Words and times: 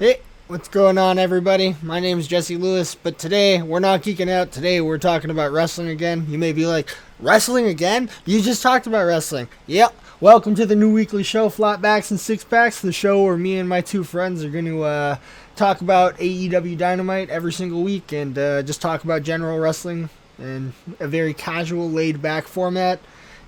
Hey, 0.00 0.22
what's 0.46 0.70
going 0.70 0.96
on, 0.96 1.18
everybody? 1.18 1.76
My 1.82 2.00
name 2.00 2.18
is 2.18 2.26
Jesse 2.26 2.56
Lewis, 2.56 2.94
but 2.94 3.18
today 3.18 3.60
we're 3.60 3.80
not 3.80 4.00
geeking 4.00 4.30
out. 4.30 4.50
Today 4.50 4.80
we're 4.80 4.96
talking 4.96 5.28
about 5.28 5.52
wrestling 5.52 5.88
again. 5.88 6.24
You 6.30 6.38
may 6.38 6.54
be 6.54 6.64
like, 6.64 6.88
wrestling 7.18 7.66
again? 7.66 8.08
You 8.24 8.40
just 8.40 8.62
talked 8.62 8.86
about 8.86 9.04
wrestling. 9.04 9.48
Yep. 9.66 9.94
Welcome 10.22 10.54
to 10.54 10.64
the 10.64 10.74
new 10.74 10.90
weekly 10.90 11.22
show, 11.22 11.50
Flatbacks 11.50 12.10
and 12.10 12.18
Six 12.18 12.44
Packs, 12.44 12.80
the 12.80 12.92
show 12.92 13.22
where 13.24 13.36
me 13.36 13.58
and 13.58 13.68
my 13.68 13.82
two 13.82 14.02
friends 14.02 14.42
are 14.42 14.48
going 14.48 14.64
to 14.64 14.84
uh, 14.84 15.16
talk 15.54 15.82
about 15.82 16.16
AEW 16.16 16.78
Dynamite 16.78 17.28
every 17.28 17.52
single 17.52 17.82
week 17.82 18.10
and 18.10 18.38
uh, 18.38 18.62
just 18.62 18.80
talk 18.80 19.04
about 19.04 19.22
general 19.22 19.58
wrestling 19.58 20.08
in 20.38 20.72
a 20.98 21.08
very 21.08 21.34
casual, 21.34 21.90
laid 21.90 22.22
back 22.22 22.46
format. 22.46 23.00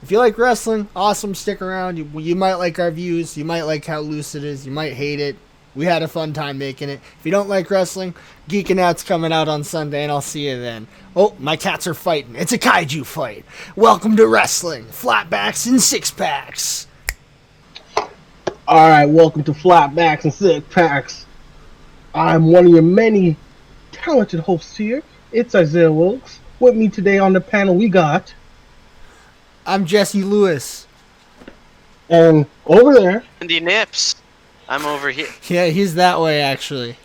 If 0.02 0.10
you 0.10 0.18
like 0.18 0.36
wrestling, 0.36 0.90
awesome, 0.94 1.34
stick 1.34 1.62
around. 1.62 1.96
You, 1.96 2.10
you 2.20 2.36
might 2.36 2.56
like 2.56 2.78
our 2.78 2.90
views. 2.90 3.38
You 3.38 3.46
might 3.46 3.62
like 3.62 3.86
how 3.86 4.00
loose 4.00 4.34
it 4.34 4.44
is. 4.44 4.66
You 4.66 4.72
might 4.72 4.92
hate 4.92 5.18
it. 5.18 5.36
We 5.74 5.86
had 5.86 6.02
a 6.02 6.08
fun 6.08 6.32
time 6.32 6.58
making 6.58 6.90
it. 6.90 7.00
If 7.18 7.24
you 7.24 7.32
don't 7.32 7.48
like 7.48 7.70
wrestling, 7.70 8.14
Geeking 8.48 8.78
Out's 8.78 9.02
coming 9.02 9.32
out 9.32 9.48
on 9.48 9.64
Sunday, 9.64 10.02
and 10.02 10.12
I'll 10.12 10.20
see 10.20 10.48
you 10.48 10.60
then. 10.60 10.86
Oh, 11.16 11.34
my 11.38 11.56
cats 11.56 11.86
are 11.86 11.94
fighting. 11.94 12.36
It's 12.36 12.52
a 12.52 12.58
kaiju 12.58 13.06
fight. 13.06 13.44
Welcome 13.74 14.16
to 14.16 14.26
wrestling. 14.26 14.84
Flatbacks 14.84 15.66
and 15.66 15.80
six 15.80 16.10
packs. 16.10 16.86
All 18.68 18.88
right, 18.88 19.06
welcome 19.06 19.42
to 19.44 19.52
Flatbacks 19.52 20.24
and 20.24 20.32
Six 20.32 20.66
Packs. 20.72 21.26
I'm 22.14 22.52
one 22.52 22.66
of 22.66 22.72
your 22.72 22.82
many 22.82 23.36
talented 23.90 24.40
hosts 24.40 24.76
here. 24.76 25.02
It's 25.32 25.54
Isayah 25.54 25.90
Wilkes. 25.92 26.38
With 26.60 26.76
me 26.76 26.88
today 26.88 27.18
on 27.18 27.32
the 27.32 27.40
panel, 27.40 27.74
we 27.74 27.88
got, 27.88 28.32
I'm 29.66 29.84
Jesse 29.84 30.22
Lewis. 30.22 30.86
and 32.08 32.46
over 32.66 32.94
there, 32.94 33.24
Andy 33.40 33.58
Nips. 33.60 34.21
I'm 34.68 34.86
over 34.86 35.10
here. 35.10 35.28
Yeah, 35.48 35.66
he's 35.66 35.94
that 35.96 36.20
way, 36.20 36.40
actually. 36.40 36.90
we 36.90 36.96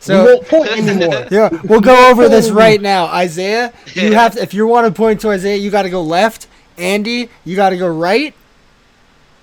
So. 0.00 0.24
won't 0.24 0.48
point 0.48 0.70
anymore. 0.76 1.26
Yeah, 1.30 1.48
we'll 1.64 1.80
go 1.80 2.10
over 2.10 2.28
this 2.28 2.50
right 2.50 2.80
now. 2.80 3.06
Isayah, 3.06 3.72
you 3.94 4.10
Yeah. 4.10 4.20
have 4.22 4.34
to, 4.34 4.42
if 4.42 4.52
you 4.54 4.66
want 4.66 4.86
to 4.86 4.92
point 4.92 5.20
to 5.22 5.30
Isayah, 5.30 5.56
you 5.56 5.70
got 5.70 5.82
to 5.82 5.90
go 5.90 6.02
left. 6.02 6.46
Andy, 6.76 7.28
you 7.44 7.56
got 7.56 7.70
to 7.70 7.76
go 7.76 7.86
right. 7.88 8.34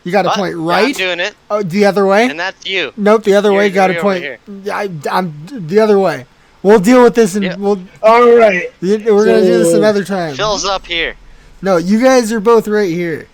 You 0.04 0.12
got 0.12 0.24
to 0.24 0.30
What? 0.30 0.38
point 0.38 0.54
I'm 0.56 0.66
right. 0.66 0.96
doing 0.96 1.20
it, 1.20 1.36
Oh, 1.50 1.62
the 1.64 1.86
other 1.86 2.06
way. 2.06 2.26
and 2.30 2.40
that's 2.40 2.66
you. 2.66 2.92
Nope, 2.98 3.24
the 3.24 3.36
other 3.36 3.50
Here, 3.52 3.58
way. 3.60 3.70
Got 3.70 3.88
to 3.88 4.02
point. 4.02 4.26
over 4.26 4.72
I, 4.72 4.90
I'm 5.10 5.34
the 5.50 5.80
other 5.80 5.98
way. 6.00 6.26
We'll 6.64 6.80
deal 6.80 7.02
with 7.04 7.16
this, 7.16 7.36
and 7.36 7.44
Yeah. 7.44 7.56
we'll. 7.56 7.80
All 8.04 8.36
right, 8.36 8.72
We're 8.82 8.98
gonna 9.00 9.42
do 9.42 9.58
this 9.64 9.74
another 9.74 10.04
time. 10.04 10.36
Phil's 10.36 10.66
up 10.66 10.86
here. 10.86 11.16
No, 11.62 11.78
you 11.78 12.02
guys 12.04 12.32
are 12.32 12.40
both 12.40 12.68
right 12.68 12.90
here. 12.90 13.28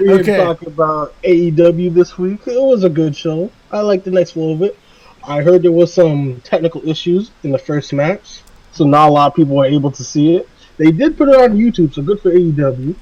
We're 0.00 0.20
Okay. 0.20 0.36
talking 0.36 0.68
about 0.68 1.14
AEW 1.22 1.94
this 1.94 2.18
week. 2.18 2.40
It 2.46 2.60
was 2.60 2.84
a 2.84 2.88
good 2.90 3.16
show. 3.16 3.50
I 3.72 3.80
liked 3.80 4.04
the 4.04 4.10
next 4.10 4.32
flow 4.32 4.52
of 4.52 4.62
it. 4.62 4.78
I 5.26 5.40
heard 5.42 5.62
there 5.62 5.72
was 5.72 5.92
some 5.92 6.40
technical 6.44 6.86
issues 6.88 7.30
in 7.42 7.50
the 7.50 7.58
first 7.58 7.92
match, 7.92 8.42
so 8.72 8.84
not 8.84 9.08
a 9.08 9.12
lot 9.12 9.26
of 9.28 9.34
people 9.34 9.56
were 9.56 9.64
able 9.66 9.90
to 9.90 10.04
see 10.04 10.36
it. 10.36 10.48
They 10.76 10.90
did 10.90 11.16
put 11.16 11.28
it 11.28 11.34
on 11.36 11.56
YouTube, 11.56 11.92
so 11.94 12.02
good 12.02 12.20
for 12.20 12.30
AEW. 12.30 12.94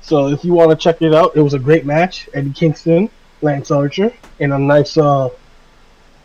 So 0.00 0.28
if 0.28 0.44
you 0.44 0.52
want 0.52 0.70
to 0.70 0.76
check 0.76 1.02
it 1.02 1.14
out, 1.14 1.36
it 1.36 1.40
was 1.42 1.54
a 1.54 1.58
great 1.58 1.84
match. 1.86 2.28
Eddie 2.34 2.52
Kingston, 2.52 3.10
Lance 3.40 3.70
Archer, 3.70 4.12
and 4.40 4.52
a 4.52 4.58
nice 4.58 4.96
uh, 4.96 5.28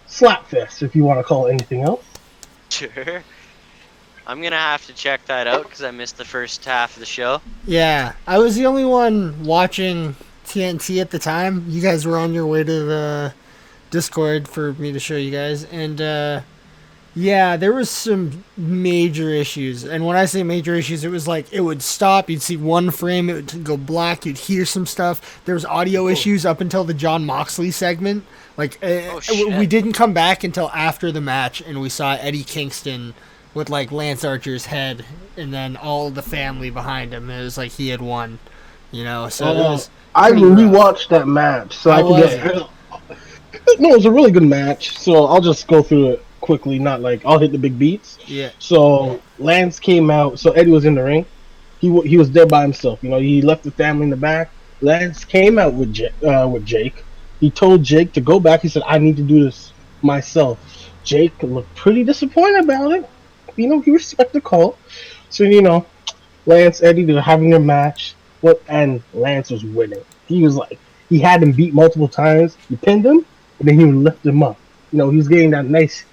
slap 0.08 0.48
fest, 0.48 0.82
if 0.84 0.96
you 0.96 1.04
want 1.04 1.20
to 1.20 1.24
call 1.24 1.48
it 1.48 1.52
anything 1.52 1.82
else. 1.82 2.04
Sure. 2.70 3.24
I'm 4.28 4.42
gonna 4.42 4.58
have 4.58 4.86
to 4.88 4.94
check 4.94 5.26
that 5.28 5.48
out 5.48 5.64
because 5.64 5.82
I 5.84 5.92
missed 5.92 6.18
the 6.18 6.26
first 6.26 6.66
half 6.66 6.96
of 6.96 7.00
the 7.00 7.06
show. 7.06 7.42
Yeah, 7.66 8.14
I 8.28 8.38
was 8.40 8.56
the 8.56 8.66
only 8.66 8.84
one 8.84 9.46
watching 9.46 10.18
TNT 10.46 11.00
at 11.00 11.12
the 11.12 11.20
time. 11.20 11.64
You 11.70 11.82
guys 11.82 12.06
were 12.06 12.18
on 12.18 12.34
your 12.34 12.46
way 12.46 12.64
to 12.64 12.84
the 12.84 13.34
Discord 13.90 14.50
for 14.50 14.74
me 14.74 14.92
to 14.92 15.00
show 15.00 15.16
you 15.16 15.32
guys, 15.32 15.64
and 15.64 16.02
uh, 16.02 16.42
yeah, 17.16 17.56
there 17.56 17.74
was 17.74 17.90
some 17.90 18.44
major 18.58 19.30
issues. 19.30 19.86
And 19.86 20.06
when 20.06 20.18
I 20.18 20.26
say 20.26 20.44
major 20.44 20.76
issues, 20.76 21.06
it 21.06 21.10
was 21.10 21.26
like 21.26 21.52
it 21.54 21.62
would 21.62 21.82
stop. 21.82 22.30
You'd 22.30 22.42
see 22.42 22.58
one 22.58 22.92
frame, 22.92 23.30
it 23.30 23.34
would 23.54 23.64
go 23.64 23.78
black. 23.78 24.26
You'd 24.26 24.38
hear 24.38 24.66
some 24.66 24.86
stuff. 24.86 25.42
There 25.46 25.56
was 25.56 25.64
audio 25.64 26.10
issues 26.10 26.46
up 26.46 26.60
until 26.60 26.84
the 26.84 26.94
Jon 26.94 27.26
Moxley 27.26 27.72
segment. 27.72 28.26
Like 28.58 28.78
uh, 28.84 29.22
Oh, 29.30 29.58
we 29.58 29.68
didn't 29.68 29.94
come 29.94 30.14
back 30.14 30.44
until 30.44 30.70
after 30.72 31.14
the 31.14 31.22
match, 31.22 31.62
and 31.62 31.80
we 31.80 31.88
saw 31.88 32.16
Eddie 32.16 32.44
Kingston 32.44 33.14
with 33.58 33.70
like 33.70 33.92
Lance 33.92 34.24
Archer's 34.24 34.68
head, 34.68 35.04
and 35.36 35.54
then 35.54 35.76
all 35.76 36.10
the 36.12 36.22
family 36.22 36.70
behind 36.70 37.14
him. 37.14 37.30
It 37.30 37.42
was 37.44 37.58
like 37.58 37.72
he 37.72 37.90
had 37.90 38.02
won, 38.02 38.40
you 38.92 39.04
know. 39.04 39.28
So 39.30 39.46
Uh. 39.48 39.80
I 40.16 40.30
pretty 40.32 40.46
rough. 40.46 40.60
rewatched 40.60 41.08
that 41.10 41.28
match, 41.28 41.76
so 41.76 41.92
I 41.92 42.02
How 42.02 42.08
can 42.08 42.22
get. 42.22 42.70
No, 43.80 43.90
it 43.90 43.96
was 43.98 44.06
a 44.06 44.12
really 44.12 44.32
good 44.32 44.44
match. 44.44 44.98
So 44.98 45.26
I'll 45.26 45.42
just 45.42 45.68
go 45.68 45.84
through 45.84 46.12
it 46.12 46.26
quickly. 46.40 46.80
Not 46.80 47.02
like 47.02 47.26
I'll 47.26 47.38
hit 47.38 47.52
the 47.52 47.58
big 47.58 47.78
beats. 47.78 48.18
Yeah, 48.26 48.52
So 48.60 49.22
Lance 49.40 49.78
came 49.80 50.10
out. 50.10 50.40
So 50.40 50.52
Eddie 50.52 50.72
was 50.72 50.86
in 50.86 50.96
the 50.96 51.04
ring. 51.04 51.26
He 51.80 51.90
wa- 51.90 52.02
he 52.04 52.18
was 52.18 52.32
there 52.32 52.46
by 52.46 52.62
himself. 52.62 53.00
You 53.04 53.10
know, 53.10 53.20
he 53.20 53.42
left 53.42 53.64
the 53.64 53.72
family 53.72 54.04
in 54.06 54.10
the 54.10 54.16
back. 54.16 54.52
Lance 54.82 55.26
came 55.26 55.60
out 55.60 55.74
with 55.74 55.94
J- 55.94 56.12
uh, 56.26 56.48
with 56.48 56.66
Jake. 56.66 57.04
He 57.42 57.52
told 57.52 57.84
Jake 57.84 58.14
to 58.14 58.22
go 58.22 58.40
back. 58.40 58.62
He 58.62 58.70
said, 58.70 58.84
"I 58.88 58.98
need 59.00 59.18
to 59.18 59.24
do 59.24 59.44
this 59.44 59.74
myself." 60.02 60.58
Jake 61.04 61.34
looked 61.44 61.74
pretty 61.76 62.04
disappointed 62.06 62.64
about 62.64 62.92
it. 62.94 63.10
You 63.58 63.68
know, 63.68 63.82
he 63.82 63.92
respected 63.92 64.34
the 64.34 64.42
call. 64.42 64.78
So 65.30 65.44
you 65.44 65.62
know, 65.62 65.86
Lance 66.46 66.82
Eddie 66.82 67.04
they're 67.04 67.22
having 67.22 67.54
a 67.54 67.60
match. 67.60 68.16
What 68.42 68.62
and 68.68 69.02
Lance 69.14 69.50
was 69.50 69.64
winning. 69.64 70.04
He 70.28 70.44
was 70.44 70.56
like 70.56 70.80
he 71.10 71.20
had 71.20 71.42
him 71.42 71.52
beat 71.52 71.74
multiple 71.74 72.08
times. 72.08 72.58
He 72.70 72.76
pinned 72.76 73.06
him, 73.06 73.26
and 73.60 73.68
then 73.68 73.80
he 73.80 73.86
lift 73.86 74.26
him 74.26 74.44
up. 74.44 74.58
You 74.92 75.00
know, 75.00 75.10
he 75.10 75.18
was 75.18 75.28
getting 75.28 75.52
that 75.52 75.66
nice 75.66 76.06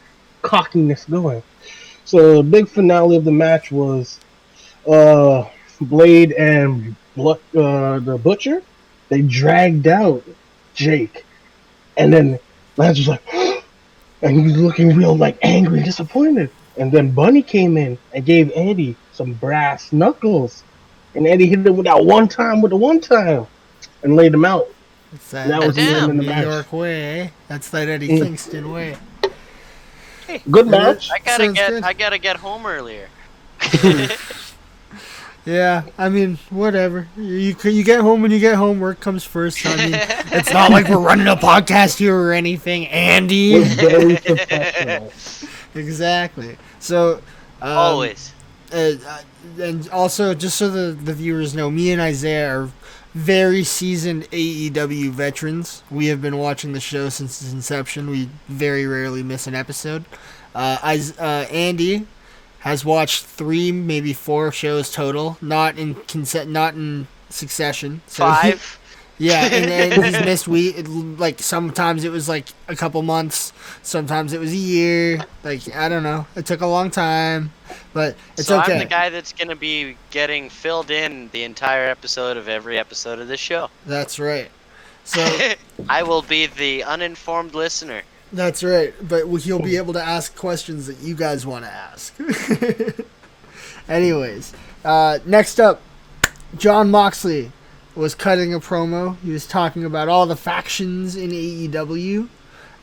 cockiness 0.42 1.04
going. 1.04 1.42
So 2.04 2.36
the 2.36 2.42
big 2.42 2.68
finale 2.68 3.16
of 3.16 3.24
the 3.24 3.32
match 3.32 3.72
was 3.72 4.20
uh, 4.86 5.48
Blade 5.80 6.32
and 6.32 6.94
uh, 7.16 7.34
the 7.54 8.20
Butcher. 8.22 8.62
They 9.08 9.22
dragged 9.22 9.86
out 9.86 10.24
Jake, 10.74 11.24
and 11.96 12.12
then 12.12 12.38
Lance 12.76 12.98
was 12.98 13.08
like, 13.08 13.22
and 14.22 14.36
he 14.36 14.42
was 14.42 14.56
looking 14.56 14.96
real 14.96 15.16
like 15.16 15.38
angry 15.42 15.78
and 15.78 15.84
disappointed. 15.84 16.50
And 16.76 16.90
then 16.90 17.10
Bunny 17.12 17.42
came 17.42 17.76
in 17.76 17.96
and 18.12 18.24
gave 18.24 18.50
Eddie 18.54 18.96
some 19.12 19.32
brass 19.34 19.92
knuckles, 19.92 20.64
and 21.14 21.26
Eddie 21.26 21.46
hit 21.46 21.60
him 21.66 21.76
with 21.76 21.86
that 21.86 22.04
one 22.04 22.26
time 22.28 22.60
with 22.62 22.70
the 22.70 22.76
one 22.76 23.00
time, 23.00 23.46
and 24.02 24.16
laid 24.16 24.34
him 24.34 24.44
out. 24.44 24.66
it's 25.12 25.30
that, 25.30 25.46
That 25.48 25.64
was 25.64 25.76
the 25.76 25.82
end 25.82 26.10
in 26.10 26.16
the 26.16 26.22
New 26.24 26.28
match. 26.28 26.44
York 26.46 26.72
way. 26.72 27.20
eh? 27.20 27.28
That's 27.48 27.70
that 27.70 27.88
Eddie 27.88 28.08
Mm. 28.08 28.22
Kingston 28.22 28.72
way. 28.72 28.96
Good 30.50 30.66
match. 30.66 31.10
I 31.12 31.18
gotta 31.20 31.44
Sounds 31.44 31.56
get 31.58 31.70
good. 31.70 31.84
I 31.84 31.92
gotta 31.92 32.18
get 32.18 32.36
home 32.36 32.66
earlier. 32.66 33.08
Yeah, 35.46 35.82
I 35.98 36.08
mean, 36.08 36.38
whatever. 36.48 37.06
You 37.18 37.54
you 37.64 37.84
get 37.84 38.00
home 38.00 38.22
when 38.22 38.30
you 38.30 38.38
get 38.38 38.54
home. 38.54 38.80
Work 38.80 39.00
comes 39.00 39.24
first. 39.24 39.66
I 39.66 39.76
mean, 39.76 39.90
it's 40.32 40.50
not 40.50 40.70
like 40.70 40.88
we're 40.88 40.96
running 40.98 41.26
a 41.28 41.36
podcast 41.36 41.98
here 41.98 42.16
or 42.16 42.32
anything, 42.32 42.86
Andy. 42.86 43.58
was 43.58 43.74
very 43.74 44.16
professional. 44.24 45.12
Exactly. 45.74 46.56
So, 46.78 47.16
um, 47.60 47.76
Always. 47.76 48.32
uh, 48.72 48.92
and 49.60 49.88
also 49.90 50.34
just 50.34 50.56
so 50.56 50.68
the 50.70 50.92
the 50.92 51.12
viewers 51.14 51.54
know, 51.54 51.70
me 51.70 51.92
and 51.92 52.00
Isayah 52.00 52.48
are 52.48 52.70
very 53.14 53.62
seasoned 53.62 54.24
AEW 54.32 55.10
veterans. 55.10 55.82
We 55.90 56.06
have 56.06 56.20
been 56.20 56.36
watching 56.38 56.72
the 56.72 56.80
show 56.80 57.08
since 57.08 57.40
its 57.42 57.52
inception. 57.52 58.10
We 58.10 58.28
very 58.48 58.86
rarely 58.86 59.22
miss 59.22 59.46
an 59.46 59.54
episode. 59.54 60.04
Uh, 60.54 60.78
Is- 60.94 61.18
uh, 61.18 61.46
Andy 61.50 62.06
has 62.60 62.84
watched 62.84 63.24
three, 63.24 63.70
maybe 63.70 64.12
four 64.12 64.50
shows 64.50 64.90
total, 64.90 65.36
not 65.42 65.78
in 65.78 65.94
consent, 66.06 66.50
not 66.50 66.74
in 66.74 67.06
succession. 67.28 68.00
So 68.06 68.24
Five. 68.24 68.78
Yeah, 69.18 69.44
and 69.44 69.64
then 69.64 70.02
he's 70.02 70.20
missed 70.24 70.48
week. 70.48 70.76
Like 70.88 71.40
sometimes 71.40 72.04
it 72.04 72.10
was 72.10 72.28
like 72.28 72.46
a 72.68 72.74
couple 72.74 73.00
months, 73.02 73.52
sometimes 73.82 74.32
it 74.32 74.40
was 74.40 74.52
a 74.52 74.56
year. 74.56 75.24
Like 75.42 75.74
I 75.74 75.88
don't 75.88 76.02
know. 76.02 76.26
It 76.34 76.46
took 76.46 76.60
a 76.60 76.66
long 76.66 76.90
time, 76.90 77.52
but 77.92 78.16
it's 78.36 78.48
so 78.48 78.60
okay. 78.60 78.74
I'm 78.74 78.78
the 78.80 78.84
guy 78.86 79.10
that's 79.10 79.32
gonna 79.32 79.56
be 79.56 79.96
getting 80.10 80.50
filled 80.50 80.90
in 80.90 81.28
the 81.32 81.44
entire 81.44 81.88
episode 81.88 82.36
of 82.36 82.48
every 82.48 82.78
episode 82.78 83.18
of 83.20 83.28
this 83.28 83.40
show. 83.40 83.70
That's 83.86 84.18
right. 84.18 84.50
So 85.04 85.24
I 85.88 86.02
will 86.02 86.22
be 86.22 86.46
the 86.46 86.82
uninformed 86.84 87.54
listener. 87.54 88.02
that's 88.32 88.64
right. 88.64 88.94
But 89.06 89.26
he'll 89.26 89.60
be 89.60 89.76
able 89.76 89.92
to 89.92 90.02
ask 90.02 90.34
questions 90.34 90.86
that 90.86 90.98
you 90.98 91.14
guys 91.14 91.46
want 91.46 91.64
to 91.64 91.70
ask. 91.70 92.14
Anyways, 93.88 94.54
uh, 94.84 95.18
next 95.26 95.60
up, 95.60 95.82
Jon 96.56 96.90
Moxley 96.90 97.52
was 97.94 98.14
cutting 98.14 98.54
a 98.54 98.60
promo. 98.60 99.16
He 99.24 99.30
was 99.30 99.46
talking 99.46 99.84
about 99.84 100.08
all 100.08 100.26
the 100.26 100.36
factions 100.36 101.16
in 101.16 101.30
AEW. 101.30 102.28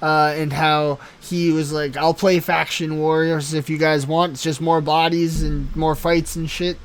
Uh, 0.02 0.34
and 0.36 0.52
how 0.52 0.98
he 1.20 1.52
was 1.52 1.72
like, 1.72 1.96
I'll 1.96 2.16
play 2.16 2.40
faction 2.40 2.98
warriors 2.98 3.54
if 3.54 3.70
you 3.70 3.78
guys 3.78 4.08
want. 4.08 4.32
It's 4.32 4.42
just 4.42 4.60
more 4.60 4.82
bodies 4.82 5.44
and 5.44 5.76
more 5.76 5.94
fights 5.94 6.36
and 6.36 6.50
shit. 6.50 6.80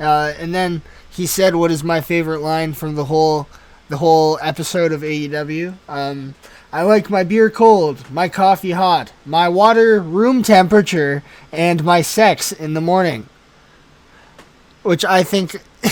Uh, 0.00 0.32
and 0.38 0.54
then 0.54 0.80
he 1.10 1.26
said, 1.26 1.54
"What 1.54 1.70
is 1.70 1.84
my 1.84 2.00
favorite 2.00 2.40
line 2.40 2.72
from 2.72 2.94
the 2.94 3.04
whole 3.04 3.46
the 3.92 3.98
whole 3.98 4.38
episode 4.40 4.90
of 4.90 5.02
AEW. 5.02 5.74
Um, 5.86 6.34
I 6.72 6.80
like 6.80 7.10
my 7.10 7.24
beer 7.24 7.50
cold, 7.50 8.10
my 8.10 8.26
coffee 8.26 8.70
hot, 8.70 9.12
my 9.26 9.50
water 9.50 10.00
room 10.00 10.42
temperature, 10.42 11.22
and 11.52 11.84
my 11.84 12.00
sex 12.00 12.52
in 12.52 12.72
the 12.72 12.80
morning. 12.80 13.28
Which 14.82 15.04
I 15.04 15.22
think. 15.22 15.60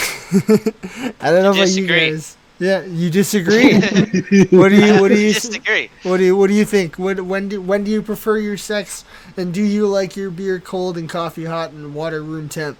I 1.20 1.30
don't 1.30 1.42
know 1.42 1.50
about 1.52 1.68
you 1.68 1.86
Disagree. 1.86 2.10
guys. 2.10 2.36
Yeah, 2.58 2.84
you 2.84 3.10
disagree. 3.10 3.74
what 4.50 4.68
do 4.68 4.76
you? 4.76 5.00
What 5.00 5.08
do 5.08 5.18
you? 5.18 5.32
disagree? 5.32 5.90
What 6.02 6.18
do 6.18 6.24
you? 6.24 6.36
What 6.36 6.48
do 6.48 6.54
you 6.54 6.64
think? 6.66 6.96
What, 6.98 7.20
when 7.22 7.48
do 7.48 7.60
when 7.60 7.84
do 7.84 7.90
you 7.90 8.02
prefer 8.02 8.36
your 8.36 8.56
sex? 8.58 9.04
And 9.36 9.52
do 9.54 9.62
you 9.62 9.86
like 9.86 10.14
your 10.16 10.30
beer 10.30 10.60
cold 10.60 10.98
and 10.98 11.08
coffee 11.08 11.46
hot 11.46 11.70
and 11.70 11.94
water 11.94 12.22
room 12.22 12.48
temp? 12.48 12.76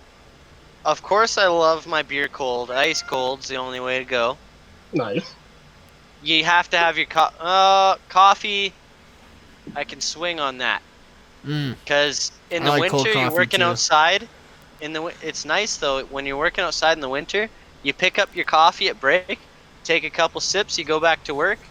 Of 0.85 1.03
course, 1.03 1.39
I 1.39 1.47
love 1.49 1.87
my 1.87 2.03
beer 2.03 2.29
cold. 2.29 2.71
Ice 2.71 3.03
cold's 3.03 3.49
the 3.49 3.57
only 3.57 3.81
way 3.81 3.99
to 3.99 4.05
go. 4.05 4.37
Nice. 4.93 5.35
You 6.23 6.45
have 6.45 6.69
to 6.71 6.77
have 6.79 6.97
your 6.99 7.07
co- 7.07 7.31
uh, 7.41 7.97
coffee. 8.09 8.73
I 9.75 9.85
can 9.85 10.01
swing 10.01 10.41
on 10.41 10.59
that 10.59 10.83
Mm. 11.47 11.75
because 11.83 12.33
in 12.51 12.63
I 12.63 12.67
the 12.67 12.71
like 12.73 12.93
winter 12.93 13.13
you're 13.13 13.31
working 13.33 13.61
too. 13.61 13.65
outside. 13.67 14.29
In 14.81 14.93
the 14.93 15.15
it's 15.21 15.45
nice 15.45 15.77
though 15.79 16.05
when 16.07 16.27
you're 16.27 16.37
working 16.37 16.65
outside 16.65 16.95
in 16.95 17.01
the 17.01 17.09
winter. 17.09 17.51
You 17.83 17.95
pick 17.95 18.19
up 18.19 18.35
your 18.37 18.45
coffee 18.45 18.89
at 18.89 19.01
break, 19.01 19.49
take 19.85 20.05
a 20.05 20.11
couple 20.11 20.41
sips, 20.41 20.77
you 20.79 20.85
go 20.85 21.01
back 21.01 21.25
to 21.25 21.35
work, 21.35 21.71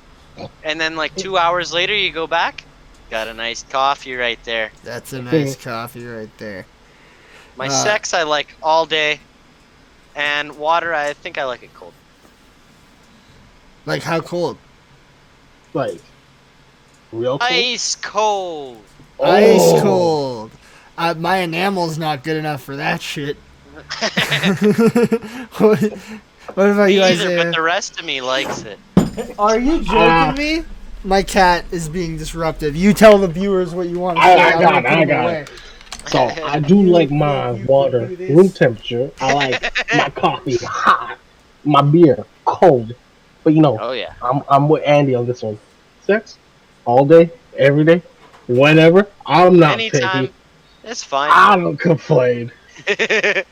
and 0.63 0.79
then 0.81 0.95
like 0.95 1.15
two 1.15 1.37
hours 1.37 1.73
later 1.73 1.95
you 1.95 2.11
go 2.11 2.27
back. 2.27 2.67
Got 3.09 3.27
a 3.29 3.33
nice 3.33 3.63
coffee 3.63 4.15
right 4.15 4.43
there. 4.43 4.73
That's 4.83 5.13
a 5.13 5.21
nice 5.21 5.55
coffee 5.55 6.05
right 6.05 6.35
there. 6.37 6.65
My 7.55 7.67
Uh, 7.67 7.69
sex 7.69 8.11
I 8.13 8.23
like 8.23 8.57
all 8.61 8.87
day, 8.87 9.27
and 10.15 10.57
water 10.57 10.93
I 10.93 11.13
think 11.13 11.37
I 11.37 11.45
like 11.45 11.63
it 11.63 11.73
cold. 11.73 11.95
Like 13.85 14.03
how 14.03 14.21
cold? 14.21 14.57
Like 15.73 16.01
real 17.11 17.39
cool. 17.39 17.65
Ice 17.65 17.95
cold. 17.95 18.93
Ice 19.21 19.73
cold. 19.73 20.58
Uh, 20.99 21.13
my 21.17 21.37
enamel's 21.37 21.97
not 21.97 22.23
good 22.25 22.35
enough 22.35 22.61
for 22.61 22.75
that 22.75 23.01
shit. 23.01 23.37
what, 25.57 25.81
what 25.81 26.69
about 26.69 26.87
Me 26.87 26.95
you, 26.95 27.01
either, 27.03 27.23
Isayah? 27.25 27.43
but 27.45 27.55
the 27.55 27.61
rest 27.61 27.97
of 27.99 28.05
me 28.05 28.19
likes 28.19 28.63
it. 28.63 28.77
Are 29.39 29.57
you 29.57 29.77
joking 29.79 29.95
Ah. 29.95 30.33
me? 30.37 30.63
My 31.05 31.23
cat 31.23 31.63
is 31.71 31.87
being 31.87 32.17
disruptive. 32.17 32.75
You 32.75 32.93
tell 32.93 33.17
the 33.17 33.29
viewers 33.29 33.73
what 33.73 33.87
you 33.87 33.97
want 33.99 34.17
to 34.17 34.23
I- 34.23 34.35
say. 34.35 34.41
I 34.41 34.61
got 34.61 34.83
it, 34.85 34.85
I 34.91 35.05
got 35.05 35.29
it. 35.33 35.51
So 36.07 36.19
I 36.43 36.59
do 36.59 36.81
like 36.83 37.11
my 37.11 37.51
water 37.65 38.07
room 38.07 38.49
temperature. 38.49 39.09
I 39.21 39.33
like 39.33 39.61
my 39.95 40.09
coffee 40.15 40.57
hot, 40.57 41.17
my 41.63 41.81
beer 41.81 42.25
cold. 42.45 42.93
But 43.45 43.53
you 43.53 43.61
know, 43.61 43.77
Oh 43.79 43.91
yeah. 43.93 44.13
I'm 44.21 44.41
I'm 44.49 44.67
with 44.67 44.83
Andy 44.85 45.15
on 45.15 45.25
this 45.27 45.43
one. 45.43 45.57
Sex 46.05 46.37
all 46.85 47.05
day, 47.05 47.29
every 47.57 47.83
day, 47.85 48.01
whenever. 48.47 49.07
I'm 49.25 49.57
not 49.59 49.73
Anytime. 49.73 50.27
picky. 50.27 50.33
It's 50.83 51.03
fine. 51.03 51.29
I 51.31 51.55
don't 51.55 51.77
complain. 51.77 52.51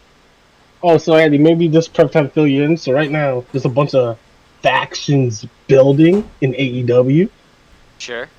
Oh, 0.83 0.97
so 0.97 1.15
Andy, 1.15 1.39
maybe 1.39 1.67
this 1.67 1.87
prep 1.87 2.11
time 2.11 2.27
to 2.27 2.33
fill 2.33 2.45
you 2.47 2.63
in. 2.63 2.77
So 2.77 2.93
right 2.93 3.09
now, 3.09 3.43
there's 3.51 3.65
a 3.65 3.69
bunch 3.69 3.95
of 3.95 4.17
factions 4.61 5.45
building 5.67 6.29
in 6.41 6.53
AEW, 6.53 7.29
sure. 7.97 8.29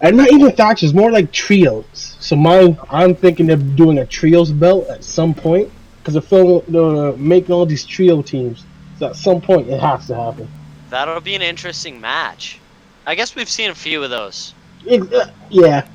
and 0.00 0.16
not 0.16 0.32
even 0.32 0.50
factions, 0.52 0.94
more 0.94 1.10
like 1.10 1.32
trios. 1.32 2.16
So 2.20 2.36
my, 2.36 2.76
I'm 2.90 3.14
thinking 3.14 3.50
of 3.50 3.76
doing 3.76 3.98
a 3.98 4.06
trios 4.06 4.50
belt 4.50 4.88
at 4.88 5.04
some 5.04 5.34
point 5.34 5.70
because 5.98 6.14
they're 6.14 6.22
filling, 6.22 6.62
they're 6.68 7.12
making 7.18 7.54
all 7.54 7.66
these 7.66 7.84
trio 7.84 8.22
teams. 8.22 8.64
So 8.98 9.08
at 9.08 9.16
some 9.16 9.42
point, 9.42 9.68
it 9.68 9.78
has 9.78 10.06
to 10.06 10.14
happen. 10.14 10.48
That'll 10.88 11.20
be 11.20 11.34
an 11.34 11.42
interesting 11.42 12.00
match. 12.00 12.58
I 13.04 13.14
guess 13.14 13.34
we've 13.34 13.48
seen 13.48 13.70
a 13.70 13.74
few 13.74 14.02
of 14.02 14.08
those. 14.08 14.54
It- 14.86 15.12
uh, 15.12 15.26
yeah, 15.50 15.86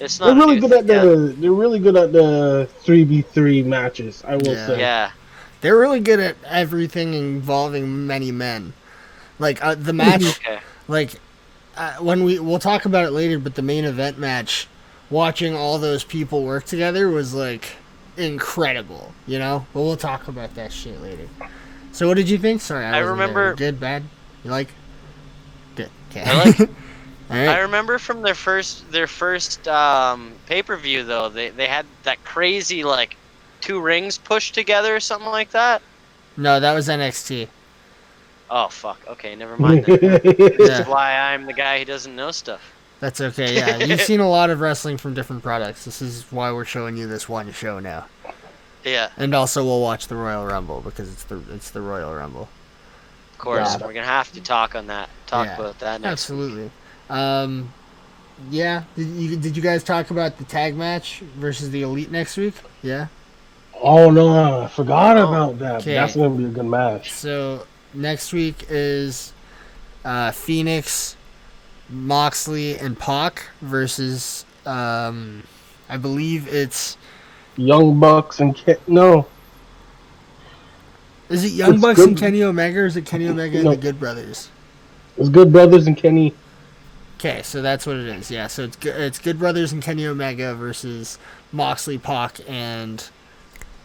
It's 0.00 0.18
not 0.20 0.26
they're 0.26 0.34
really 0.36 0.54
new 0.56 0.60
good 0.68 0.72
at 0.72 0.86
thing, 0.86 0.96
yeah. 0.96 1.02
the, 1.04 1.16
they're 1.38 1.52
really 1.52 1.78
good 1.78 1.96
at 1.96 2.12
the 2.12 2.68
three 2.80 3.04
v 3.04 3.22
three 3.22 3.62
matches. 3.62 4.22
I 4.26 4.36
will 4.36 4.54
Yeah. 4.54 4.66
say. 4.66 4.78
Yeah. 4.80 5.10
They're 5.60 5.78
really 5.78 6.00
good 6.00 6.20
at 6.20 6.36
everything 6.46 7.12
involving 7.14 8.06
many 8.06 8.32
men. 8.32 8.72
Like 9.38 9.62
uh, 9.64 9.74
the 9.74 9.92
match, 9.92 10.22
Okay. 10.46 10.58
like 10.88 11.12
uh, 11.76 11.94
when 11.96 12.24
we 12.24 12.38
we'll 12.38 12.58
talk 12.58 12.84
about 12.86 13.04
it 13.04 13.10
later, 13.10 13.38
but 13.38 13.54
the 13.54 13.62
main 13.62 13.84
event 13.84 14.18
match, 14.18 14.68
watching 15.10 15.54
all 15.54 15.78
those 15.78 16.02
people 16.04 16.44
work 16.44 16.64
together 16.64 17.08
was 17.08 17.34
like 17.34 17.76
incredible, 18.16 19.12
you 19.26 19.38
know. 19.38 19.66
But 19.72 19.82
we'll 19.82 19.96
talk 19.96 20.28
about 20.28 20.54
that 20.54 20.72
shit 20.72 21.00
later. 21.02 21.28
So 21.92 22.06
what 22.08 22.14
did 22.16 22.28
you 22.28 22.38
think? 22.38 22.60
Sorry, 22.60 22.84
I, 22.84 22.88
I 22.88 22.90
wasn't 22.90 23.04
there. 23.04 23.10
remember- 23.28 23.54
good, 23.56 23.80
bad. 23.80 24.04
You 24.44 24.50
like? 24.50 24.68
Good. 25.76 25.90
Okay. 26.10 26.22
I 26.24 26.44
like- 26.44 26.70
all 27.30 27.36
I 27.48 27.58
remember 27.60 27.98
from 27.98 28.22
their 28.22 28.34
first 28.34 28.90
their 28.90 29.06
first 29.06 29.66
um, 29.68 30.32
pay 30.46 30.62
per 30.62 30.76
view 30.76 31.04
though 31.04 31.28
they 31.28 31.50
they 31.50 31.66
had 31.66 31.86
that 32.02 32.22
crazy 32.24 32.82
like 32.84 33.16
two 33.60 33.80
rings 33.80 34.18
pushed 34.18 34.54
together 34.54 34.94
or 34.96 35.00
something 35.00 35.30
like 35.30 35.50
that. 35.50 35.82
No, 36.36 36.58
that 36.60 36.72
was 36.74 36.88
NXT. 36.88 37.48
Oh 38.50 38.68
fuck. 38.68 38.98
Okay, 39.06 39.36
never 39.36 39.56
mind. 39.56 39.84
Then. 39.84 39.98
This 40.22 40.68
Yeah. 40.68 40.80
is 40.82 40.86
why 40.86 41.16
I'm 41.16 41.46
the 41.46 41.52
guy 41.52 41.78
who 41.78 41.84
doesn't 41.84 42.14
know 42.16 42.30
stuff. 42.32 42.60
That's 43.00 43.20
okay. 43.20 43.54
Yeah, 43.56 43.78
you've 43.78 44.00
seen 44.00 44.20
a 44.20 44.28
lot 44.28 44.50
of 44.50 44.60
wrestling 44.60 44.96
from 44.98 45.14
different 45.14 45.42
products. 45.42 45.84
This 45.84 46.02
is 46.02 46.24
why 46.30 46.50
we're 46.52 46.64
showing 46.64 46.96
you 46.96 47.06
this 47.06 47.28
one 47.28 47.52
show 47.52 47.78
now. 47.78 48.06
Yeah, 48.84 49.10
And 49.18 49.34
also, 49.34 49.62
we'll 49.62 49.82
watch 49.82 50.06
the 50.06 50.16
Royal 50.16 50.46
Rumble 50.46 50.80
because 50.80 51.12
it's 51.12 51.24
the 51.24 51.42
it's 51.52 51.70
the 51.70 51.82
Royal 51.82 52.14
Rumble. 52.14 52.48
of 53.32 53.38
course. 53.38 53.76
Yeah. 53.78 53.86
We're 53.86 53.92
gonna 53.92 54.06
have 54.06 54.32
to 54.32 54.40
talk 54.40 54.74
on 54.74 54.86
that. 54.88 55.08
Talk 55.26 55.46
Yeah. 55.46 55.60
about 55.60 55.78
that 55.80 56.00
next. 56.00 56.12
Absolutely. 56.12 56.70
Um, 57.10 57.72
yeah. 58.50 58.84
Did 58.96 59.08
you 59.08 59.36
did 59.36 59.56
you 59.56 59.62
guys 59.62 59.82
talk 59.84 60.10
about 60.10 60.38
the 60.38 60.44
tag 60.44 60.74
match 60.76 61.20
versus 61.36 61.70
the 61.70 61.82
Elite 61.82 62.10
next 62.10 62.36
week? 62.36 62.54
Yeah. 62.82 63.08
Oh 63.82 64.10
no, 64.10 64.62
I 64.62 64.68
forgot 64.68 65.16
Oh, 65.16 65.28
about 65.28 65.58
that. 65.58 65.80
okay. 65.82 65.94
That's 65.94 66.16
gonna 66.16 66.30
be 66.30 66.44
a 66.44 66.48
good 66.48 66.64
match. 66.66 67.12
So 67.12 67.66
next 67.92 68.32
week 68.32 68.64
is 68.68 69.32
uh, 70.04 70.30
Fenix, 70.30 71.16
Moxley, 71.88 72.78
and 72.78 72.98
Pac 72.98 73.44
versus 73.60 74.44
um, 74.64 75.42
I 75.88 75.96
believe 75.96 76.46
it's 76.48 76.96
Young 77.56 77.98
Bucks 77.98 78.40
and 78.40 78.54
Ke- 78.56 78.86
no, 78.88 79.26
is 81.28 81.44
it 81.44 81.52
Young 81.52 81.74
It's 81.74 81.82
Bucks 81.82 81.96
good- 81.98 82.08
and 82.10 82.18
Kenny 82.18 82.42
Omega 82.42 82.80
or 82.80 82.86
is 82.86 82.96
it 82.96 83.06
Kenny 83.06 83.28
Omega 83.28 83.58
and 83.58 83.68
the 83.68 83.76
Good 83.76 83.98
Brothers? 83.98 84.50
it's 85.16 85.28
Good 85.28 85.52
Brothers 85.52 85.86
and 85.86 85.96
Kenny. 85.96 86.34
Okay, 87.20 87.42
so 87.42 87.60
that's 87.60 87.84
what 87.84 87.96
it 87.96 88.06
is. 88.06 88.30
Yeah, 88.30 88.46
so 88.46 88.64
it's 88.64 88.76
good. 88.76 88.98
It's 88.98 89.18
Good 89.18 89.38
Brothers 89.38 89.72
and 89.72 89.82
Kenny 89.82 90.06
Omega 90.06 90.54
versus 90.54 91.18
Moxley, 91.52 91.98
Pac, 91.98 92.40
and 92.48 93.06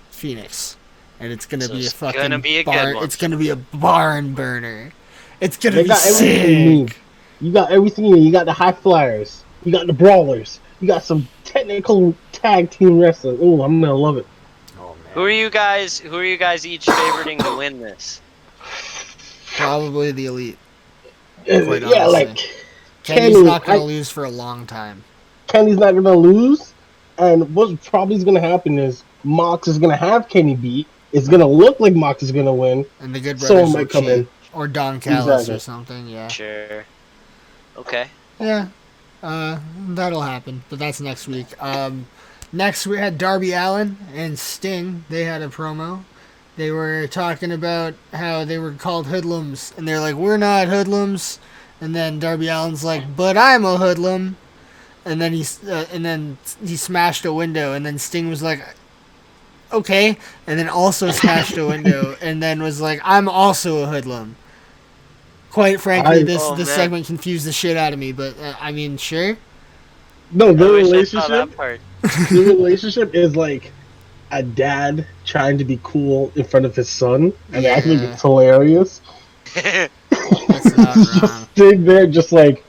Fenix, 0.09 0.77
and 1.19 1.33
it's 1.33 1.45
gonna 1.45 1.65
So 1.65 1.73
be 1.73 1.79
a 1.79 1.83
it's 1.83 1.91
fucking 1.91 2.21
gonna 2.21 2.39
be 2.39 2.59
a 2.59 2.63
good 2.63 2.71
barn. 2.71 2.95
one. 2.95 3.03
It's 3.03 3.17
gonna 3.17 3.35
be 3.35 3.49
a 3.49 3.57
barn 3.57 4.33
burner. 4.35 4.93
It's 5.41 5.57
gonna 5.57 5.75
They 5.75 5.83
be 5.83 5.89
got 5.89 6.05
everything 6.05 6.79
you 6.79 6.87
sick. 6.87 6.97
You 7.41 7.51
got 7.51 7.71
everything 7.71 8.05
you. 8.05 8.15
You 8.15 8.31
got 8.31 8.45
the 8.45 8.53
high 8.53 8.71
flyers. 8.71 9.43
You 9.65 9.71
got 9.73 9.87
the 9.87 9.93
brawlers. 9.93 10.61
You 10.79 10.87
got 10.87 11.03
some 11.03 11.27
technical 11.43 12.15
tag 12.31 12.69
team 12.69 12.99
wrestling. 12.99 13.37
Oh, 13.41 13.63
I'm 13.63 13.81
gonna 13.81 13.93
love 13.95 14.15
it. 14.15 14.25
Oh 14.79 14.95
Who 15.13 15.23
are 15.25 15.29
you 15.29 15.49
guys? 15.49 15.99
Who 15.99 16.15
are 16.15 16.23
you 16.23 16.37
guys 16.37 16.65
each 16.65 16.85
favoriting 16.85 17.43
to 17.43 17.57
win 17.57 17.81
this? 17.81 18.21
Probably 19.57 20.13
the 20.13 20.27
elite. 20.27 20.57
Uh, 21.49 21.53
yeah, 21.53 22.05
honestly. 22.05 22.25
like 22.25 22.64
Kenny's 23.05 23.35
Kenny, 23.35 23.43
not 23.45 23.65
gonna 23.65 23.83
lose 23.83 24.09
for 24.09 24.23
a 24.25 24.29
long 24.29 24.65
time. 24.65 25.03
Kenny's 25.47 25.77
not 25.77 25.93
gonna 25.93 26.13
lose, 26.15 26.73
and 27.17 27.53
what 27.55 27.81
probably 27.83 28.15
is 28.15 28.23
gonna 28.23 28.39
happen 28.41 28.79
is 28.79 29.03
Mox 29.23 29.67
is 29.67 29.77
gonna 29.77 29.95
have 29.95 30.27
Kenny 30.27 30.55
beat. 30.55 30.87
It's 31.13 31.27
gonna 31.27 31.47
look 31.47 31.79
like 31.79 31.93
Mox 31.93 32.23
is 32.23 32.31
gonna 32.31 32.53
win. 32.53 32.85
And 32.99 33.13
the 33.15 33.19
Good 33.19 33.39
Someone 33.39 33.71
Brothers 33.71 33.75
might 33.75 33.89
come 33.89 34.03
cheat. 34.05 34.11
in. 34.19 34.27
or 34.53 34.67
Don 34.67 34.99
Callis 34.99 35.25
Exactly. 35.41 35.55
or 35.55 35.59
something. 35.59 36.07
Yeah, 36.07 36.27
Sure. 36.29 36.85
Okay. 37.77 38.07
yeah. 38.39 38.67
Uh, 39.23 39.59
that'll 39.89 40.21
happen, 40.21 40.63
but 40.69 40.77
that's 40.79 40.99
next 41.01 41.27
week. 41.27 41.47
Um, 41.61 42.07
next 42.53 42.85
we 42.87 42.97
had 42.97 43.17
Darby 43.17 43.53
Allin 43.53 43.97
and 44.13 44.37
Sting. 44.37 45.03
They 45.09 45.23
had 45.25 45.41
a 45.41 45.47
promo. 45.47 46.03
They 46.57 46.71
were 46.71 47.07
talking 47.07 47.51
about 47.51 47.95
how 48.13 48.45
they 48.45 48.57
were 48.57 48.71
called 48.71 49.07
hoodlums, 49.07 49.73
and 49.77 49.87
they're 49.87 49.99
like, 49.99 50.15
"We're 50.15 50.37
not 50.37 50.67
hoodlums." 50.69 51.39
And 51.81 51.95
then 51.95 52.19
Darby 52.19 52.49
Allin's 52.49 52.83
like, 52.83 53.15
"But 53.15 53.37
I'm 53.37 53.65
a 53.65 53.77
hoodlum." 53.77 54.37
And 55.05 55.21
then 55.21 55.33
he's 55.33 55.63
uh, 55.67 55.85
and 55.91 56.05
then 56.05 56.37
he 56.65 56.75
smashed 56.77 57.25
a 57.25 57.33
window, 57.33 57.73
and 57.73 57.85
then 57.85 57.99
Sting 57.99 58.29
was 58.29 58.41
like, 58.41 58.63
"Okay," 59.71 60.17
and 60.47 60.57
then 60.57 60.69
also 60.69 61.11
smashed 61.11 61.57
a 61.57 61.65
window, 61.65 62.15
and 62.21 62.41
then 62.41 62.63
was 62.63 62.81
like, 62.81 63.01
"I'm 63.03 63.27
also 63.29 63.79
a 63.83 63.87
hoodlum." 63.87 64.35
Quite 65.51 65.79
frankly, 65.81 66.19
I- 66.21 66.23
this 66.23 66.41
Oh, 66.43 66.55
this 66.55 66.67
man. 66.69 66.75
segment 66.75 67.05
confused 67.07 67.45
the 67.45 67.51
shit 67.53 67.77
out 67.77 67.93
of 67.93 67.99
me, 67.99 68.11
but 68.11 68.37
uh, 68.39 68.55
I 68.59 68.71
mean, 68.71 68.97
sure. 68.97 69.37
No, 70.31 70.49
I 70.49 70.53
their 70.53 70.71
wish 70.71 70.91
I 70.93 71.03
saw 71.03 71.45
relationship, 71.45 71.51
the 72.31 72.43
relationship 72.47 73.15
is 73.15 73.35
like 73.35 73.71
a 74.31 74.41
dad 74.43 75.05
trying 75.23 75.57
to 75.59 75.65
be 75.65 75.79
cool 75.83 76.31
in 76.35 76.43
front 76.45 76.65
of 76.65 76.75
his 76.75 76.89
son, 76.89 77.31
and 77.53 77.65
I 77.67 77.79
think 77.81 78.01
it's 78.01 78.21
hilarious. 78.21 79.01
That's 80.47 80.77
not 80.77 80.95
just 80.95 81.51
stood 81.51 81.85
there, 81.85 82.07
just 82.07 82.31
like, 82.31 82.63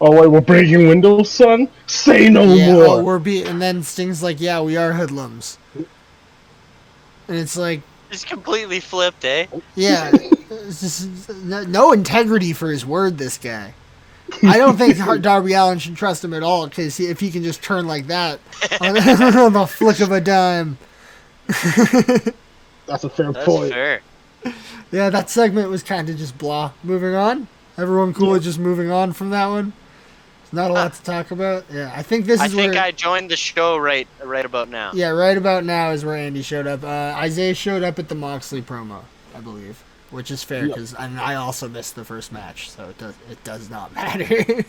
oh 0.00 0.20
wait, 0.20 0.28
we're 0.28 0.40
breaking 0.40 0.88
windows, 0.88 1.30
son. 1.30 1.68
Say 1.86 2.28
no 2.28 2.44
yeah, 2.44 2.72
more. 2.72 2.84
oh, 2.86 3.02
we're 3.02 3.18
be 3.18 3.42
and 3.42 3.60
then 3.60 3.82
Sting's 3.82 4.22
like, 4.22 4.40
yeah, 4.40 4.60
we 4.60 4.76
are 4.76 4.92
hoodlums. 4.92 5.58
And 5.74 7.38
it's 7.38 7.56
like, 7.56 7.82
Just 8.10 8.26
completely 8.26 8.80
flipped, 8.80 9.24
eh? 9.24 9.46
yeah, 9.76 10.10
it's 10.14 10.80
just 10.80 11.28
no, 11.44 11.64
no 11.64 11.92
integrity 11.92 12.52
for 12.52 12.70
his 12.70 12.84
word. 12.84 13.18
This 13.18 13.38
guy. 13.38 13.74
I 14.44 14.58
don't 14.58 14.76
think 14.76 14.96
Har- 14.96 15.18
Darby 15.30 15.54
Allin 15.54 15.78
should 15.78 15.96
trust 15.96 16.24
him 16.24 16.34
at 16.34 16.42
all 16.42 16.68
because 16.68 16.98
if 17.00 17.18
he 17.20 17.30
can 17.30 17.42
just 17.42 17.62
turn 17.62 17.86
like 17.86 18.06
that 18.08 18.38
on 18.80 18.96
on 19.36 19.52
the 19.52 19.66
flick 19.66 20.00
of 20.00 20.12
a 20.12 20.20
dime. 20.20 20.78
That's 22.86 23.04
a 23.04 23.08
fair 23.10 23.32
That's 23.32 23.44
point. 23.44 23.72
fair. 23.72 24.02
Yeah, 24.92 25.08
that 25.10 25.30
segment 25.30 25.70
was 25.70 25.84
kind 25.84 26.08
of 26.08 26.16
just 26.16 26.36
blah. 26.36 26.72
Moving 26.82 27.14
on. 27.14 27.46
Everyone 27.78 28.12
cool 28.12 28.32
with 28.32 28.42
just 28.42 28.58
moving 28.58 28.90
on 28.90 29.12
from 29.12 29.30
that 29.30 29.46
one. 29.46 29.72
There's 30.42 30.52
not 30.52 30.70
a 30.72 30.74
lot 30.74 30.94
to 30.94 31.02
talk 31.04 31.30
about. 31.30 31.64
Yeah, 31.72 31.92
I 31.94 32.02
think 32.02 32.26
this 32.26 32.40
I 32.40 32.46
is 32.46 32.54
think 32.54 32.74
where. 32.74 32.82
I 32.82 32.90
joined 32.90 33.30
the 33.30 33.36
show 33.36 33.76
right 33.76 34.08
right 34.24 34.44
about 34.44 34.68
now. 34.68 34.90
Yeah, 34.92 35.10
right 35.10 35.36
about 35.38 35.64
now 35.64 35.92
is 35.92 36.04
where 36.04 36.16
Andy 36.16 36.42
showed 36.42 36.66
up. 36.66 36.82
Uh, 36.82 37.14
Isayah 37.18 37.54
showed 37.54 37.84
up 37.84 38.00
at 38.00 38.08
the 38.08 38.16
Moxley 38.16 38.62
promo, 38.62 39.02
I 39.32 39.38
believe, 39.38 39.80
which 40.10 40.32
is 40.32 40.42
fair 40.42 40.66
Yep. 40.66 40.74
because 40.74 40.94
I 40.96 41.36
also 41.36 41.68
missed 41.68 41.94
the 41.94 42.04
first 42.04 42.32
match, 42.32 42.68
so 42.70 42.88
it 42.88 42.98
does 42.98 43.14
it 43.30 43.44
does 43.44 43.70
not 43.70 43.94
matter. 43.94 44.64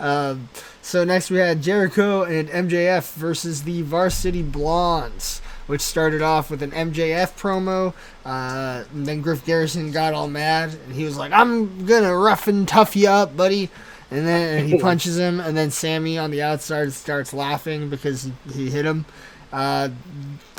um, 0.00 0.50
so 0.82 1.02
next 1.04 1.30
we 1.30 1.38
had 1.38 1.62
Jericho 1.62 2.24
and 2.24 2.46
MJF 2.50 3.14
versus 3.14 3.62
the 3.62 3.80
Varsity 3.80 4.42
Blondes, 4.42 5.40
which 5.66 5.80
started 5.80 6.22
off 6.22 6.50
with 6.50 6.62
an 6.62 6.70
MJF 6.70 7.38
promo. 7.38 7.94
Uh, 8.24 8.84
and 8.92 9.06
then 9.06 9.20
Griff 9.20 9.44
Garrison 9.44 9.90
got 9.92 10.14
all 10.14 10.28
mad 10.28 10.74
and 10.86 10.94
he 10.94 11.04
was 11.04 11.16
like, 11.16 11.32
"I'm 11.32 11.86
gonna 11.86 12.16
rough 12.16 12.48
and 12.48 12.66
tough 12.66 12.96
you 12.96 13.08
up, 13.08 13.36
buddy." 13.36 13.70
And 14.10 14.26
then 14.26 14.58
and 14.58 14.68
he 14.68 14.78
punches 14.80 15.18
him, 15.18 15.40
and 15.40 15.56
then 15.56 15.70
Sammy 15.70 16.18
on 16.18 16.30
the 16.30 16.42
outside 16.42 16.92
starts 16.92 17.32
laughing 17.32 17.88
because 17.88 18.24
he, 18.24 18.32
he 18.52 18.70
hit 18.70 18.84
him. 18.84 19.06
Uh, 19.52 19.90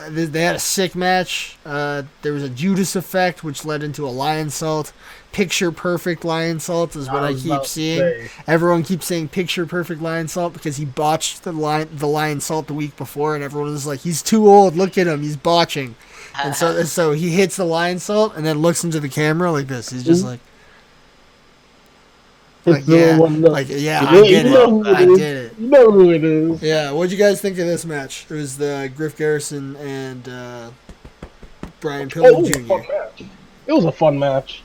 they, 0.09 0.25
they 0.25 0.43
had 0.43 0.55
a 0.55 0.59
sick 0.59 0.95
match. 0.95 1.57
Uh, 1.65 2.03
there 2.21 2.33
was 2.33 2.43
a 2.43 2.49
Judas 2.49 2.95
effect, 2.95 3.43
which 3.43 3.65
led 3.65 3.81
into 3.81 4.07
a 4.07 4.11
Lionsault. 4.11 4.91
Picture 5.33 5.71
perfect 5.71 6.21
Lionsault 6.23 6.95
is 6.95 7.09
what 7.09 7.23
I, 7.23 7.31
was 7.31 7.41
keep 7.41 7.65
seeing. 7.65 7.99
say. 7.99 8.29
Everyone 8.47 8.83
keeps 8.83 9.07
saying 9.07 9.29
picture 9.29 9.65
perfect 9.65 9.99
Lionsault 9.99 10.53
because 10.53 10.77
he 10.77 10.85
botched 10.85 11.43
the 11.43 11.51
lion 11.51 11.89
the 11.91 12.05
Lionsault 12.05 12.67
the 12.67 12.73
week 12.75 12.95
before, 12.95 13.33
and 13.33 13.43
everyone 13.43 13.71
was 13.71 13.87
like, 13.87 14.01
"He's 14.01 14.21
too 14.21 14.47
old. 14.47 14.75
Look 14.75 14.95
at 14.97 15.07
him. 15.07 15.23
He's 15.23 15.35
botching." 15.35 15.95
And 16.43 16.55
so 16.55 16.83
so 16.83 17.13
he 17.13 17.29
hits 17.31 17.57
the 17.57 17.63
Lionsault 17.65 18.37
and 18.37 18.45
then 18.45 18.59
looks 18.59 18.83
into 18.83 18.99
the 18.99 19.09
camera 19.09 19.51
like 19.51 19.67
this. 19.67 19.89
He's 19.89 20.03
just 20.03 20.23
like, 20.23 20.39
like 22.65 22.87
yeah, 22.87 23.17
like 23.17 23.67
yeah, 23.69 24.05
I 24.07 24.21
get 24.21 24.45
you 24.45 24.51
know 24.51 24.69
who 24.69 24.85
it. 24.85 24.95
I 24.95 25.05
get 25.05 25.19
it. 25.37 25.53
You 25.57 25.67
know 25.67 25.91
who 25.91 26.11
it 26.11 26.23
is. 26.23 26.61
Yeah, 26.61 26.91
what'd 26.91 27.11
you 27.11 27.17
guys 27.17 27.41
think 27.41 27.57
of 27.57 27.65
this 27.65 27.85
match? 27.85 28.27
It 28.29 28.35
was 28.35 28.57
the 28.57 28.91
Griff 28.95 29.17
Garrison 29.17 29.75
and 29.77 30.29
uh, 30.29 30.69
Brian 31.79 32.07
Oh, 32.15 32.21
Pillman 32.21 32.69
was 32.69 33.17
Jr. 33.17 33.23
It 33.65 33.73
was 33.73 33.85
a 33.85 33.91
fun 33.91 34.19
match. 34.19 34.61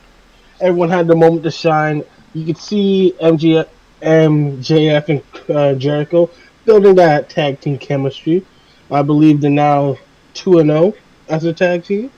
Everyone 0.60 0.88
had 0.88 1.06
the 1.06 1.16
moment 1.16 1.42
to 1.44 1.50
shine. 1.50 2.04
You 2.34 2.46
could 2.46 2.58
see 2.58 3.14
MG, 3.20 3.66
MJF 4.02 5.08
and 5.08 5.56
uh, 5.56 5.74
Jericho 5.74 6.30
building 6.68 6.94
that 6.96 7.30
tag 7.30 7.60
team 7.60 7.78
chemistry. 7.78 8.44
I 8.90 9.00
believe 9.00 9.40
they're 9.40 9.50
now 9.50 9.96
two 10.34 10.58
and 10.58 10.68
zero 10.68 10.94
as 11.28 11.44
a 11.44 11.52
tag 11.52 11.84
team. 11.84 12.10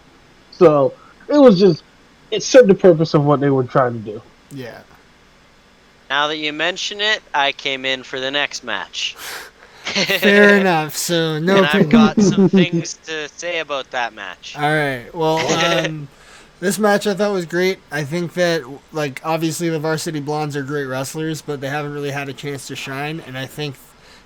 So 0.51 0.93
it 1.29 1.39
was 1.39 1.59
just 1.59 1.85
it 2.31 2.43
served 2.43 2.69
the 2.69 2.75
purpose 2.75 3.15
of 3.15 3.25
what 3.25 3.41
they 3.41 3.51
were 3.51 3.65
trying 3.65 3.93
to 3.93 3.99
do. 3.99 4.23
Yeah. 4.51 4.83
Now 6.09 6.27
that 6.27 6.39
you 6.39 6.53
mention 6.53 7.01
it, 7.01 7.23
I 7.33 7.53
came 7.53 7.85
in 7.85 8.03
for 8.03 8.19
the 8.19 8.31
next 8.31 8.65
match. 8.65 9.15
Fair 9.85 10.57
enough. 10.57 10.97
So 10.97 11.39
no. 11.39 11.59
and 11.59 11.67
I've 11.67 11.89
got 11.89 12.21
some 12.21 12.49
things 12.49 12.95
to 13.05 13.29
say 13.29 13.61
about 13.61 13.91
that 13.93 14.13
match. 14.15 14.57
All 14.57 14.63
right. 14.63 15.07
Well, 15.15 15.39
um, 15.85 16.09
this 16.61 16.79
match 16.79 17.07
I 17.07 17.15
thought 17.15 17.33
was 17.33 17.47
great. 17.47 17.79
I 17.91 18.05
think 18.05 18.35
that 18.35 18.63
like 18.93 19.21
obviously 19.25 19.69
the 19.69 19.79
Varsity 19.79 20.21
Blondes 20.21 20.57
are 20.57 20.63
great 20.63 20.85
wrestlers, 20.85 21.43
but 21.43 21.61
they 21.61 21.69
haven't 21.69 21.93
really 21.93 22.11
had 22.11 22.29
a 22.29 22.35
chance 22.35 22.67
to 22.69 22.77
shine. 22.77 23.21
And 23.21 23.37
I 23.37 23.47
think 23.47 23.77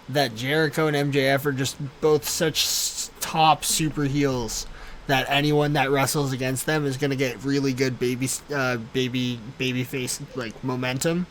that 0.08 0.34
Jericho 0.34 0.86
and 0.88 1.12
MJF 1.12 1.46
are 1.46 1.52
just 1.52 1.76
both 2.00 2.28
such 2.28 3.08
top 3.20 3.64
super 3.64 4.04
heels 4.04 4.66
that 5.06 5.26
anyone 5.28 5.74
that 5.74 5.90
wrestles 5.90 6.32
against 6.32 6.66
them 6.66 6.84
is 6.86 6.96
gonna 6.96 7.16
get 7.16 7.42
really 7.44 7.72
good 7.72 7.98
baby 7.98 8.28
uh, 8.52 8.76
baby 8.92 9.38
baby 9.58 9.84
face 9.84 10.20
like 10.34 10.62
momentum. 10.64 11.26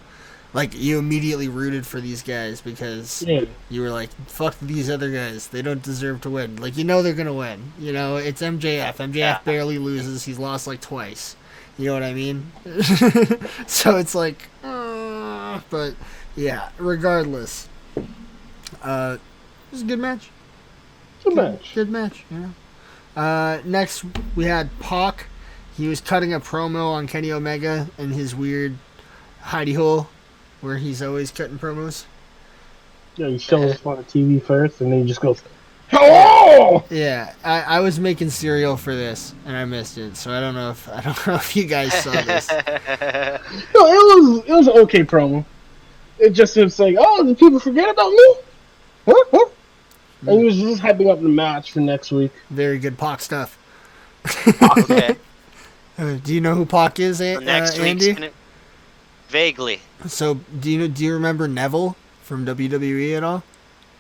Like 0.53 0.75
you 0.79 1.00
immediately 1.00 1.48
rooted 1.48 1.86
for 1.88 2.00
these 2.00 2.22
guys 2.22 2.62
because 2.62 3.24
Yeah. 3.27 3.45
you 3.69 3.81
were 3.81 3.89
like, 3.89 4.10
"Fuck 4.27 4.55
these 4.62 4.89
other 4.89 5.10
guys. 5.12 5.48
They 5.48 5.62
don't 5.63 5.81
deserve 5.81 6.22
to 6.22 6.29
win." 6.29 6.57
Like 6.57 6.77
you 6.77 6.83
know 6.83 7.01
they're 7.01 7.13
gonna 7.13 7.33
win. 7.33 7.74
You 7.79 7.91
know 7.93 8.17
it's 8.17 8.41
MJF. 8.41 8.98
MJF 9.00 9.15
Yeah. 9.15 9.39
barely 9.45 9.77
loses. 9.79 10.25
He's 10.25 10.38
lost 10.38 10.67
like 10.67 10.79
twice. 10.81 11.36
You 11.77 11.88
know 11.88 11.93
what 11.95 12.03
I 12.03 12.13
mean? 12.13 12.51
so 13.67 13.98
it's 13.98 14.13
like, 14.13 14.48
uh, 14.63 15.60
but 15.72 15.95
yeah. 16.36 16.69
Regardless, 16.77 17.67
uh, 18.83 19.17
it 19.17 19.72
was 19.72 19.81
a 19.81 19.86
good 19.86 19.98
match. 20.00 20.29
Good 21.24 21.36
match. 21.36 21.72
Good 21.74 21.89
match. 21.89 22.25
Yeah. 22.29 22.50
Uh, 23.15 23.60
next 23.65 24.03
we 24.36 24.45
had 24.45 24.69
Pac. 24.79 25.25
He 25.75 25.88
was 25.88 26.00
cutting 26.00 26.31
a 26.33 26.39
promo 26.39 26.91
on 26.91 27.07
Kenny 27.07 27.31
Omega 27.31 27.88
and 27.98 28.13
his 28.13 28.36
weird 28.36 28.77
hidey 29.43 29.75
hole, 29.75 30.07
where 30.63 30.77
he's 30.77 31.01
always 31.01 31.29
cutting 31.29 31.60
promos. 31.60 32.05
Yeah, 33.17 33.27
he 33.27 33.38
shows 33.38 33.74
us 33.74 33.86
on 33.86 33.98
the 33.98 34.03
TV 34.03 34.41
first, 34.41 34.82
and 34.82 34.91
then 34.91 35.01
he 35.01 35.05
just 35.05 35.22
goes, 35.22 35.43
"Hello." 35.89 36.84
Yeah, 36.89 37.34
I, 37.43 37.62
I 37.62 37.79
was 37.82 38.00
making 38.00 38.29
cereal 38.29 38.77
for 38.77 38.96
this 38.96 39.36
and 39.46 39.55
I 39.55 39.65
missed 39.65 39.98
it, 39.98 40.15
so 40.17 40.32
I 40.32 40.39
don't 40.39 40.55
know 40.55 40.72
if 40.72 40.89
I 40.89 41.01
don't 41.01 41.27
know 41.27 41.36
if 41.36 41.55
you 41.55 41.65
guys 41.65 41.93
saw 41.93 42.12
this. 42.12 42.50
No, 43.75 43.88
it 43.88 44.22
was 44.22 44.43
it 44.48 44.53
was 44.53 44.67
an 44.67 44.77
okay 44.79 45.03
promo. 45.03 45.46
It 46.17 46.32
just 46.32 46.55
it's 46.58 46.79
like, 46.79 46.96
oh, 46.98 47.24
did 47.24 47.38
people 47.38 47.60
forget 47.60 47.89
about 47.89 48.10
me? 48.10 48.36
Huh? 49.05 49.24
Huh? 49.32 49.50
And 50.25 50.39
he 50.39 50.46
was 50.46 50.55
just 50.55 50.82
hyping 50.82 51.12
up 51.12 51.22
the 51.22 51.27
match 51.27 51.74
for 51.74 51.82
next 51.82 52.12
week. 52.12 52.32
Very 52.50 52.79
good 52.79 52.98
Pac 52.98 53.22
stuff. 53.22 53.58
okay. 54.79 55.17
Uh, 55.96 56.17
do 56.24 56.34
you 56.34 56.41
know 56.41 56.55
who 56.55 56.65
Pac 56.65 57.00
is, 57.00 57.22
A- 57.22 57.39
Next 57.39 57.77
uh, 57.77 57.84
Andy? 57.84 58.13
gonna... 58.13 58.32
Vaguely. 59.34 59.82
So 60.06 60.36
do 60.60 60.70
you 60.70 60.88
do 60.88 61.04
you 61.04 61.13
remember 61.16 61.48
Neville 61.48 61.96
from 62.22 62.46
WWE 62.46 63.18
at 63.18 63.24
all? 63.24 63.42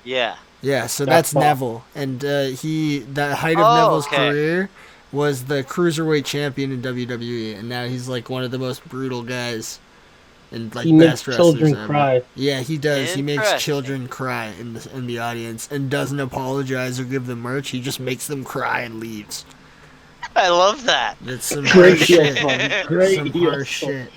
Yeah. 0.03 0.35
Yeah, 0.61 0.85
so 0.85 1.05
That's 1.05 1.31
that's, 1.33 1.43
Neville, 1.43 1.83
and 1.95 2.23
uh, 2.23 2.43
he 2.45 2.99
the 2.99 3.35
height 3.35 3.57
of 3.57 3.65
Oh, 3.65 3.75
Neville's 3.75 4.05
okay. 4.07 4.29
career 4.29 4.69
was 5.11 5.45
the 5.45 5.63
cruiserweight 5.63 6.23
champion 6.23 6.71
in 6.71 6.81
WWE, 6.83 7.57
and 7.57 7.67
now 7.67 7.85
he's 7.85 8.07
like 8.07 8.29
one 8.29 8.43
of 8.43 8.51
the 8.51 8.59
most 8.59 8.87
brutal 8.87 9.23
guys 9.23 9.79
and 10.51 10.73
like 10.75 10.85
he 10.85 10.93
makes 10.93 11.11
best 11.23 11.27
wrestlers 11.27 11.53
children 11.53 11.75
ever. 11.75 11.85
cry. 11.87 12.21
Yeah, 12.35 12.59
he 12.61 12.77
does. 12.77 13.13
He 13.15 13.23
makes 13.23 13.61
children 13.61 14.07
cry 14.07 14.53
in 14.59 14.73
the 14.73 14.87
in 14.95 15.07
the 15.07 15.17
audience 15.17 15.67
and 15.71 15.89
doesn't 15.89 16.19
apologize 16.19 16.99
or 16.99 17.05
give 17.05 17.25
them 17.25 17.39
merch. 17.41 17.69
He 17.71 17.81
just 17.81 17.99
makes 17.99 18.27
them 18.27 18.43
cry 18.43 18.81
and 18.81 18.99
leaves. 18.99 19.45
I 20.35 20.49
love 20.49 20.83
that. 20.85 21.17
That's 21.21 21.47
some 21.47 21.65
Great 21.65 21.97
shit. 21.99 22.87
Great 22.87 23.15
some 23.17 23.31
harsh 23.31 23.67
shit. 23.79 24.11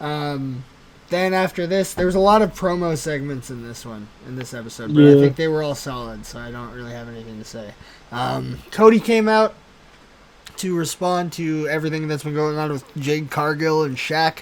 Um, 0.00 0.64
then 1.08 1.34
after 1.34 1.66
this, 1.66 1.94
there 1.94 2.06
was 2.06 2.14
a 2.16 2.20
lot 2.20 2.42
of 2.42 2.52
promo 2.54 2.96
segments 2.96 3.48
in 3.50 3.66
this 3.66 3.86
one 3.86 4.08
in 4.26 4.36
this 4.36 4.52
episode, 4.52 4.92
but 4.94 5.04
I 5.04 5.20
think 5.20 5.36
they 5.36 5.48
were 5.48 5.62
all 5.62 5.74
solid, 5.76 6.26
so 6.26 6.38
I 6.38 6.50
don't 6.50 6.72
really 6.72 6.92
have 6.92 7.08
anything 7.08 7.38
to 7.38 7.44
say. 7.44 7.74
Um, 8.10 8.58
Cody 8.72 8.98
came 8.98 9.28
out 9.28 9.54
to 10.56 10.76
respond 10.76 11.32
to 11.34 11.68
everything 11.68 12.08
that's 12.08 12.24
been 12.24 12.34
going 12.34 12.56
on 12.58 12.72
with 12.72 12.84
Jade 12.96 13.30
Cargill 13.30 13.84
and 13.84 13.96
Shaq. 13.96 14.38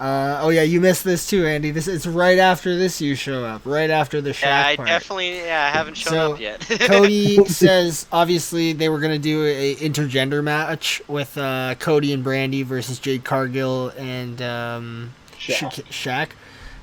Uh, 0.00 0.40
oh 0.42 0.48
yeah, 0.48 0.62
you 0.62 0.80
missed 0.80 1.04
this 1.04 1.28
too, 1.28 1.46
Andy. 1.46 1.70
This 1.70 1.86
it's 1.86 2.06
right 2.06 2.38
after 2.38 2.76
this 2.76 3.00
you 3.00 3.14
show 3.14 3.44
up, 3.44 3.62
right 3.64 3.90
after 3.90 4.20
the 4.20 4.30
Shaq 4.30 4.42
Yeah, 4.42 4.66
I 4.66 4.76
part. 4.76 4.88
definitely 4.88 5.36
yeah, 5.38 5.70
I 5.72 5.76
haven't 5.76 5.94
shown 5.96 6.12
So, 6.12 6.32
up 6.34 6.40
yet. 6.40 6.60
Cody 6.80 7.44
says 7.46 8.06
obviously 8.10 8.72
they 8.72 8.88
were 8.88 8.98
gonna 8.98 9.20
do 9.20 9.44
a 9.44 9.76
intergender 9.76 10.42
match 10.42 11.00
with 11.06 11.38
uh, 11.38 11.76
Cody 11.78 12.12
and 12.12 12.24
Brandi 12.24 12.64
versus 12.64 12.98
Jade 12.98 13.22
Cargill 13.24 13.90
and 13.96 14.42
um, 14.42 15.14
Shaq. 15.38 15.72
Shaq. 15.72 15.84
Shaq. 15.84 16.28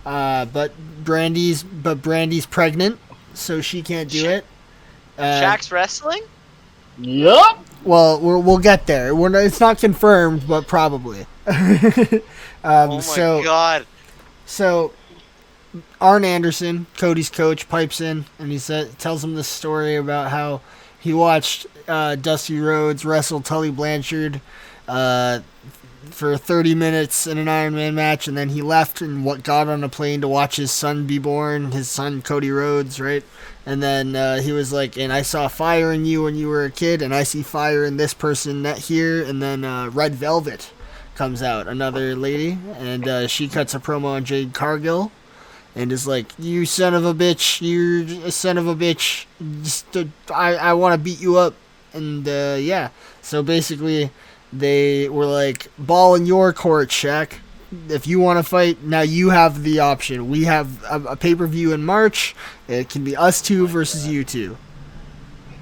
Uh, 0.05 0.45
but 0.45 0.71
Brandi's 1.03 1.63
but 1.63 2.01
Brandi's 2.01 2.45
pregnant, 2.45 2.97
so 3.33 3.59
she 3.61 3.81
can't 3.81 4.09
do 4.09 4.19
Sha- 4.21 4.29
it. 4.29 4.45
Uh, 5.17 5.23
Shaq's 5.41 5.69
wrestling? 5.71 6.23
Yup. 6.97 7.59
Well, 7.83 8.19
we'll, 8.19 8.41
we'll 8.41 8.57
get 8.59 8.85
there. 8.87 9.13
We're 9.15 9.29
not, 9.29 9.39
it's 9.43 9.59
not 9.59 9.79
confirmed, 9.79 10.47
but 10.47 10.67
probably. 10.67 11.25
um, 12.63 12.89
oh 12.91 12.95
my 12.95 12.99
so 13.01 13.43
god. 13.43 13.85
So, 14.45 14.93
Arn 15.99 16.25
Anderson, 16.25 16.87
Cody's 16.97 17.29
coach, 17.29 17.69
pipes 17.69 18.01
in 18.01 18.25
and 18.39 18.51
he 18.51 18.57
said, 18.57 18.97
tells 18.99 19.23
him 19.23 19.35
this 19.35 19.47
story 19.47 19.95
about 19.95 20.31
how 20.31 20.61
he 20.99 21.13
watched 21.13 21.67
uh, 21.87 22.15
Dusty 22.15 22.59
Rhodes 22.59 23.03
wrestle 23.05 23.41
Tully 23.41 23.71
Blanchard 23.71 24.41
uh, 24.87 25.39
for 26.09 26.37
30 26.37 26.75
minutes 26.75 27.27
in 27.27 27.37
an 27.37 27.47
Iron 27.47 27.75
Man 27.75 27.95
match, 27.95 28.27
and 28.27 28.37
then 28.37 28.49
he 28.49 28.61
left 28.61 29.01
and 29.01 29.23
what 29.23 29.43
got 29.43 29.67
on 29.67 29.83
a 29.83 29.89
plane 29.89 30.21
to 30.21 30.27
watch 30.27 30.55
his 30.55 30.71
son 30.71 31.05
be 31.05 31.17
born, 31.17 31.71
his 31.71 31.89
son 31.89 32.21
Cody 32.21 32.51
Rhodes, 32.51 32.99
right? 32.99 33.23
And 33.65 33.81
then 33.81 34.15
uh, 34.15 34.41
he 34.41 34.51
was 34.51 34.73
like, 34.73 34.97
"And 34.97 35.13
I 35.13 35.21
saw 35.21 35.47
fire 35.47 35.91
in 35.93 36.05
you 36.05 36.23
when 36.23 36.35
you 36.35 36.47
were 36.49 36.65
a 36.65 36.71
kid, 36.71 37.01
and 37.01 37.13
I 37.13 37.23
see 37.23 37.43
fire 37.43 37.85
in 37.85 37.97
this 37.97 38.13
person 38.13 38.63
that 38.63 38.79
here." 38.79 39.23
And 39.23 39.41
then 39.41 39.63
uh, 39.63 39.89
Red 39.89 40.15
Velvet 40.15 40.71
comes 41.21 41.43
out, 41.43 41.67
another 41.67 42.15
lady, 42.15 42.57
and 42.79 43.07
uh, 43.07 43.27
she 43.27 43.47
cuts 43.47 43.75
a 43.75 43.79
promo 43.79 44.05
on 44.05 44.25
Jade 44.25 44.55
Cargill, 44.55 45.11
and 45.75 45.91
is 45.91 46.07
like, 46.07 46.25
"You 46.39 46.65
son 46.65 46.95
of 46.95 47.05
a 47.05 47.13
bitch! 47.13 47.61
You're 47.61 48.25
a 48.25 48.31
son 48.31 48.57
of 48.57 48.65
a 48.65 48.73
bitch! 48.73 49.27
Just, 49.61 49.95
uh, 49.95 50.05
I 50.33 50.55
I 50.55 50.73
want 50.73 50.93
to 50.93 50.97
beat 50.97 51.21
you 51.21 51.37
up." 51.37 51.53
And 51.93 52.27
uh, 52.27 52.57
yeah, 52.59 52.89
so 53.21 53.43
basically, 53.43 54.09
they 54.51 55.09
were 55.09 55.27
like, 55.27 55.67
"Ball 55.77 56.15
in 56.15 56.25
your 56.25 56.53
court, 56.53 56.89
Shaq. 56.89 57.33
If 57.87 58.07
you 58.07 58.19
want 58.19 58.39
to 58.39 58.43
fight, 58.43 58.81
now 58.83 59.01
you 59.01 59.29
have 59.29 59.61
the 59.61 59.77
option. 59.77 60.27
We 60.27 60.45
have 60.45 60.83
a, 60.85 61.01
a 61.11 61.15
pay 61.15 61.35
per 61.35 61.45
view 61.45 61.71
in 61.71 61.85
March. 61.85 62.35
It 62.67 62.89
can 62.89 63.03
be 63.03 63.15
us 63.15 63.43
two 63.43 63.67
versus 63.67 64.07
you 64.07 64.23
two. 64.23 64.57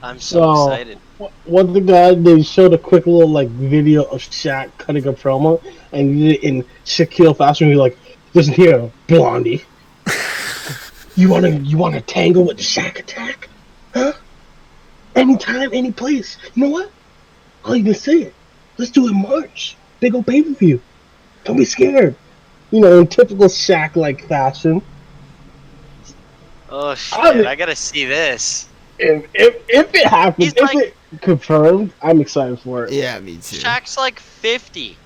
I'm 0.02 0.22
so 0.22 0.40
So- 0.56 0.72
excited. 0.72 1.00
One 1.46 1.74
thing 1.74 1.86
that 1.88 2.24
they 2.24 2.42
showed 2.44 2.74
a 2.74 2.78
quick 2.78 3.06
little 3.06 3.28
like 3.30 3.50
video 3.50 4.04
of 4.04 4.22
Shaq 4.22 4.72
cutting 4.78 5.06
a 5.06 5.12
promo, 5.12 5.62
and 5.92 6.16
he 6.16 6.30
did 6.30 6.36
it 6.36 6.44
in 6.44 6.64
Shaquille 6.86 7.36
fashion. 7.36 7.68
He's 7.68 7.78
like, 7.78 7.98
"Listen 8.34 8.54
here, 8.64 8.90
Blondie, 9.08 9.64
you 11.18 11.28
wanna 11.30 11.50
you 11.50 11.78
wanna 11.78 12.00
tangle 12.02 12.46
with 12.46 12.56
the 12.58 12.64
Shaq 12.64 13.00
attack, 13.00 13.50
huh? 13.94 14.14
Anytime, 15.16 15.72
any 15.74 15.92
place. 15.92 16.38
You 16.56 16.64
know 16.64 16.70
what? 16.70 16.90
I'll 17.66 17.76
even 17.76 17.94
say 17.96 18.22
it. 18.22 18.34
Let's 18.78 18.92
do 18.92 19.08
it 19.08 19.12
in 19.12 19.22
March. 19.22 19.76
Big 20.00 20.16
old 20.16 20.26
pay 20.26 20.42
per 20.42 20.52
view. 20.52 20.80
Don't 21.44 21.58
be 21.58 21.66
scared. 21.66 22.16
You 22.72 22.80
know, 22.80 23.00
in 23.00 23.08
typical 23.08 23.48
Shaq 23.48 23.98
like 23.98 24.26
fashion. 24.30 24.82
Oh 26.70 26.96
shit! 26.96 27.20
I- 27.46 27.52
I 27.52 27.56
gotta 27.56 27.76
see 27.76 28.06
this. 28.06 28.70
If 29.00 29.26
if, 29.34 29.56
if 29.68 29.94
it 29.96 30.08
happens, 30.08 30.46
He's 30.46 30.54
if 30.54 30.62
like- 30.62 30.78
it 30.78 30.96
confirmed, 31.22 31.92
I'm 32.02 32.22
excited 32.22 32.60
for 32.60 32.86
it. 32.86 32.94
Yeah, 32.94 33.20
me 33.20 33.34
too. 33.36 33.58
Shaq's 33.58 33.98
like 33.98 34.20
50. 34.20 34.98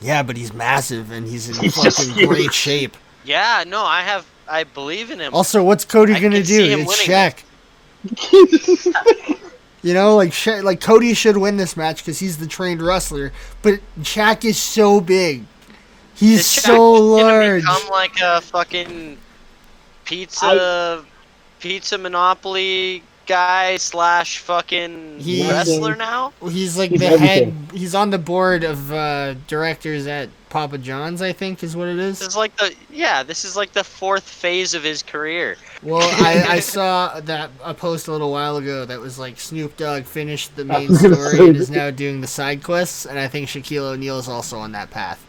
Yeah, 0.00 0.22
but 0.22 0.36
he's 0.36 0.52
massive 0.52 1.10
and 1.10 1.26
he's 1.26 1.48
in 1.48 1.54
He's 1.62 1.76
fucking 1.76 2.26
great 2.26 2.52
shape. 2.52 2.96
Yeah, 3.24 3.64
no, 3.66 3.82
I 3.84 4.02
have. 4.02 4.26
I 4.46 4.64
believe 4.64 5.10
in 5.10 5.18
him. 5.20 5.34
Also, 5.34 5.62
what's 5.64 5.84
Cody 5.86 6.12
I 6.12 6.20
gonna 6.20 6.42
do? 6.42 6.64
him 6.66 6.80
It's 6.80 7.08
winning 7.08 7.32
Shaq. 8.18 9.40
You 9.84 9.92
know, 9.92 10.16
like 10.16 10.32
Sha- 10.32 10.62
like 10.62 10.80
Cody 10.80 11.12
should 11.12 11.36
win 11.36 11.58
this 11.58 11.76
match 11.76 11.98
because 11.98 12.18
he's 12.18 12.38
the 12.38 12.46
trained 12.46 12.80
wrestler, 12.80 13.32
but 13.60 13.80
Shaq 14.00 14.42
is 14.46 14.56
so 14.56 14.98
big. 14.98 15.44
He's 16.14 16.40
Is 16.40 16.46
Shaq 16.46 16.60
so 16.62 16.94
gonna 16.94 17.22
large. 17.22 17.62
Become 17.64 17.88
like 17.90 18.18
a 18.22 18.40
fucking 18.40 19.18
pizza, 20.06 21.04
pizza 21.60 21.98
monopoly 21.98 23.02
guy 23.26 23.76
slash 23.76 24.38
fucking 24.38 25.20
He's- 25.20 25.50
wrestler 25.50 25.96
now. 25.96 26.32
He's 26.42 26.76
like 26.76 26.90
He's 26.90 27.00
the 27.00 27.06
everything. 27.06 27.26
head. 27.66 27.72
He's 27.72 27.94
on 27.94 28.10
the 28.10 28.18
board 28.18 28.64
of 28.64 28.92
uh, 28.92 29.34
directors 29.46 30.06
at 30.06 30.28
Papa 30.50 30.78
John's, 30.78 31.20
I 31.20 31.32
think, 31.32 31.62
is 31.64 31.76
what 31.76 31.88
it 31.88 31.98
is. 31.98 32.18
This 32.18 32.28
is. 32.28 32.28
is 32.28 32.36
like 32.36 32.56
the 32.56 32.74
yeah. 32.90 33.22
This 33.24 33.44
is 33.44 33.56
like 33.56 33.72
the 33.72 33.82
fourth 33.82 34.22
phase 34.22 34.72
of 34.74 34.84
his 34.84 35.02
career. 35.02 35.56
Well, 35.82 36.08
I, 36.24 36.44
I 36.56 36.60
saw 36.74 37.18
that 37.20 37.50
a 37.62 37.74
post 37.74 38.06
a 38.08 38.12
little 38.12 38.30
while 38.30 38.56
ago 38.56 38.84
that 38.84 39.00
was 39.00 39.18
like 39.18 39.40
Snoop 39.40 39.76
Dogg 39.76 40.04
finished 40.04 40.54
the 40.54 40.64
main 40.64 40.94
story 40.94 41.48
and 41.48 41.56
is 41.56 41.70
now 41.70 41.90
doing 41.90 42.20
the 42.20 42.26
side 42.28 42.62
quests, 42.62 43.04
and 43.06 43.18
I 43.18 43.26
think 43.28 43.48
Shaquille 43.48 43.92
O'Neal 43.94 44.18
is 44.18 44.28
also 44.28 44.58
on 44.58 44.72
that 44.72 44.90
path. 44.90 45.24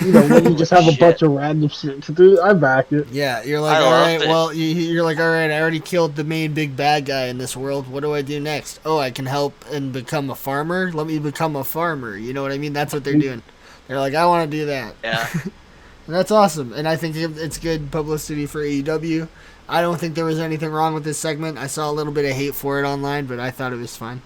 You 0.00 0.12
know, 0.12 0.26
when 0.28 0.44
you 0.52 0.56
just 0.56 0.70
have 0.70 0.86
a 0.86 0.92
Shit. 0.92 1.00
bunch 1.00 1.22
of 1.22 1.32
random 1.32 1.68
shit 1.68 2.02
to 2.04 2.12
do, 2.12 2.40
I 2.40 2.54
back 2.54 2.90
it. 2.92 3.06
Yeah, 3.08 3.42
you're 3.42 3.60
like, 3.60 3.76
I 3.76 3.80
all 3.80 3.90
love 3.90 4.06
right, 4.06 4.22
it. 4.22 4.28
well, 4.28 4.52
you, 4.52 4.64
you're 4.66 5.02
like, 5.04 5.18
all 5.18 5.28
right, 5.28 5.50
I 5.50 5.60
already 5.60 5.80
killed 5.80 6.16
the 6.16 6.24
main 6.24 6.54
big 6.54 6.74
bad 6.74 7.04
guy 7.04 7.26
in 7.26 7.36
this 7.36 7.54
world. 7.54 7.86
What 7.88 8.00
do 8.00 8.14
I 8.14 8.22
do 8.22 8.40
next? 8.40 8.80
Oh, 8.86 8.98
I 8.98 9.10
can 9.10 9.26
help 9.26 9.52
and 9.70 9.92
become 9.92 10.30
a 10.30 10.34
farmer. 10.34 10.90
Let 10.90 11.06
me 11.06 11.18
become 11.18 11.54
a 11.54 11.64
farmer. 11.64 12.16
You 12.16 12.32
know 12.32 12.40
what 12.42 12.50
I 12.52 12.56
mean? 12.58 12.72
That's 12.72 12.94
what 12.94 13.04
they're 13.04 13.18
doing. 13.18 13.42
They're 13.86 13.98
like, 14.00 14.14
I 14.14 14.24
want 14.26 14.50
to 14.50 14.56
do 14.56 14.64
that. 14.66 14.94
Yeah. 15.04 15.28
And 15.34 15.52
that's 16.08 16.30
awesome. 16.30 16.72
And 16.72 16.88
I 16.88 16.96
think 16.96 17.14
it's 17.16 17.58
good 17.58 17.90
publicity 17.90 18.46
for 18.46 18.60
AEW. 18.62 19.28
I 19.68 19.82
don't 19.82 19.98
think 20.00 20.14
there 20.14 20.24
was 20.24 20.38
anything 20.40 20.70
wrong 20.70 20.94
with 20.94 21.04
this 21.04 21.18
segment. 21.18 21.58
I 21.58 21.66
saw 21.66 21.90
a 21.90 21.92
little 21.92 22.12
bit 22.12 22.24
of 22.24 22.32
hate 22.32 22.54
for 22.54 22.82
it 22.82 22.86
online, 22.86 23.26
but 23.26 23.38
I 23.38 23.50
thought 23.50 23.72
it 23.74 23.76
was 23.76 23.96
fine. 23.96 24.22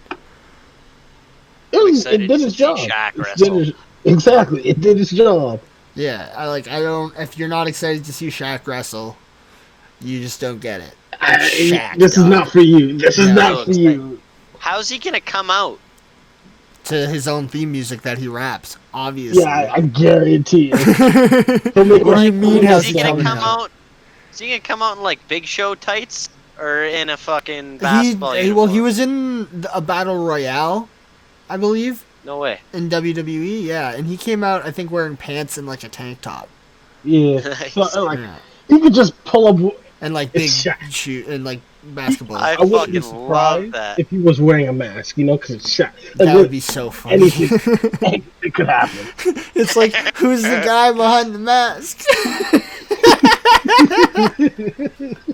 It, 1.72 1.82
was, 1.84 2.06
it 2.06 2.18
did 2.18 2.28
to 2.28 2.34
its 2.46 2.54
job. 2.54 2.78
Shaq 2.78 3.08
It 3.10 3.14
did 3.16 3.24
wrestle. 3.26 3.58
its- 3.62 3.78
exactly, 4.04 4.66
it 4.68 4.80
did 4.80 5.00
its 5.00 5.10
job. 5.10 5.60
Yeah, 5.94 6.32
I 6.36 6.46
like. 6.46 6.68
I 6.68 6.80
don't. 6.80 7.16
If 7.18 7.36
you're 7.38 7.48
not 7.48 7.66
excited 7.66 8.04
to 8.04 8.12
see 8.12 8.28
Shaq 8.28 8.66
wrestle, 8.66 9.16
you 10.00 10.20
just 10.20 10.40
don't 10.40 10.60
get 10.60 10.80
it. 10.80 10.94
I- 11.20 11.38
Shaq, 11.38 11.98
this 11.98 12.16
is 12.16 12.24
not 12.24 12.48
for 12.48 12.60
you. 12.60 12.96
This 12.98 13.18
is 13.18 13.28
not 13.30 13.64
for 13.64 13.72
you. 13.72 14.20
How's 14.58 14.88
he 14.88 14.98
gonna 14.98 15.20
come 15.20 15.50
out? 15.50 15.78
To 16.84 17.06
his 17.06 17.28
own 17.28 17.48
theme 17.48 17.72
music 17.72 18.00
that 18.02 18.16
he 18.16 18.28
raps, 18.28 18.78
obviously. 18.94 19.42
Yeah, 19.42 19.50
I, 19.50 19.74
I 19.74 19.80
guarantee 19.82 20.70
it. 20.72 21.74
what 21.74 21.84
do 21.84 21.96
you 21.96 22.04
like- 22.04 22.32
mean? 22.34 22.58
Is 22.64 22.66
How's 22.70 22.84
he 22.84 22.92
he 22.94 23.02
gonna 23.02 23.22
come 23.22 23.38
out? 23.38 23.60
out? 23.64 23.70
Is 24.32 24.38
he 24.38 24.48
gonna 24.48 24.60
come 24.60 24.80
out 24.82 24.96
in 24.96 25.02
like 25.02 25.26
Big 25.28 25.44
Show 25.44 25.74
tights 25.74 26.28
or 26.58 26.84
in 26.84 27.10
a 27.10 27.16
fucking 27.16 27.78
basketball 27.78 28.32
he- 28.34 28.52
well, 28.52 28.66
he 28.66 28.80
was 28.80 28.98
in 29.00 29.66
a 29.74 29.80
battle 29.80 30.24
royale, 30.24 30.88
I 31.50 31.56
believe, 31.58 32.04
No 32.24 32.38
way. 32.38 32.60
in 32.72 32.88
WWE. 32.90 33.62
Yeah, 33.64 33.92
and 33.94 34.06
he 34.06 34.16
came 34.16 34.42
out, 34.44 34.64
I 34.66 34.70
think, 34.70 34.90
wearing 34.90 35.16
pants 35.16 35.56
and 35.58 35.66
like 35.66 35.82
a 35.84 35.88
tank 35.88 36.20
top. 36.20 36.48
Yeah. 37.04 37.40
Nice. 37.60 37.72
So, 37.74 37.82
uh, 38.02 38.04
like, 38.04 38.18
Yeah. 38.18 38.36
you 38.68 38.80
could 38.80 38.94
just 38.94 39.12
pull 39.24 39.46
up. 39.46 39.74
and 40.00 40.14
like 40.14 40.32
big 40.32 40.42
It's 40.50 40.94
shoot 40.94 41.26
and 41.26 41.44
like 41.44 41.60
basketball. 41.84 42.36
I 42.36 42.54
I 42.54 42.60
wouldn't 42.62 42.92
be 42.92 43.00
fucking 43.00 43.16
love 43.18 43.26
surprised 43.26 43.72
that. 43.74 43.98
if 43.98 44.10
he 44.10 44.18
was 44.18 44.40
wearing 44.40 44.68
a 44.68 44.72
mask, 44.72 45.16
you 45.16 45.24
know, 45.24 45.36
because 45.36 45.50
it's 45.52 45.74
Shaq. 45.74 45.92
Like, 46.16 46.26
that 46.28 46.36
would 46.36 46.50
be 46.50 46.60
so 46.60 46.90
funny. 46.90 47.14
anything. 47.14 47.50
anything 48.02 48.52
could 48.52 48.68
happen. 48.68 49.06
it's 49.54 49.74
like, 49.76 49.94
who's 50.16 50.42
the 50.42 50.60
guy 50.64 50.92
behind 50.92 51.34
the 51.34 51.38
mask? 51.38 52.04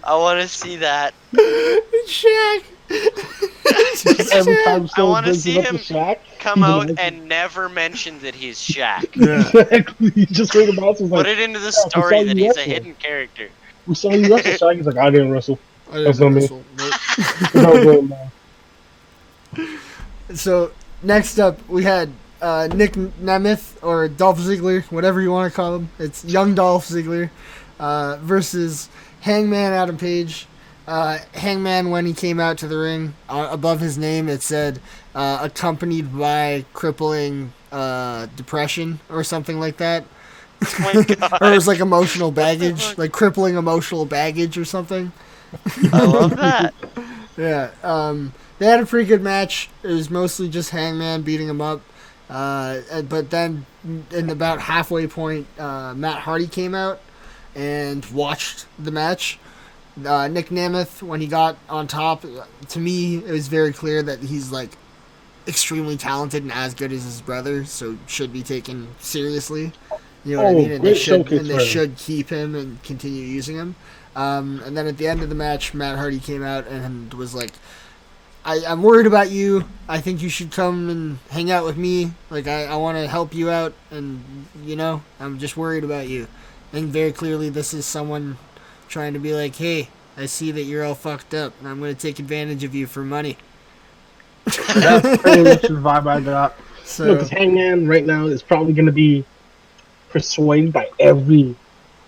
I 0.05 0.17
want 0.17 0.41
to 0.41 0.49
see 0.49 0.77
that. 0.77 1.15
it's 1.33 2.13
Shaq. 2.13 2.63
Every 2.91 4.63
time 4.65 4.89
I 4.97 5.03
wanna 5.03 5.35
see 5.35 5.53
him 5.61 5.79
to 5.79 5.83
Shaq, 5.95 6.19
Come 6.39 6.63
out 6.63 6.89
like- 6.89 6.97
and 7.01 7.29
never 7.29 7.69
mention 7.69 8.19
that 8.21 8.35
he's 8.35 8.59
Shaq. 8.69 9.05
exactly. 9.17 10.11
He 10.11 10.27
just 10.27 10.55
made 10.55 10.69
a 10.69 10.73
mouse 10.73 11.01
was 11.01 11.09
Put 11.11 11.19
like, 11.19 11.27
it 11.29 11.39
into 11.39 11.59
the 11.61 11.69
I 11.69 11.71
story 11.89 12.19
you 12.21 12.27
that 12.27 12.37
he's 12.37 12.57
a 12.57 12.61
hidden 12.63 12.95
character. 12.95 13.49
"We 13.87 13.95
saw 13.95 14.11
you 14.13 14.35
wrestle." 14.35 14.53
Shaq. 14.69 14.77
He's 14.77 14.87
like, 14.87 14.97
"I 14.99 15.11
didn't 15.11 15.31
wrestle." 15.31 15.59
I 15.91 15.99
didn't 15.99 16.19
not 16.21 16.29
me. 16.33 16.41
wrestle. 16.41 16.65
Nope. 16.77 16.93
It's 17.19 17.55
not 17.55 17.73
good. 19.57 20.37
So 20.37 20.73
next 21.03 21.39
up, 21.39 21.67
we 21.69 21.85
had 21.85 22.11
uh, 22.43 22.69
Nick 22.75 22.93
Nemeth 22.95 23.83
or 23.83 24.09
Dolph 24.09 24.39
Ziggler, 24.39 24.83
whatever 24.91 25.21
you 25.21 25.31
want 25.31 25.51
to 25.53 25.57
call 25.57 25.77
him. 25.77 25.89
It's 25.99 26.25
young 26.25 26.55
Dolph 26.55 26.87
Ziggler 26.89 27.31
uh, 27.79 28.17
versus 28.21 28.89
Hangman 29.21 29.73
Adam 29.73 29.97
Page. 29.97 30.47
Uh, 30.87 31.19
Hangman, 31.33 31.91
when 31.91 32.05
he 32.05 32.13
came 32.13 32.39
out 32.39 32.59
to 32.59 32.69
the 32.69 32.77
ring, 32.77 33.15
uh, 33.29 33.49
above 33.51 33.81
his 33.81 33.97
name 33.97 34.29
it 34.29 34.43
said 34.43 34.81
uh, 35.15 35.39
accompanied 35.43 36.17
by 36.17 36.65
crippling 36.75 37.53
uh, 37.73 38.27
depression 38.37 39.01
or 39.09 39.25
something 39.25 39.59
like 39.59 39.79
that. 39.79 40.05
Oh 40.63 40.93
my 40.95 41.03
god. 41.15 41.39
or 41.41 41.53
it 41.53 41.55
was 41.55 41.67
like 41.67 41.81
emotional 41.81 42.31
baggage, 42.31 42.97
like 42.99 43.13
crippling 43.13 43.57
emotional 43.57 44.05
baggage 44.05 44.59
or 44.59 44.65
something. 44.65 45.13
I 45.93 46.05
love 46.05 46.37
that. 46.37 46.75
Yeah, 47.37 47.71
um, 47.83 48.33
they 48.61 48.67
had 48.67 48.79
a 48.79 48.87
pretty 48.87 49.09
good 49.09 49.21
match. 49.21 49.69
It 49.83 49.89
was 49.89 50.09
mostly 50.09 50.49
just 50.49 50.71
Hangman 50.71 51.23
beating 51.23 51.49
him 51.49 51.61
up. 51.61 51.81
Uh, 52.31 53.03
but 53.09 53.31
then, 53.31 53.67
in 54.13 54.31
about 54.31 54.61
halfway 54.61 55.09
point, 55.09 55.49
uh, 55.59 55.95
Matt 55.97 56.21
Hardy 56.21 56.47
came 56.47 56.77
out 56.77 57.01
and 57.57 58.07
watched 58.07 58.67
the 58.79 58.93
match. 58.93 59.41
Uh, 60.05 60.29
Nick 60.29 60.49
Nemeth 60.49 61.03
when 61.03 61.21
he 61.21 61.27
got 61.27 61.57
on 61.69 61.87
top, 61.87 62.25
to 62.69 62.79
me, 62.81 63.17
it 63.19 63.31
was 63.31 63.49
very 63.49 63.73
clear 63.73 64.03
that 64.03 64.21
he's 64.21 64.51
like 64.51 64.77
extremely 65.47 65.97
talented 65.97 66.43
and 66.43 66.53
as 66.53 66.75
good 66.75 66.93
as 66.93 67.05
his 67.05 67.21
brother, 67.21 67.65
so 67.65 67.97
should 68.07 68.33
be 68.33 68.43
taken 68.43 68.89
seriously. 68.99 69.73
You 70.25 70.37
know 70.37 70.43
what 70.43 70.51
I 70.51 70.55
Oh, 70.55 70.55
mean? 70.55 70.73
And 70.73 70.85
they 70.85 70.95
should 70.95 71.31
and 71.33 71.49
they 71.49 71.59
should 71.59 71.97
keep 71.97 72.31
him 72.31 72.55
and 72.55 72.83
continue 72.83 73.23
using 73.25 73.57
him. 73.57 73.77
Um, 74.17 74.61
and 74.65 74.77
then 74.77 74.87
at 74.87 74.97
the 74.99 75.07
end 75.07 75.23
of 75.23 75.29
the 75.29 75.35
match, 75.35 75.75
Matt 75.75 75.97
Hardy 75.99 76.19
came 76.19 76.43
out 76.43 76.67
and 76.67 77.13
was 77.15 77.35
like, 77.35 77.53
I, 78.45 78.65
I'm 78.67 78.83
worried 78.83 79.07
about 79.07 79.31
you. 79.31 79.65
I 79.89 80.01
think 80.01 80.23
you 80.23 80.29
should 80.29 80.53
come 80.53 80.89
and 80.91 81.19
hang 81.31 81.51
out 81.51 81.65
with 81.65 81.77
me. 81.77 82.13
Like, 82.31 82.47
I, 82.47 82.65
I 82.67 82.77
want 82.77 82.99
to 82.99 83.09
help 83.09 83.35
you 83.35 83.51
out. 83.51 83.75
And, 83.91 84.47
you 84.63 84.77
know, 84.77 85.03
I'm 85.19 85.39
just 85.39 85.57
worried 85.57 85.85
about 85.85 86.09
you. 86.09 86.29
And 86.73 86.89
very 86.89 87.13
clearly, 87.13 87.49
this 87.49 87.73
is 87.73 87.87
someone 87.87 88.37
trying 88.89 89.13
to 89.15 89.19
be 89.19 89.35
like, 89.35 89.57
hey, 89.57 89.89
I 90.17 90.27
see 90.27 90.51
that 90.53 90.63
you're 90.63 90.85
all 90.85 90.95
fucked 90.95 91.35
up, 91.35 91.53
and 91.59 91.69
I'm 91.69 91.79
going 91.81 91.95
to 91.95 92.01
take 92.01 92.19
advantage 92.19 92.63
of 92.65 92.75
you 92.75 92.87
for 92.87 93.03
money. 93.05 93.37
That's 94.45 95.23
pretty 95.23 95.43
much 95.43 95.63
the 95.63 95.69
vibe 95.69 96.07
I 96.07 96.21
got. 96.21 96.55
So 96.85 97.07
No, 97.07 97.15
because 97.15 97.31
Hangman 97.31 97.89
right 97.89 98.05
now 98.05 98.27
is 98.27 98.43
probably 98.43 98.73
going 98.75 98.87
to 98.87 98.93
be 98.93 99.25
persuaded 100.11 100.73
by 100.73 100.89
every 100.99 101.55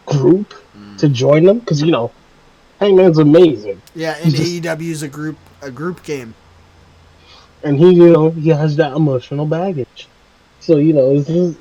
group 0.06 0.54
Mm. 0.76 0.98
to 0.98 1.08
join 1.08 1.44
them. 1.44 1.58
Because 1.60 1.80
you 1.80 1.90
know, 1.90 2.12
Hangman's 2.80 3.16
amazing, 3.18 3.80
yeah, 3.94 4.16
and 4.16 4.24
He's 4.26 4.34
just- 4.60 4.78
AEW 4.78 4.90
is 4.90 5.02
a 5.02 5.08
group 5.08 5.38
a 5.62 5.70
group 5.70 6.02
game. 6.04 6.34
and 7.64 7.78
he 7.78 7.92
you 7.94 8.12
know 8.12 8.28
he 8.30 8.50
has 8.50 8.76
that 8.76 8.92
emotional 8.92 9.46
baggage. 9.46 10.06
So 10.60 10.76
you 10.76 10.92
know, 10.92 11.18
this 11.18 11.28
is, 11.30 11.56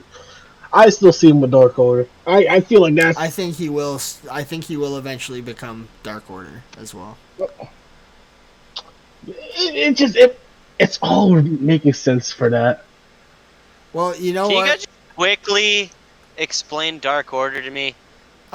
I 0.75 0.89
still 0.89 1.13
see 1.13 1.29
him 1.29 1.39
with 1.39 1.51
Dark 1.51 1.79
Order. 1.79 2.07
I, 2.27 2.47
I 2.47 2.59
feel 2.59 2.81
like 2.81 2.95
that's 2.95 3.17
I 3.17 3.29
think 3.29 3.55
he 3.55 3.69
will. 3.69 3.99
I 4.29 4.43
think 4.43 4.65
he 4.65 4.75
will 4.75 4.97
eventually 4.97 5.41
become 5.41 5.87
Dark 6.03 6.29
Order 6.29 6.63
as 6.77 6.93
well. 6.93 7.17
it, 7.39 7.49
it 9.25 9.95
just 9.95 10.17
it 10.17 10.37
it's 10.77 10.99
all 11.01 11.41
making 11.41 11.93
sense 11.93 12.31
for 12.31 12.49
that. 12.49 12.83
Well, 13.93 14.15
you 14.17 14.33
know 14.33 14.47
Can 14.47 14.57
you 14.57 14.63
what? 14.63 14.67
guys 14.67 14.87
quickly 15.15 15.91
explain 16.37 16.99
Dark 16.99 17.33
Order 17.33 17.61
to 17.61 17.69
me? 17.71 17.95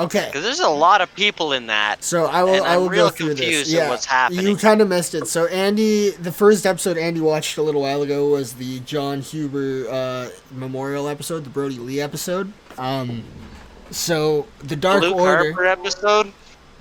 Okay. 0.01 0.27
Because 0.27 0.43
there's 0.45 0.61
a 0.61 0.69
lot 0.69 1.01
of 1.01 1.15
people 1.15 1.53
in 1.53 1.67
that. 1.67 2.03
So 2.03 2.27
I 2.27 2.43
will. 2.43 2.55
And 2.55 2.65
I 2.65 2.75
I'm 2.75 2.81
will 2.83 2.89
real 2.89 3.07
go 3.07 3.11
through 3.11 3.35
this. 3.35 3.41
confused 3.41 3.75
at 3.75 3.77
Yeah, 3.77 3.89
what's 3.91 4.07
happening. 4.07 4.47
you 4.47 4.57
kind 4.57 4.81
of 4.81 4.89
missed 4.89 5.15
it. 5.15 5.27
So 5.27 5.47
Andy, 5.47 6.11
the 6.11 6.33
first 6.33 6.65
episode 6.67 6.97
Andy 6.99 7.21
watched 7.21 7.59
a 7.59 7.63
little 7.63 7.83
while 7.83 8.03
ago 8.03 8.29
was 8.29 8.55
the 8.55 8.81
Jon 8.81 9.21
Huber 9.21 9.89
uh, 9.91 10.29
memorial 10.53 11.09
episode, 11.09 11.45
the 11.45 11.51
Brodie 11.51 11.79
Lee 11.79 12.01
episode. 12.01 12.53
Um, 12.79 13.25
so 13.91 14.47
the 14.63 14.77
Dark 14.77 15.03
Luke 15.03 15.17
Order. 15.17 15.53
Harper 15.53 15.65
episode. 15.67 16.33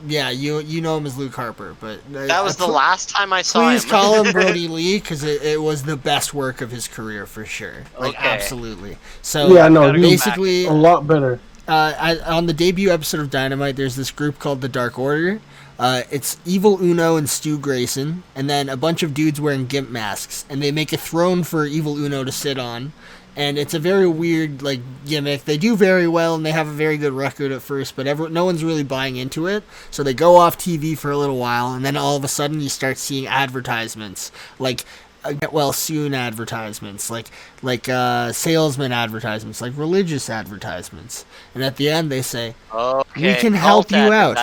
Yeah, 0.08 0.30
you 0.30 0.60
you 0.60 0.80
know 0.80 0.96
him 0.96 1.06
as 1.06 1.18
Luke 1.18 1.36
Harper, 1.36 1.76
but 1.82 1.98
uh, 2.16 2.26
That 2.28 2.42
was 2.42 2.56
uh, 2.62 2.66
the 2.66 2.72
last 2.72 3.10
time 3.10 3.34
I 3.34 3.42
saw 3.42 3.60
Please 3.70 3.84
him. 3.84 3.90
Please 3.90 3.92
call 3.92 4.24
him 4.24 4.32
Brodie 4.32 4.70
Lee 4.70 4.98
because 4.98 5.24
it, 5.26 5.42
it 5.44 5.62
was 5.62 5.84
the 5.84 5.98
best 5.98 6.34
work 6.34 6.62
of 6.62 6.72
his 6.72 6.88
career 6.88 7.26
for 7.26 7.44
sure. 7.44 7.84
Like 8.00 8.16
Okay. 8.16 8.30
absolutely. 8.30 8.98
So 9.22 9.50
yeah, 9.54 9.68
no, 9.68 9.88
gotta 9.88 9.98
go 10.00 10.04
basically, 10.10 10.66
a 10.68 10.72
lot 10.72 11.06
better. 11.06 11.42
Uh, 11.70 11.94
I, 12.00 12.20
on 12.20 12.48
the 12.48 12.54
debut 12.54 12.90
episode 12.90 13.20
of 13.20 13.30
Dynamite, 13.30 13.76
there's 13.76 13.96
this 13.96 14.10
group 14.12 14.40
called 14.40 14.62
the 14.62 14.68
Dark 14.68 14.98
Order. 14.98 15.40
Uh, 15.78 16.02
it's 16.12 16.38
Evil 16.44 16.82
Uno 16.84 17.16
and 17.16 17.30
Stu 17.30 17.58
Grayson, 17.58 18.24
and 18.36 18.50
then 18.50 18.68
a 18.68 18.76
bunch 18.76 19.04
of 19.04 19.14
dudes 19.14 19.40
wearing 19.40 19.68
gimp 19.68 19.90
masks, 19.90 20.46
and 20.50 20.62
they 20.62 20.72
make 20.72 20.92
a 20.92 20.98
throne 20.98 21.44
for 21.44 21.66
Evil 21.66 21.98
Uno 21.98 22.24
to 22.24 22.32
sit 22.32 22.58
on. 22.58 22.92
And 23.36 23.58
it's 23.58 23.74
a 23.74 23.80
very 23.80 24.08
weird 24.08 24.62
like 24.62 24.82
gimmick. 25.06 25.46
They 25.46 25.58
do 25.58 25.78
very 25.78 26.08
well, 26.08 26.36
and 26.36 26.46
they 26.46 26.52
have 26.52 26.68
a 26.68 26.74
very 26.74 26.98
good 26.98 27.14
record 27.14 27.54
at 27.54 27.62
first, 27.62 27.96
but 27.96 28.06
no 28.32 28.44
one's 28.44 28.64
really 28.64 28.84
buying 28.84 29.16
into 29.16 29.48
it. 29.48 29.64
So 29.92 30.04
they 30.04 30.14
go 30.14 30.36
off 30.36 30.58
TV 30.58 30.98
for 30.98 31.12
a 31.12 31.18
little 31.18 31.38
while, 31.38 31.72
and 31.74 31.86
then 31.86 31.96
all 31.96 32.18
of 32.18 32.24
a 32.26 32.28
sudden 32.28 32.60
you 32.60 32.68
start 32.68 32.98
seeing 32.98 33.28
advertisements 33.28 34.32
like 34.58 34.84
get 35.24 35.54
well 35.54 35.74
soon 35.74 36.14
advertisements, 36.14 37.10
like 37.10 37.28
like 37.62 37.90
uh, 37.90 38.32
salesman 38.32 38.92
advertisements, 38.92 39.62
like 39.62 39.74
religious 39.76 40.30
advertisements, 40.30 41.26
and 41.54 41.64
at 41.64 41.76
the 41.78 41.90
end 41.90 42.12
they 42.12 42.22
say, 42.22 42.56
Okay. 42.74 43.34
We 43.34 43.40
can 43.40 43.54
help 43.54 43.92
you 43.92 43.98
out. 43.98 44.38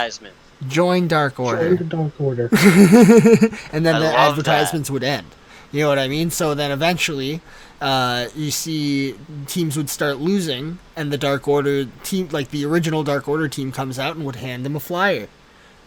"Join 0.68 1.08
Dark 1.08 1.36
Join 1.36 1.46
Order," 1.46 1.76
the 1.76 1.84
Dark 1.84 2.20
Order. 2.20 2.48
and 3.72 3.84
then 3.84 3.96
I 3.96 3.98
the 3.98 4.04
love 4.04 4.30
advertisements 4.30 4.90
would 4.90 5.04
end. 5.04 5.26
You 5.72 5.82
know 5.82 5.88
what 5.88 5.98
I 5.98 6.08
mean? 6.08 6.30
So 6.30 6.54
then 6.54 6.70
eventually, 6.70 7.40
uh, 7.80 8.28
you 8.34 8.50
see 8.50 9.14
teams 9.46 9.76
would 9.76 9.90
start 9.90 10.18
losing, 10.18 10.78
and 10.94 11.12
the 11.12 11.18
Dark 11.18 11.46
Order 11.48 11.86
team, 12.04 12.28
like 12.30 12.50
the 12.50 12.64
original 12.64 13.02
Dark 13.02 13.28
Order 13.28 13.48
team, 13.48 13.72
comes 13.72 13.98
out 13.98 14.16
and 14.16 14.24
would 14.24 14.36
hand 14.36 14.64
them 14.64 14.76
a 14.76 14.80
flyer, 14.80 15.28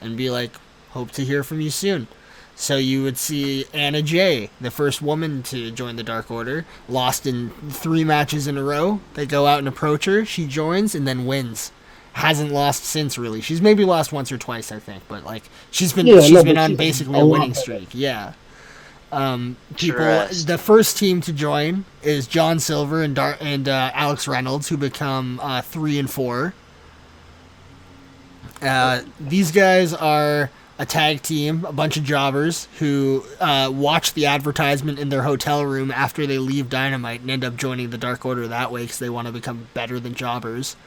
and 0.01 0.17
be 0.17 0.29
like, 0.29 0.51
"Hope 0.91 1.11
to 1.11 1.23
hear 1.25 1.43
from 1.43 1.61
you 1.61 1.69
soon." 1.71 2.07
So 2.59 2.75
you 2.75 3.03
would 3.03 3.17
see 3.17 3.63
Anna 3.73 4.01
Jay, 4.01 4.49
the 4.59 4.69
first 4.69 5.01
woman 5.01 5.43
to 5.43 5.71
join 5.71 5.95
the 5.95 6.03
Dark 6.03 6.29
Order, 6.29 6.65
lost 6.89 7.25
in 7.25 7.51
three 7.69 8.03
matches 8.03 8.47
in 8.47 8.57
a 8.57 8.63
row. 8.63 8.99
They 9.13 9.25
go 9.25 9.47
out 9.47 9.59
and 9.59 9.67
approach 9.67 10.03
her. 10.03 10.25
She 10.25 10.45
joins 10.45 10.93
and 10.93 11.07
then 11.07 11.25
wins. 11.25 11.71
Hasn't 12.13 12.51
lost 12.51 12.83
since 12.83 13.17
really. 13.17 13.39
She's 13.39 13.61
maybe 13.61 13.85
lost 13.85 14.11
once 14.11 14.29
or 14.29 14.37
twice, 14.37 14.73
I 14.73 14.79
think, 14.79 15.03
but 15.07 15.23
like 15.23 15.43
she's 15.71 15.93
been 15.93 16.05
Yeah, 16.05 16.19
she's 16.19 16.31
no, 16.33 16.43
been 16.43 16.57
on 16.57 16.71
she's 16.71 16.77
basically 16.77 17.17
a 17.17 17.23
a 17.23 17.25
winning 17.25 17.53
streak. 17.53 17.87
Yeah. 17.93 18.33
Um, 19.13 19.55
people. 19.77 20.01
Interest. 20.01 20.45
The 20.47 20.57
first 20.57 20.97
team 20.97 21.21
to 21.21 21.31
join 21.31 21.85
is 22.03 22.27
John 22.27 22.59
Silver 22.59 23.01
and 23.01 23.15
Dar- 23.15 23.37
and 23.39 23.69
uh, 23.69 23.91
Alex 23.93 24.27
Reynolds, 24.27 24.67
who 24.67 24.75
become 24.75 25.39
uh, 25.41 25.61
three 25.61 25.97
and 25.97 26.09
four. 26.11 26.53
Uh, 28.61 29.03
these 29.17 29.53
guys 29.53 29.93
are 29.93 30.49
a 30.79 30.85
tag 30.85 31.21
team, 31.21 31.65
a 31.65 31.73
bunch 31.73 31.97
of 31.97 32.05
jobbers 32.05 32.69
who 32.79 33.25
uh, 33.41 33.69
watch 33.71 34.13
the 34.13 34.25
advertisement 34.25 34.97
in 34.97 35.09
their 35.09 35.23
hotel 35.23 35.65
room 35.65 35.91
after 35.91 36.25
they 36.25 36.37
leave 36.37 36.69
Dynamite 36.69 37.19
and 37.19 37.29
end 37.29 37.43
up 37.43 37.57
joining 37.57 37.89
the 37.89 37.97
Dark 37.97 38.25
Order 38.25 38.47
that 38.47 38.71
way 38.71 38.83
because 38.83 38.97
they 38.97 39.09
want 39.09 39.27
to 39.27 39.33
become 39.33 39.67
better 39.73 39.99
than 39.99 40.15
jobbers. 40.15 40.77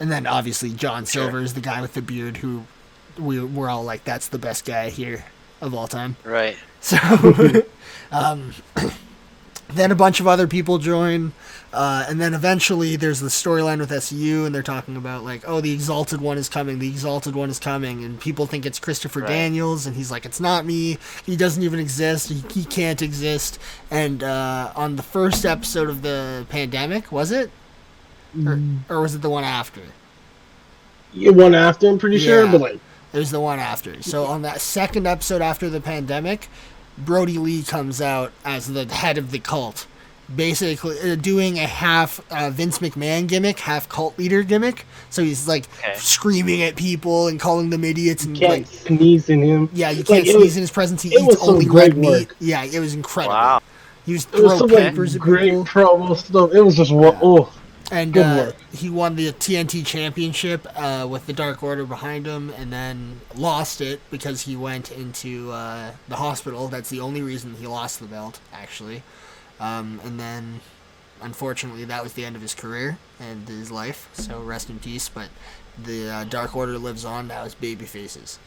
And 0.00 0.10
then 0.10 0.26
obviously 0.26 0.70
John 0.70 1.04
Sure. 1.04 1.24
Silver 1.24 1.40
is 1.40 1.52
the 1.52 1.60
guy 1.60 1.82
with 1.82 1.92
the 1.92 2.00
beard 2.00 2.38
who 2.38 2.64
we 3.18 3.44
we're 3.44 3.68
all 3.68 3.84
like 3.84 4.04
that's 4.04 4.28
the 4.28 4.38
best 4.38 4.64
guy 4.64 4.88
here 4.88 5.26
of 5.60 5.74
all 5.74 5.86
time. 5.86 6.16
Right. 6.24 6.56
So, 6.80 6.96
um, 8.10 8.54
then 9.74 9.90
a 9.90 9.94
bunch 9.94 10.20
of 10.20 10.26
other 10.26 10.46
people 10.46 10.78
join, 10.78 11.32
uh, 11.72 12.04
and 12.08 12.20
then 12.20 12.34
eventually 12.34 12.96
there's 12.96 13.20
the 13.20 13.28
storyline 13.28 13.78
with 13.78 13.90
SU, 13.92 14.44
and 14.44 14.54
they're 14.54 14.62
talking 14.62 14.96
about 14.96 15.24
like, 15.24 15.42
oh, 15.46 15.60
the 15.60 15.72
Exalted 15.72 16.20
One 16.20 16.38
is 16.38 16.48
coming, 16.48 16.78
the 16.78 16.88
Exalted 16.88 17.34
One 17.34 17.48
is 17.50 17.58
coming, 17.58 18.04
and 18.04 18.20
people 18.20 18.46
think 18.46 18.66
it's 18.66 18.78
Christopher 18.78 19.20
Right. 19.20 19.28
Daniels, 19.28 19.86
and 19.86 19.96
he's 19.96 20.10
like, 20.10 20.24
it's 20.24 20.40
not 20.40 20.64
me, 20.66 20.98
he 21.24 21.36
doesn't 21.36 21.62
even 21.62 21.78
exist, 21.80 22.28
he, 22.28 22.42
he 22.52 22.64
can't 22.64 23.02
exist. 23.02 23.58
And 23.90 24.22
uh, 24.22 24.72
on 24.76 24.96
the 24.96 25.02
first 25.02 25.44
episode 25.44 25.88
of 25.88 26.02
the 26.02 26.46
pandemic, 26.48 27.10
was 27.12 27.30
it, 27.30 27.50
or, 28.46 28.60
or 28.88 29.00
was 29.02 29.14
it 29.14 29.22
the 29.22 29.30
one 29.30 29.44
after? 29.44 29.82
The 31.14 31.30
one 31.30 31.54
after, 31.54 31.88
I'm 31.88 31.98
pretty 31.98 32.18
sure, 32.18 32.44
Yeah. 32.44 32.52
but 32.52 32.60
like, 32.60 32.80
It 33.12 33.18
was 33.18 33.30
the 33.30 33.40
one 33.40 33.58
after. 33.58 34.02
So 34.02 34.24
on 34.24 34.40
that 34.42 34.60
second 34.62 35.06
episode 35.06 35.42
after 35.42 35.68
the 35.68 35.80
pandemic, 35.82 36.48
Brodie 36.98 37.38
Lee 37.38 37.62
comes 37.62 38.00
out 38.00 38.32
as 38.44 38.66
the 38.72 38.84
head 38.92 39.18
of 39.18 39.30
the 39.30 39.38
cult, 39.38 39.86
basically 40.34 40.98
uh, 41.10 41.14
doing 41.16 41.58
a 41.58 41.66
half 41.66 42.20
uh, 42.30 42.50
Vince 42.50 42.78
McMahon 42.78 43.26
gimmick, 43.26 43.58
half 43.60 43.88
cult 43.88 44.18
leader 44.18 44.42
gimmick. 44.42 44.86
So 45.10 45.22
he's 45.22 45.48
like 45.48 45.66
Okay. 45.78 45.94
screaming 45.96 46.62
at 46.62 46.76
people 46.76 47.28
and 47.28 47.40
calling 47.40 47.70
them 47.70 47.84
idiots 47.84 48.24
and 48.24 48.36
can't 48.36 48.52
like. 48.52 48.66
sneeze 48.66 49.28
in 49.28 49.42
him. 49.42 49.68
Yeah, 49.72 49.90
you 49.90 50.04
can't 50.04 50.26
it 50.26 50.32
sneeze 50.32 50.44
was- 50.44 50.56
in 50.56 50.60
his 50.62 50.70
presence. 50.70 51.02
He 51.02 51.14
it 51.14 51.20
was 51.24 51.36
eats 51.36 51.48
only 51.48 51.68
red 51.68 51.96
meat. 51.96 52.08
work. 52.08 52.36
Yeah, 52.40 52.64
it 52.64 52.78
was 52.80 52.94
incredible. 52.94 53.34
Wow. 53.34 53.62
He 54.06 54.14
was 54.14 54.26
It 54.32 54.42
was 54.42 54.58
throwing 54.58 54.58
some 54.94 55.04
like, 55.04 55.18
great 55.20 55.52
promo 55.54 56.16
stuff. 56.16 56.52
It 56.52 56.60
was 56.60 56.74
just 56.76 56.92
wa- 56.92 57.16
oh, 57.22 57.52
And 57.92 58.16
uh, 58.16 58.52
he 58.72 58.88
won 58.88 59.16
the 59.16 59.28
TNT 59.32 59.84
championship 59.84 60.66
uh, 60.76 61.06
with 61.08 61.26
the 61.26 61.34
Dark 61.34 61.62
Order 61.62 61.84
behind 61.84 62.26
him, 62.26 62.48
and 62.56 62.72
then 62.72 63.20
lost 63.34 63.82
it 63.82 64.00
because 64.10 64.42
he 64.42 64.56
went 64.56 64.90
into 64.90 65.52
uh, 65.52 65.90
the 66.08 66.16
hospital. 66.16 66.68
That's 66.68 66.88
the 66.88 67.00
only 67.00 67.20
reason 67.20 67.54
he 67.54 67.66
lost 67.66 68.00
the 68.00 68.06
belt, 68.06 68.40
actually. 68.50 69.02
Um, 69.60 70.00
and 70.04 70.18
then, 70.18 70.60
unfortunately, 71.20 71.84
that 71.84 72.02
was 72.02 72.14
the 72.14 72.24
end 72.24 72.34
of 72.34 72.40
his 72.40 72.54
career 72.54 72.96
and 73.20 73.46
his 73.46 73.70
life. 73.70 74.08
So 74.14 74.40
rest 74.40 74.70
in 74.70 74.78
peace. 74.78 75.10
But 75.10 75.28
the 75.84 76.08
uh, 76.08 76.24
Dark 76.24 76.56
Order 76.56 76.78
lives 76.78 77.04
on 77.04 77.28
now 77.28 77.42
as 77.42 77.54
baby 77.54 77.84
faces. 77.84 78.38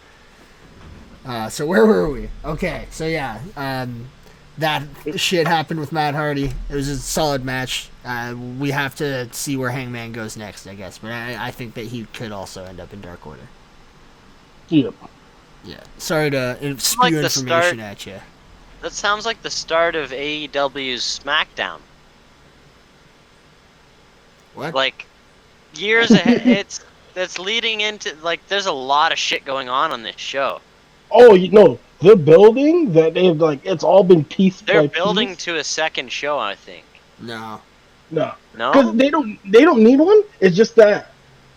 Uh, 1.24 1.50
so 1.50 1.68
where 1.68 1.86
were 1.86 2.10
we? 2.10 2.30
Okay, 2.44 2.88
so 2.90 3.06
yeah, 3.06 3.40
um, 3.56 4.08
that 4.58 4.84
shit 5.18 5.48
happened 5.48 5.80
with 5.80 5.92
Matt 5.92 6.16
Hardy. 6.16 6.52
It 6.70 6.76
was 6.76 6.88
a 6.88 6.98
solid 6.98 7.44
match. 7.44 7.90
Uh, 8.04 8.36
we 8.60 8.72
have 8.72 8.96
to 8.96 9.32
see 9.34 9.58
where 9.58 9.70
Hangman 9.70 10.12
goes 10.14 10.38
next, 10.38 10.68
I 10.68 10.76
guess. 10.76 10.98
But 10.98 11.12
I, 11.12 11.48
I 11.48 11.52
think 11.52 11.74
that 11.74 11.86
he 11.86 12.06
could 12.14 12.32
also 12.32 12.64
end 12.64 12.80
up 12.80 12.94
in 12.94 13.02
Dark 13.02 13.26
Order. 13.28 13.48
yeah. 14.70 14.90
Yeah. 15.64 15.82
Sorry 15.98 16.30
to 16.30 16.58
spew 16.80 17.02
like 17.02 17.14
the 17.14 17.24
information 17.24 17.78
start- 17.78 17.80
at 17.80 18.06
you. 18.06 18.20
That 18.82 18.92
sounds 18.92 19.26
like 19.26 19.42
the 19.42 19.50
start 19.50 19.96
of 19.96 20.12
AEW's 20.12 21.20
SmackDown. 21.24 21.80
What? 24.54 24.76
Like 24.76 25.06
years 25.76 26.12
ahead. 26.12 26.42
It's 26.46 26.86
that's 27.16 27.40
leading 27.40 27.82
into 27.82 28.16
like 28.22 28.46
there's 28.48 28.66
a 28.68 28.72
lot 28.72 29.12
of 29.12 29.18
shit 29.18 29.44
going 29.46 29.70
on 29.70 29.92
on 29.92 30.04
this 30.04 30.18
show. 30.18 30.62
Oh, 31.10 31.34
you 31.34 31.50
know, 31.50 31.80
the 32.00 32.16
building 32.16 32.92
that 32.94 33.14
they've 33.14 33.38
like, 33.40 33.66
it's 33.66 33.84
all 33.84 34.04
been 34.04 34.24
pieced. 34.26 34.66
They're 34.68 34.82
by 34.84 34.88
building 34.88 35.30
piece. 35.30 35.44
to 35.46 35.58
a 35.58 35.64
second 35.64 36.12
show, 36.12 36.38
I 36.40 36.56
think. 36.56 36.86
no. 37.20 37.62
No, 38.12 38.34
No. 38.56 38.72
because 38.72 38.96
they 38.96 39.10
don't 39.10 39.40
they 39.52 39.62
don't 39.62 39.82
need 39.82 40.00
one. 40.00 40.22
It's 40.40 40.56
just 40.56 40.76
that 40.76 41.12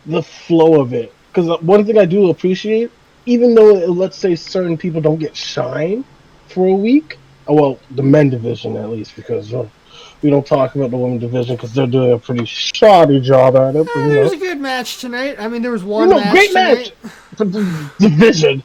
the 0.06 0.22
flow 0.22 0.80
of 0.80 0.94
it. 0.94 1.12
Because 1.30 1.60
one 1.60 1.84
thing 1.84 1.98
I 1.98 2.06
do 2.06 2.30
appreciate, 2.30 2.90
even 3.26 3.54
though 3.54 3.72
let's 3.74 4.16
say 4.16 4.34
certain 4.34 4.78
people 4.78 5.02
don't 5.02 5.18
get 5.18 5.36
shine 5.36 6.04
for 6.46 6.66
a 6.68 6.72
week, 6.72 7.18
oh, 7.48 7.54
well, 7.54 7.78
the 7.90 8.02
men 8.02 8.30
division 8.30 8.78
at 8.78 8.88
least, 8.88 9.14
because 9.14 9.52
uh, 9.52 9.68
we 10.22 10.30
don't 10.30 10.46
talk 10.46 10.74
about 10.74 10.90
the 10.90 10.96
women 10.96 11.18
division 11.18 11.54
because 11.54 11.74
they're 11.74 11.86
doing 11.86 12.12
a 12.12 12.18
pretty 12.18 12.46
shoddy 12.46 13.20
job 13.20 13.54
at 13.54 13.76
it. 13.76 13.86
But, 13.86 13.96
Uh, 13.96 14.04
you 14.06 14.08
there 14.14 14.22
was 14.22 14.32
know, 14.32 14.38
a 14.38 14.40
good 14.40 14.58
match 14.58 14.98
tonight. 15.02 15.36
I 15.38 15.48
mean, 15.48 15.60
there 15.60 15.70
was 15.70 15.84
one 15.84 16.08
no, 16.08 16.16
match 16.18 16.32
great 16.32 16.48
tonight. 16.48 16.92
match. 17.38 17.92
Division. 17.98 18.62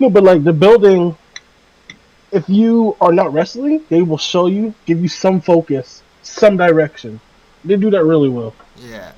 No, 0.00 0.10
but 0.10 0.24
like 0.24 0.42
the 0.44 0.52
building, 0.52 1.16
if 2.32 2.48
you 2.48 2.96
are 3.00 3.12
not 3.12 3.32
wrestling, 3.32 3.84
they 3.88 4.02
will 4.02 4.18
show 4.18 4.46
you, 4.46 4.74
give 4.86 5.00
you 5.00 5.08
some 5.08 5.40
focus 5.40 6.02
some 6.22 6.56
direction. 6.56 7.20
They 7.64 7.76
do 7.76 7.90
that 7.90 8.04
really 8.04 8.28
well. 8.28 8.54
Yeah. 8.78 9.12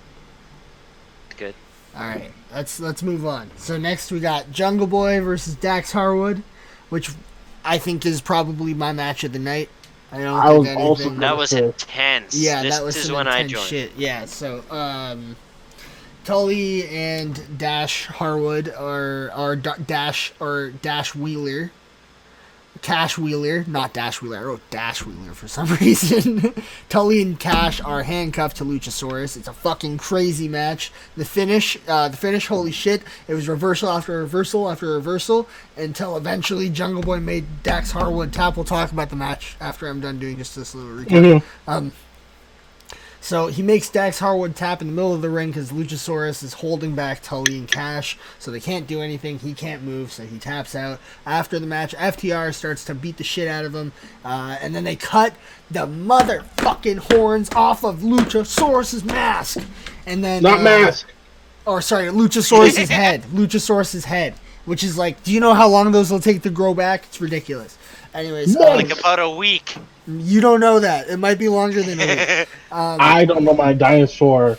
Good. 1.36 1.54
All 1.94 2.02
right, 2.02 2.30
let's 2.52 2.80
let's 2.80 3.02
move 3.02 3.26
on. 3.26 3.50
So 3.56 3.76
next 3.76 4.10
we 4.10 4.20
got 4.20 4.50
Jungle 4.50 4.86
Boy 4.86 5.20
versus 5.20 5.54
Dax 5.54 5.92
Harwood, 5.92 6.42
which 6.88 7.10
I 7.64 7.78
think 7.78 8.06
is 8.06 8.20
probably 8.20 8.74
my 8.74 8.92
match 8.92 9.24
of 9.24 9.32
the 9.32 9.38
night. 9.38 9.68
I 10.10 10.18
don't 10.18 10.38
I 10.38 10.42
think 10.48 10.58
was 10.58 10.66
anything. 10.68 10.82
also 10.86 11.10
That 11.10 11.36
was 11.36 11.52
intense. 11.52 12.34
yeah, 12.36 12.62
this 12.62 12.76
that 12.76 12.84
was 12.84 12.96
is 12.96 13.06
some 13.06 13.14
when 13.16 13.28
I 13.28 13.40
intense 13.40 13.52
joined. 13.52 13.68
shit. 13.68 13.92
Yeah, 13.96 14.24
so 14.26 14.62
um, 14.70 15.36
Tully 16.24 16.88
and 16.88 17.58
Dash 17.58 18.06
Harwood 18.06 18.68
are 18.68 19.30
are 19.32 19.56
Da- 19.56 19.76
Dash 19.76 20.32
or 20.40 20.70
Dash 20.70 21.14
Wheeler. 21.14 21.72
Cash 22.80 23.16
Wheeler, 23.16 23.64
not 23.68 23.92
Dash 23.92 24.20
Wheeler. 24.20 24.38
I 24.38 24.42
wrote 24.42 24.60
Dash 24.70 25.04
Wheeler 25.06 25.34
for 25.34 25.46
some 25.46 25.66
reason. 25.80 26.52
Tully 26.88 27.22
and 27.22 27.38
Cash 27.38 27.80
are 27.82 28.02
handcuffed 28.02 28.56
to 28.56 28.64
Luchasaurus. 28.64 29.36
It's 29.36 29.46
a 29.46 29.52
fucking 29.52 29.98
crazy 29.98 30.48
match. 30.48 30.90
The 31.16 31.24
finish, 31.24 31.76
uh, 31.86 32.08
the 32.08 32.16
finish, 32.16 32.48
holy 32.48 32.72
shit! 32.72 33.02
It 33.28 33.34
was 33.34 33.46
reversal 33.48 33.88
after 33.90 34.18
reversal 34.18 34.68
after 34.70 34.88
reversal 34.94 35.48
until 35.76 36.16
eventually 36.16 36.70
Jungle 36.70 37.02
Boy 37.02 37.20
made 37.20 37.62
Dax 37.62 37.92
Harwood 37.92 38.32
tap. 38.32 38.56
We'll 38.56 38.64
talk 38.64 38.90
about 38.90 39.10
the 39.10 39.16
match 39.16 39.54
after 39.60 39.86
I'm 39.86 40.00
done 40.00 40.18
doing 40.18 40.38
just 40.38 40.56
this 40.56 40.74
little 40.74 40.90
recap. 41.04 41.08
Mhm. 41.40 41.42
Um, 41.68 41.92
so 43.22 43.46
he 43.46 43.62
makes 43.62 43.88
Dax 43.88 44.18
Harwood 44.18 44.54
tap 44.56 44.82
in 44.82 44.88
the 44.88 44.92
middle 44.92 45.14
of 45.14 45.22
the 45.22 45.30
ring 45.30 45.48
because 45.50 45.70
Luchasaurus 45.72 46.42
is 46.42 46.52
holding 46.54 46.94
back 46.94 47.22
Tully 47.22 47.56
and 47.56 47.70
Cash, 47.70 48.18
so 48.38 48.50
they 48.50 48.60
can't 48.60 48.86
do 48.86 49.00
anything. 49.00 49.38
He 49.38 49.54
can't 49.54 49.82
move, 49.82 50.12
so 50.12 50.24
he 50.24 50.38
taps 50.38 50.74
out. 50.74 50.98
After 51.24 51.58
the 51.58 51.66
match, 51.66 51.94
FTR 51.94 52.52
starts 52.52 52.84
to 52.86 52.94
beat 52.94 53.16
the 53.16 53.24
shit 53.24 53.46
out 53.48 53.64
of 53.64 53.74
him, 53.74 53.92
uh, 54.24 54.58
and 54.60 54.74
then 54.74 54.84
they 54.84 54.96
cut 54.96 55.32
the 55.70 55.86
motherfucking 55.86 56.98
horns 57.12 57.48
off 57.54 57.84
of 57.84 58.00
Luchasaurus's 58.00 59.04
mask, 59.04 59.58
and 60.04 60.22
then 60.22 60.42
Not 60.42 60.58
uh, 60.60 60.62
mask. 60.64 61.06
or 61.64 61.80
sorry, 61.80 62.06
Luchasaurus's 62.08 62.88
head. 62.90 63.22
Luchasaurus's 63.32 64.04
head, 64.04 64.34
which 64.64 64.82
is 64.82 64.98
like, 64.98 65.22
do 65.22 65.32
you 65.32 65.38
know 65.40 65.54
how 65.54 65.68
long 65.68 65.92
those 65.92 66.10
will 66.10 66.20
take 66.20 66.42
to 66.42 66.50
grow 66.50 66.74
back? 66.74 67.04
It's 67.04 67.20
ridiculous. 67.20 67.78
Anyways, 68.14 68.54
No. 68.56 68.72
um, 68.72 68.76
Like 68.76 68.98
about 68.98 69.20
a 69.20 69.30
week. 69.30 69.76
You 70.06 70.40
don't 70.40 70.60
know 70.60 70.80
that. 70.80 71.08
It 71.08 71.18
might 71.18 71.38
be 71.38 71.48
longer 71.48 71.82
than 71.82 72.00
a 72.00 72.06
week. 72.06 72.48
Um, 72.72 72.96
I 73.00 73.26
don't 73.26 73.44
know 73.44 73.52
my 73.52 73.74
dinosaur 73.74 74.56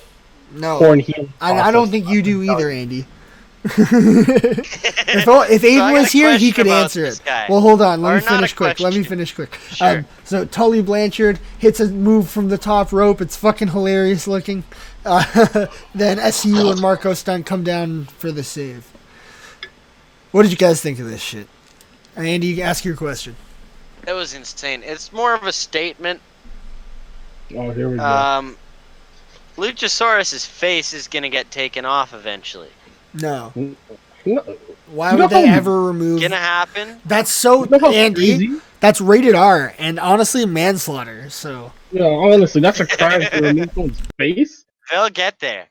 no, 0.52 0.78
horn. 0.78 1.02
I, 1.42 1.54
I 1.54 1.72
don't 1.72 1.90
think 1.90 2.08
you 2.08 2.22
do 2.22 2.44
either, 2.44 2.70
Andy. 2.70 3.08
if, 3.66 3.78
o- 5.28 5.42
if 5.44 5.62
Aiden 5.62 5.82
I 5.82 5.94
was 5.94 6.12
here, 6.12 6.38
he 6.38 6.52
could 6.52 6.68
answer 6.68 7.06
it. 7.06 7.22
Well, 7.50 7.62
hold 7.62 7.82
on. 7.82 8.02
Let 8.02 8.12
Or 8.12 8.16
me 8.18 8.22
finish 8.22 8.54
quick. 8.54 8.80
Let 8.80 8.94
me 8.94 9.04
finish 9.04 9.34
quick. 9.34 9.58
Sure. 9.70 10.00
Um, 10.00 10.06
so 10.26 10.46
Tully 10.46 10.82
Blanchard 10.82 11.40
hits 11.58 11.80
a 11.80 11.88
move 11.88 12.30
from 12.30 12.50
the 12.50 12.58
top 12.58 12.92
rope. 12.92 13.22
It's 13.22 13.38
fucking 13.38 13.70
hilarious 13.70 14.28
looking. 14.28 14.64
Uh, 15.06 15.68
then 15.96 16.20
SU 16.20 16.70
and 16.72 16.82
Marko 16.82 17.14
Stunt 17.14 17.46
come 17.46 17.64
down 17.64 18.06
for 18.06 18.32
the 18.32 18.44
save. 18.44 18.86
What 20.32 20.44
did 20.44 20.52
you 20.52 20.58
guys 20.58 20.82
think 20.82 21.00
of 21.00 21.10
this 21.10 21.22
shit? 21.22 21.48
Andy, 22.16 22.62
ask 22.62 22.84
your 22.84 22.96
question. 22.96 23.36
It 24.08 24.14
was 24.14 24.34
insane. 24.34 24.82
It's 24.84 25.12
more 25.14 25.34
of 25.34 25.44
a 25.44 25.52
statement. 25.52 26.20
Oh, 27.56 27.72
here 27.72 27.90
we 27.90 27.98
go. 27.98 28.04
Um, 28.04 28.58
Luchasaurus's 29.58 30.46
face 30.46 30.94
is 30.94 31.08
gonna 31.08 31.30
get 31.30 31.50
taken 31.52 31.86
off 31.86 32.14
eventually. 32.14 32.70
No. 33.14 33.54
No, 34.26 34.42
Why 34.88 35.12
would 35.12 35.20
know 35.20 35.28
they 35.28 35.48
ever 35.48 35.82
remove? 35.84 36.22
Gonna 36.22 36.38
happen. 36.38 37.00
That's 37.06 37.30
so 37.30 37.66
you 37.66 37.78
know 37.78 37.92
Andy. 37.92 38.14
crazy? 38.38 38.62
That's 38.80 39.00
rated 39.02 39.36
R 39.36 39.74
and 39.78 40.00
honestly 40.00 40.46
manslaughter. 40.46 41.30
So 41.30 41.72
No, 41.92 42.16
honestly, 42.32 42.62
that's 42.62 42.80
a 42.80 42.88
crime 42.88 43.22
to 43.22 43.42
remove 43.42 43.70
someone's 43.74 44.02
face. 44.18 44.66
They'll 44.90 45.10
get 45.10 45.40
there. 45.40 45.68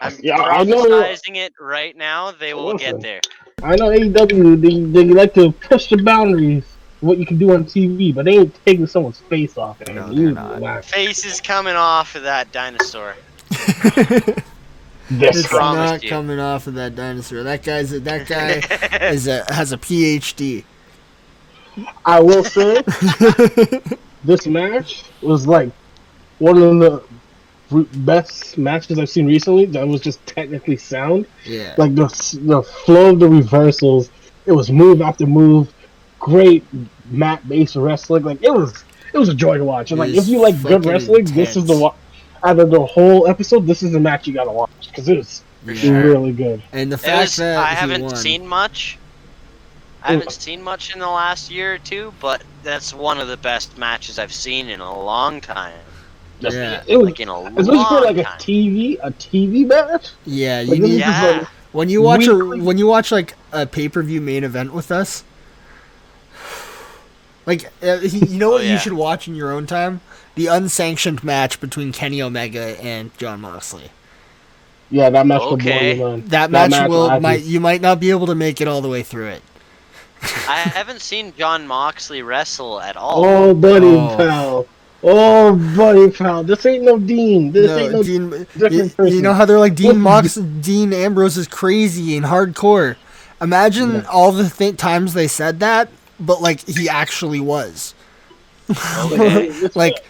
I'm 0.00 0.14
Yeah, 0.22 0.36
I 0.38 0.64
know. 0.64 0.84
prophesizing 0.84 1.36
it 1.36 1.52
right 1.60 1.96
now. 1.96 2.30
They 2.32 2.52
will 2.54 2.72
Listen. 2.74 3.00
get 3.00 3.00
there. 3.00 3.20
I 3.62 3.76
know 3.76 3.88
AEW. 3.90 4.60
They, 4.60 4.80
they 5.04 5.08
like 5.10 5.32
to 5.34 5.52
push 5.52 5.88
the 5.88 5.96
boundaries. 6.02 6.64
Of 7.04 7.08
What 7.08 7.18
you 7.18 7.26
can 7.26 7.38
do 7.38 7.52
on 7.52 7.64
TV, 7.64 8.14
but 8.14 8.24
they 8.24 8.38
ain't 8.38 8.64
taking 8.64 8.86
someone's 8.86 9.20
face 9.20 9.56
off. 9.58 9.80
it. 9.80 9.94
No, 9.94 10.12
they're 10.12 10.32
not. 10.32 10.84
Face 10.84 11.24
is 11.24 11.40
coming 11.40 11.76
off 11.76 12.14
of 12.14 12.22
that 12.22 12.50
dinosaur. 12.52 13.14
This 15.10 15.36
it's 15.36 15.48
guy. 15.48 15.58
promised 15.58 15.92
not 15.92 16.02
you. 16.02 16.08
coming 16.08 16.38
off 16.38 16.66
of 16.66 16.74
that 16.74 16.96
dinosaur. 16.96 17.42
That 17.42 17.62
guy's 17.62 17.92
a, 17.92 18.00
that 18.00 18.26
guy 18.26 18.62
is 19.10 19.26
a 19.26 19.44
has 19.52 19.72
a 19.72 19.76
PhD. 19.76 20.64
I 22.06 22.20
will 22.20 22.44
say, 22.44 22.82
this 24.24 24.46
match 24.46 25.04
was 25.20 25.46
like 25.46 25.70
one 26.38 26.56
of 26.56 26.78
the 27.70 27.84
best 27.98 28.56
matches 28.56 28.98
I've 28.98 29.10
seen 29.10 29.26
recently. 29.26 29.66
That 29.66 29.86
was 29.86 30.00
just 30.00 30.24
technically 30.26 30.76
sound. 30.76 31.26
Yeah. 31.44 31.74
Like 31.76 31.94
the 31.94 32.06
the 32.42 32.62
flow 32.62 33.10
of 33.10 33.20
the 33.20 33.28
reversals, 33.28 34.10
it 34.46 34.52
was 34.52 34.70
move 34.70 35.02
after 35.02 35.26
move, 35.26 35.72
great 36.18 36.64
mat 37.10 37.46
based 37.48 37.76
wrestling. 37.76 38.22
Like 38.24 38.42
it 38.42 38.52
was, 38.52 38.84
it 39.12 39.18
was 39.18 39.28
a 39.28 39.34
joy 39.34 39.58
to 39.58 39.64
watch. 39.64 39.90
And 39.90 39.98
like 40.00 40.10
It 40.10 40.16
was 40.16 40.28
if 40.28 40.32
you 40.32 40.40
like 40.40 40.54
good 40.62 40.72
fucking 40.84 40.88
wrestling, 40.90 41.24
this 41.26 41.50
is 41.56 41.64
the 41.66 41.72
intense. 41.74 41.80
wa- 41.80 41.94
out 42.42 42.58
of 42.60 42.70
the 42.70 42.84
whole 42.84 43.26
episode. 43.28 43.66
This 43.66 43.82
is 43.82 43.92
the 43.92 44.00
match 44.00 44.26
you 44.26 44.34
gotta 44.34 44.50
watch 44.52 44.70
because 44.88 45.08
it 45.08 45.16
was 45.16 45.42
Yeah. 45.66 45.92
really 45.92 46.32
good. 46.32 46.62
And 46.72 46.90
the 46.92 46.96
It 46.96 47.00
fact 47.00 47.20
was, 47.20 47.36
that 47.36 47.56
I 47.58 47.68
haven't 47.74 48.02
won. 48.04 48.16
seen 48.16 48.46
much. 48.46 48.98
I 50.02 50.12
haven't 50.12 50.32
seen 50.32 50.62
much 50.62 50.92
in 50.92 50.98
the 51.00 51.08
last 51.08 51.50
year 51.50 51.74
or 51.74 51.78
two, 51.78 52.12
but 52.20 52.42
that's 52.62 52.92
one 52.92 53.18
of 53.18 53.28
the 53.28 53.38
best 53.38 53.78
matches 53.78 54.18
I've 54.18 54.34
seen 54.34 54.68
in 54.68 54.80
a 54.80 54.98
long 55.04 55.40
time. 55.40 55.72
Yeah. 56.40 56.82
It 56.86 56.98
was 56.98 57.06
Like 57.06 57.20
in 57.20 57.28
a 57.30 57.34
especially 57.34 57.64
for 57.64 57.72
long 57.72 58.02
like 58.04 58.18
a. 58.18 58.24
TV 58.38 58.98
a 59.02 59.10
TV 59.12 59.64
match. 59.66 60.08
Yeah, 60.26 60.60
you 60.60 60.72
Like, 60.72 60.80
need 60.80 60.98
Yeah. 60.98 61.38
like- 61.38 61.48
when 61.72 61.88
you 61.88 62.02
watch 62.02 62.26
a 62.26 62.34
when 62.36 62.76
you 62.76 62.86
watch 62.86 63.10
like 63.10 63.34
a 63.52 63.64
pay 63.64 63.88
per 63.88 64.02
view 64.02 64.20
main 64.20 64.44
event 64.44 64.74
with 64.74 64.90
us. 64.92 65.24
Like 67.46 67.70
uh, 67.82 67.98
you 68.02 68.38
know 68.38 68.50
Oh, 68.50 68.52
what 68.52 68.64
you 68.64 68.78
should 68.78 68.94
watch 68.94 69.28
in 69.28 69.34
your 69.34 69.52
own 69.52 69.66
time? 69.66 70.00
The 70.34 70.46
unsanctioned 70.46 71.22
match 71.22 71.60
between 71.60 71.92
Kenny 71.92 72.20
Omega 72.22 72.80
and 72.82 73.16
Jon 73.18 73.40
Moxley. 73.42 73.90
Yeah, 74.90 75.10
that 75.10 75.26
match 75.26 75.40
will 75.40 75.54
Okay. 75.54 75.96
your 75.96 76.08
mind. 76.10 76.30
That, 76.30 76.50
match, 76.50 76.88
will 76.88 77.20
might 77.20 77.42
you 77.42 77.60
might 77.60 77.80
not 77.80 78.00
be 78.00 78.10
able 78.10 78.26
to 78.26 78.34
make 78.34 78.60
it 78.60 78.68
all 78.68 78.80
the 78.80 78.88
way 78.88 79.02
through 79.02 79.28
it. 79.28 79.42
I 80.48 80.56
haven't 80.60 81.00
seen 81.02 81.32
Jon 81.36 81.66
Moxley 81.66 82.22
wrestle 82.22 82.80
at 82.80 82.96
all. 82.96 83.24
Oh, 83.24 83.54
buddy, 83.54 83.86
Oh. 83.86 84.14
pal. 84.16 84.66
Oh, 85.02 85.54
buddy, 85.76 86.10
pal. 86.10 86.44
This 86.44 86.64
ain't 86.64 86.82
no 86.84 86.98
Dean. 86.98 87.52
This 87.52 87.70
ain't 87.70 87.92
No, 87.92 87.98
no. 87.98 88.02
Dean, 88.02 88.30
different 88.56 89.10
you, 89.10 89.16
you 89.16 89.22
know 89.22 89.34
how 89.34 89.44
they're 89.44 89.58
like 89.58 89.74
Dean 89.74 89.98
Mox, 90.00 90.34
Dean 90.36 90.92
Ambrose 90.94 91.36
is 91.36 91.46
crazy 91.46 92.16
and 92.16 92.24
hardcore. 92.26 92.96
Imagine 93.40 93.96
Yeah. 93.96 94.02
all 94.10 94.32
the 94.32 94.48
th- 94.48 94.76
times 94.78 95.12
they 95.12 95.28
said 95.28 95.60
that, 95.60 95.88
but 96.20 96.40
like 96.42 96.60
he 96.68 96.88
actually 96.88 97.40
was. 97.40 97.94
Okay. 98.70 99.68
Like 99.74 100.04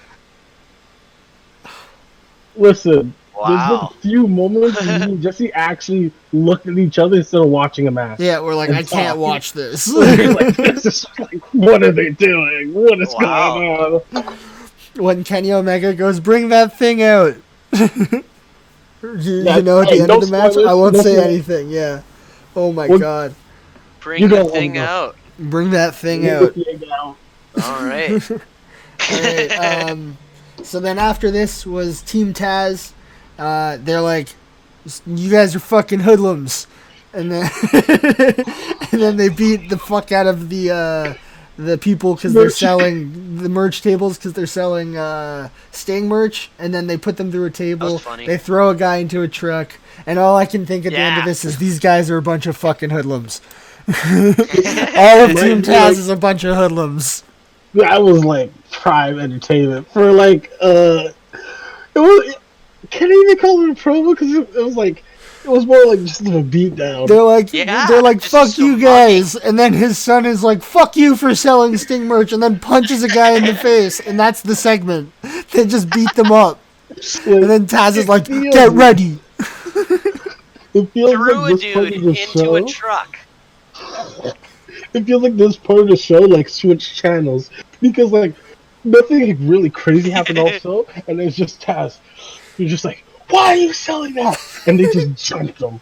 listen. 2.56 3.14
Wow. 3.36 3.48
There's 3.48 3.82
a 3.82 4.08
few 4.08 4.28
moments 4.28 4.78
when 4.80 4.86
me 5.00 5.06
and 5.14 5.22
Jesse 5.22 5.52
actually 5.54 6.12
looked 6.32 6.68
at 6.68 6.78
each 6.78 6.98
other 7.00 7.16
instead 7.16 7.40
of 7.40 7.48
watching 7.48 7.88
a 7.88 7.90
match. 7.90 8.20
yeah, 8.20 8.40
we're 8.40 8.54
like 8.54 8.68
And 8.68 8.78
I 8.78 8.84
can't 8.84 9.18
watch 9.18 9.52
this. 9.54 9.88
like, 9.92 10.54
this 10.56 10.86
is 10.86 11.04
like, 11.18 11.42
what 11.52 11.82
are 11.82 11.90
they 11.90 12.10
doing? 12.10 12.72
What 12.72 13.00
is 13.00 13.12
Wow. 13.18 14.02
going 14.12 14.22
on? 14.24 14.36
when 14.96 15.24
Kenny 15.24 15.50
Omega 15.52 15.92
goes, 15.92 16.20
"Bring 16.20 16.50
that 16.50 16.78
thing 16.78 17.02
out." 17.02 17.34
you, 17.72 18.22
Yeah, 19.02 19.56
you 19.56 19.62
know, 19.62 19.80
at 19.80 19.88
the 19.88 19.94
hey, 19.96 20.02
end 20.02 20.10
of 20.12 20.20
the 20.20 20.28
match, 20.30 20.52
spoilers, 20.52 20.70
I 20.70 20.74
won't 20.74 20.94
say 20.96 21.02
spoilers. 21.14 21.24
anything. 21.26 21.70
Yeah. 21.70 22.02
Oh 22.54 22.72
my 22.72 22.86
Well- 22.86 23.00
god, 23.00 23.34
Bring 23.98 24.22
You 24.22 24.28
the 24.28 24.44
thing 24.44 24.78
out. 24.78 25.16
Bring 25.38 25.70
that 25.70 25.94
thing 25.94 26.28
out. 26.28 26.54
All 27.62 27.84
right. 27.84 28.22
Alright, 29.12 29.52
um, 29.58 30.16
so 30.62 30.80
then 30.80 30.98
after 30.98 31.30
this 31.30 31.66
was 31.66 32.02
Team 32.02 32.32
Taz. 32.32 32.92
Uh, 33.38 33.78
they're 33.80 34.00
like, 34.00 34.28
"You 35.06 35.30
guys 35.30 35.56
are 35.56 35.60
fucking 35.60 36.00
hoodlums," 36.00 36.66
and 37.12 37.32
then 37.32 37.50
and 37.72 39.02
then 39.02 39.16
they 39.16 39.28
beat 39.28 39.68
the 39.68 39.78
fuck 39.78 40.12
out 40.12 40.26
of 40.26 40.48
the 40.48 40.70
uh, 40.70 41.14
the 41.56 41.76
people 41.76 42.14
because 42.14 42.32
they're 42.32 42.50
selling 42.50 43.38
the 43.38 43.48
merch 43.48 43.82
tables 43.82 44.16
because 44.16 44.34
they're 44.34 44.46
selling 44.46 44.96
uh, 44.96 45.48
Sting 45.72 46.06
merch, 46.08 46.50
and 46.58 46.72
then 46.72 46.86
they 46.86 46.96
put 46.96 47.16
them 47.16 47.32
through 47.32 47.46
a 47.46 47.50
table. 47.50 47.94
was 47.94 48.02
funny. 48.02 48.26
They 48.26 48.38
throw 48.38 48.70
a 48.70 48.74
guy 48.74 48.98
into 48.98 49.22
a 49.22 49.28
truck, 49.28 49.72
and 50.06 50.18
all 50.18 50.36
I 50.36 50.46
can 50.46 50.64
think 50.64 50.86
at 50.86 50.92
the 50.92 50.98
end 50.98 51.18
of 51.18 51.24
this 51.24 51.44
is 51.44 51.58
these 51.58 51.80
guys 51.80 52.08
are 52.10 52.16
a 52.16 52.22
bunch 52.22 52.46
of 52.46 52.56
fucking 52.56 52.90
hoodlums. 52.90 53.40
all 54.96 55.24
of 55.24 55.36
Team 55.36 55.62
Taz 55.62 55.66
like- 55.88 55.92
is 55.98 56.08
a 56.08 56.16
bunch 56.16 56.44
of 56.44 56.56
hoodlums. 56.56 57.24
That 57.74 58.02
was 58.02 58.24
like 58.24 58.52
prime 58.70 59.18
entertainment 59.18 59.88
for 59.90 60.12
like 60.12 60.52
uh, 60.60 61.08
it 61.94 61.98
was. 61.98 62.36
Can 62.90 63.10
I 63.10 63.14
even 63.14 63.36
call 63.38 63.62
it 63.64 63.70
a 63.70 63.74
promo? 63.74 64.12
Because 64.14 64.32
it, 64.32 64.48
it 64.56 64.62
was 64.64 64.76
like 64.76 65.02
It 65.44 65.48
was 65.50 65.66
more 65.66 65.84
like 65.86 65.98
just 66.00 66.20
a 66.20 66.40
beat 66.42 66.76
down. 66.76 67.06
They're 67.06 67.22
like, 67.22 67.52
Yeah, 67.52 67.86
they're 67.88 68.02
like, 68.02 68.20
fuck 68.22 68.48
so 68.48 68.62
you 68.62 68.72
much. 68.72 68.80
guys, 68.82 69.34
and 69.36 69.58
then 69.58 69.72
his 69.72 69.98
son 69.98 70.24
is 70.24 70.44
like, 70.44 70.62
fuck 70.62 70.96
you 70.96 71.16
for 71.16 71.34
selling 71.34 71.76
Sting 71.76 72.06
merch, 72.06 72.32
and 72.32 72.40
then 72.42 72.60
punches 72.60 73.02
a 73.02 73.08
guy 73.08 73.32
in 73.36 73.44
the 73.44 73.54
face, 73.54 73.98
and 74.00 74.18
that's 74.20 74.40
the 74.42 74.54
segment. 74.54 75.12
They 75.50 75.66
just 75.66 75.88
beat 75.90 76.12
them 76.14 76.30
up, 76.32 76.58
and 76.90 77.44
then 77.44 77.66
Taz 77.66 77.96
is 77.96 78.08
like, 78.08 78.26
get 78.26 78.70
ready. 78.72 79.18
It 80.74 80.90
feels 80.92 81.12
Threw 81.12 81.34
like 81.34 81.54
a 81.54 81.56
dude 81.56 81.92
into 81.92 82.14
show. 82.14 82.56
a 82.56 82.64
truck. 82.66 83.16
It 84.94 85.04
feels 85.06 85.22
like 85.22 85.36
this 85.36 85.56
part 85.56 85.80
of 85.80 85.88
the 85.88 85.96
show 85.96 86.20
like 86.20 86.48
switched 86.48 86.96
channels 86.96 87.50
because 87.80 88.12
like 88.12 88.34
nothing 88.84 89.48
really 89.48 89.70
crazy 89.70 90.10
happened 90.10 90.38
also, 90.38 90.86
and 91.06 91.20
it's 91.20 91.36
just 91.36 91.60
Taz. 91.60 91.98
You're 92.56 92.68
just 92.68 92.84
like, 92.84 93.03
why 93.30 93.46
are 93.48 93.56
you 93.56 93.72
selling 93.72 94.14
that? 94.14 94.38
And 94.66 94.78
they 94.78 94.84
just 94.92 95.24
jumped 95.26 95.60
him. 95.60 95.80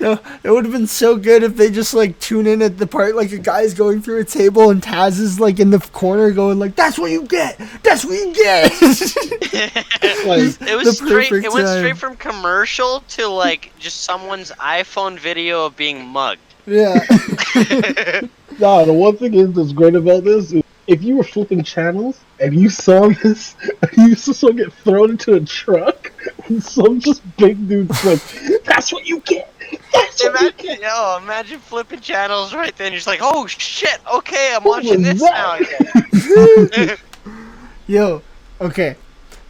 No, 0.00 0.18
it 0.44 0.50
would 0.50 0.64
have 0.64 0.72
been 0.72 0.86
so 0.86 1.16
good 1.16 1.42
if 1.42 1.56
they 1.56 1.70
just 1.70 1.94
like 1.94 2.18
tune 2.20 2.46
in 2.46 2.62
at 2.62 2.78
the 2.78 2.86
part 2.86 3.14
like 3.16 3.32
a 3.32 3.38
guy's 3.38 3.74
going 3.74 4.02
through 4.02 4.20
a 4.20 4.24
table 4.24 4.70
and 4.70 4.80
Taz 4.82 5.18
is 5.20 5.40
like 5.40 5.58
in 5.60 5.70
the 5.70 5.78
corner 5.78 6.30
going 6.30 6.58
like, 6.58 6.76
"That's 6.76 6.98
what 6.98 7.10
you 7.10 7.24
get. 7.26 7.60
That's 7.82 8.04
what 8.04 8.14
you 8.14 8.32
get." 8.34 8.72
Like, 10.26 10.40
It 10.60 10.76
was 10.76 10.84
The 10.86 10.92
straight. 10.92 11.30
perfect 11.30 11.46
It 11.46 11.52
went 11.52 11.66
time. 11.66 11.78
straight 11.78 11.96
from 11.96 12.16
commercial 12.16 13.00
to 13.10 13.26
like 13.28 13.72
just 13.78 14.02
someone's 14.02 14.50
iPhone 14.52 15.18
video 15.18 15.66
of 15.66 15.76
being 15.76 16.06
mugged. 16.06 16.40
yeah. 16.66 16.94
nah, 18.58 18.84
the 18.84 18.92
one 18.92 19.16
thing 19.16 19.34
is 19.34 19.52
that's 19.52 19.72
great 19.72 19.94
about 19.94 20.24
this 20.24 20.52
is 20.52 20.62
if 20.86 21.02
you 21.02 21.16
were 21.16 21.24
flipping 21.24 21.62
channels 21.62 22.20
and 22.40 22.54
you 22.58 22.68
saw 22.68 23.08
this, 23.08 23.54
and 23.82 23.90
you 24.08 24.14
saw 24.16 24.32
someone 24.32 24.56
get 24.56 24.72
thrown 24.72 25.10
into 25.10 25.34
a 25.34 25.40
truck, 25.40 26.12
and 26.46 26.62
some 26.62 27.00
just 27.00 27.22
big 27.36 27.68
dude's 27.68 28.04
like, 28.04 28.20
"That's 28.64 28.92
what 28.92 29.06
you 29.06 29.20
get. 29.20 29.52
That's 29.92 30.22
what 30.22 30.40
you 30.40 30.50
Imagine, 30.50 30.56
get." 30.58 30.80
yo, 30.80 31.18
imagine 31.22 31.60
flipping 31.60 32.00
channels 32.00 32.54
right 32.54 32.76
then. 32.76 32.92
You're 32.92 32.98
just 32.98 33.06
like, 33.06 33.20
oh 33.22 33.46
shit, 33.46 33.98
okay, 34.12 34.52
I'm 34.54 34.64
What 34.64 34.84
watching 34.84 35.02
this 35.02 35.20
that? 35.20 35.60
now. 35.94 36.64
Again. 36.86 36.96
Yo, 37.86 38.22
okay. 38.60 38.96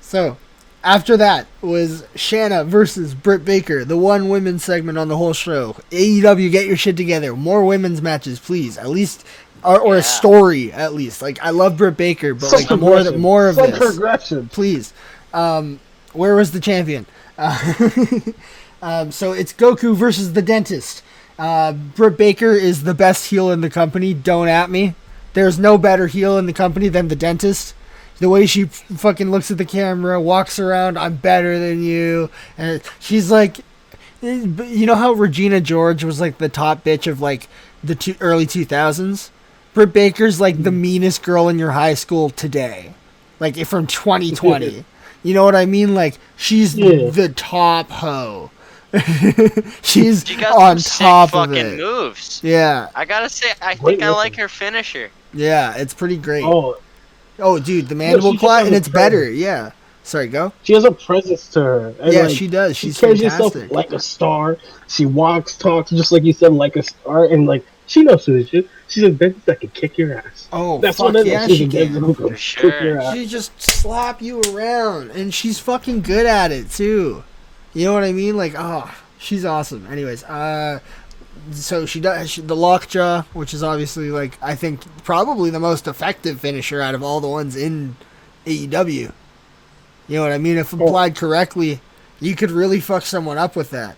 So, 0.01 0.37
after 0.85 1.17
that 1.17 1.47
was 1.61 2.05
Shanna 2.15 2.65
versus 2.65 3.15
Britt 3.15 3.45
Baker, 3.45 3.85
the 3.85 3.97
one 3.97 4.29
women's 4.29 4.65
segment 4.65 4.99
on 4.99 5.09
the 5.09 5.17
whole 5.17 5.33
show. 5.33 5.75
AEW, 5.91 6.51
get 6.51 6.67
your 6.67 6.77
shit 6.77 6.97
together. 6.97 7.35
More 7.37 7.65
women's 7.65 8.03
matches, 8.03 8.39
please. 8.41 8.79
At 8.79 8.89
least, 8.91 9.25
or, 9.65 9.79
or 9.81 9.95
Yeah. 9.95 10.01
a 10.01 10.03
story, 10.03 10.73
at 10.73 10.95
least. 10.95 11.23
Like, 11.23 11.39
I 11.43 11.51
love 11.51 11.77
Britt 11.77 11.97
Baker, 11.97 12.35
but 12.35 12.47
Some 12.49 12.61
like 12.61 12.81
more, 12.81 13.03
th- 13.03 13.17
more 13.17 13.49
of 13.49 13.57
Some 13.57 13.71
this. 13.71 13.79
progression. 13.79 14.49
please. 14.49 14.93
Um, 15.33 15.81
where 16.13 16.35
was 16.35 16.51
the 16.53 16.61
champion? 16.61 17.07
Uh, 17.39 17.59
um, 18.83 19.11
so 19.13 19.33
it's 19.33 19.53
Goku 19.53 19.95
versus 19.95 20.33
the 20.33 20.43
dentist. 20.43 21.03
Uh, 21.39 21.73
Britt 21.73 22.17
Baker 22.19 22.53
is 22.53 22.85
the 22.85 22.95
best 22.95 23.31
heel 23.31 23.51
in 23.51 23.61
the 23.63 23.71
company. 23.71 24.13
Don't 24.15 24.49
at 24.49 24.71
me. 24.71 24.95
There's 25.35 25.59
no 25.59 25.79
better 25.79 26.07
heel 26.09 26.37
in 26.39 26.47
the 26.47 26.53
company 26.53 26.89
than 26.89 27.09
the 27.09 27.17
dentist. 27.17 27.75
The 28.19 28.29
way 28.29 28.45
she 28.47 28.65
f- 28.65 28.85
fucking 28.97 29.31
looks 29.31 29.51
at 29.51 29.59
the 29.59 29.65
camera, 29.65 30.21
walks 30.21 30.59
around, 30.59 30.99
I'm 30.99 31.17
better 31.17 31.59
than 31.59 31.83
you, 31.83 32.31
and 32.59 32.81
she's 33.01 33.31
like, 33.33 33.59
eh, 34.23 34.45
you 34.67 34.87
know 34.87 34.95
how 34.95 35.13
Regina 35.13 35.61
George 35.61 36.05
was 36.05 36.21
like 36.21 36.39
the 36.39 36.49
top 36.51 36.85
bitch 36.85 37.11
of 37.11 37.21
like 37.21 37.49
the 37.83 37.95
two, 37.97 38.15
early 38.21 38.47
2000s. 38.47 39.31
Britt 39.75 39.93
Baker's 39.93 40.41
like 40.41 40.63
the 40.63 40.73
meanest 40.73 41.23
girl 41.23 41.49
in 41.49 41.59
your 41.59 41.71
high 41.73 41.95
school 41.95 42.31
today, 42.31 42.95
like 43.41 43.57
from 43.67 43.87
2020. 43.87 44.85
you 45.23 45.35
know 45.35 45.45
what 45.45 45.55
I 45.57 45.67
mean? 45.67 45.95
Like 45.95 46.19
she's 46.37 46.75
Yeah. 46.75 47.11
the 47.11 47.29
top 47.31 47.91
hoe. 47.91 48.51
she's 49.83 50.27
She 50.27 50.37
got 50.37 50.53
on 50.61 50.79
some 50.79 51.07
top 51.07 51.29
sick 51.31 51.35
of 51.39 51.49
fucking 51.49 51.67
it. 51.75 51.77
moves. 51.79 52.41
Yeah, 52.45 52.89
I 52.95 53.05
gotta 53.05 53.29
say, 53.29 53.49
I 53.63 53.75
Great 53.75 53.99
think 53.99 54.03
I 54.03 54.11
like 54.11 54.37
her 54.37 54.49
finisher. 54.49 55.11
yeah, 55.33 55.75
it's 55.77 55.95
pretty 55.95 56.17
great. 56.17 56.45
Oh, 56.45 56.79
Oh, 57.39 57.59
dude, 57.59 57.89
the 57.89 57.95
mandible 57.95 58.33
she 58.33 58.39
claw, 58.39 58.59
and 58.59 58.75
it's 58.75 58.89
a 58.89 58.91
better. 58.91 59.29
Yeah. 59.29 59.71
Sorry, 60.05 60.27
go. 60.29 60.53
she 60.65 60.75
has 60.75 60.85
a 60.85 60.93
presence 60.93 61.49
to 61.49 61.63
her. 61.63 61.95
And, 61.99 62.13
yeah, 62.13 62.23
like, 62.23 62.37
she 62.37 62.47
does. 62.47 62.77
She 62.77 62.89
She's 62.89 63.01
carries 63.01 63.21
fantastic. 63.21 63.55
herself 63.55 63.71
like 63.73 63.93
a 63.93 63.99
star. 63.99 64.59
She 64.89 65.07
walks, 65.07 65.57
talks, 65.57 65.91
just 65.91 66.13
like 66.13 66.25
you 66.25 66.33
said, 66.35 66.53
like 66.53 66.77
a 66.77 66.83
star, 66.83 67.25
and 67.25 67.47
like 67.47 67.65
she 67.87 68.03
knows 68.03 68.27
who 68.27 68.35
this 68.43 68.53
is. 68.53 68.65
She's 68.93 69.05
a 69.05 69.11
bitch 69.11 69.43
that 69.47 69.61
can 69.61 69.71
kick 69.71 69.97
your 69.97 70.19
ass. 70.19 70.49
oh, 70.53 70.79
That's 70.79 70.99
fuck 70.99 71.07
what 71.07 71.17
it 71.17 71.27
is. 71.27 71.33
yeah, 71.33 71.47
She's 71.47 71.57
she 71.57 71.65
a 71.65 71.69
bitch 71.69 71.93
can. 72.05 72.15
For 72.15 72.29
kick 72.29 72.39
sure. 72.39 72.85
your 72.85 73.01
ass. 73.01 73.15
She 73.15 73.27
just 73.27 73.59
slap 73.61 74.21
you 74.21 74.43
around, 74.53 75.11
and 75.13 75.33
she's 75.33 75.59
fucking 75.59 76.03
good 76.03 76.27
at 76.27 76.53
it 76.53 76.71
too. 76.71 77.25
You 77.73 77.87
know 77.87 77.95
what 77.95 78.05
I 78.05 78.13
mean? 78.13 78.37
Like, 78.37 78.53
oh, 78.57 78.95
she's 79.19 79.47
awesome. 79.47 79.87
Anyways, 79.91 80.25
uh, 80.25 80.81
so 81.53 81.87
she 81.87 82.01
does 82.01 82.31
she, 82.31 82.43
the 82.43 82.55
lockjaw, 82.55 83.23
which 83.33 83.55
is 83.55 83.63
obviously 83.63 84.11
like 84.11 84.37
I 84.43 84.55
think 84.55 84.83
probably 85.05 85.49
the 85.49 85.59
most 85.61 85.87
effective 85.89 86.39
finisher 86.41 86.83
out 86.83 86.95
of 86.95 87.03
all 87.03 87.21
the 87.21 87.29
ones 87.29 87.57
in 87.57 87.97
AEW. 88.45 89.11
You 90.09 90.17
know 90.19 90.23
what 90.23 90.33
I 90.33 90.39
mean? 90.39 90.59
If 90.59 90.75
applied 90.75 91.17
correctly, 91.17 91.81
you 92.21 92.37
could 92.37 92.51
really 92.51 92.81
fuck 92.81 93.05
someone 93.05 93.39
up 93.39 93.57
with 93.57 93.71
that. 93.71 93.97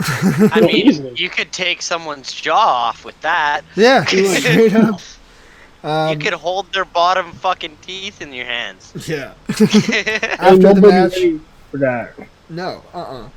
I 0.52 0.60
mean, 0.60 0.70
easily. 0.70 1.14
you 1.16 1.28
could 1.28 1.52
take 1.52 1.82
someone's 1.82 2.32
jaw 2.32 2.54
off 2.88 3.04
with 3.04 3.20
that. 3.22 3.62
Yeah, 3.74 4.04
straight 4.06 4.74
up. 4.74 5.00
Um, 5.82 6.10
you 6.10 6.18
could 6.18 6.34
hold 6.34 6.72
their 6.72 6.84
bottom 6.84 7.32
fucking 7.32 7.78
teeth 7.82 8.20
in 8.20 8.32
your 8.32 8.46
hands. 8.46 8.92
yeah. 9.08 9.34
After 9.48 10.74
the 10.74 10.80
match, 10.82 11.40
for 11.70 11.78
that. 11.78 12.14
No, 12.48 12.82
uh-uh. 12.92 13.28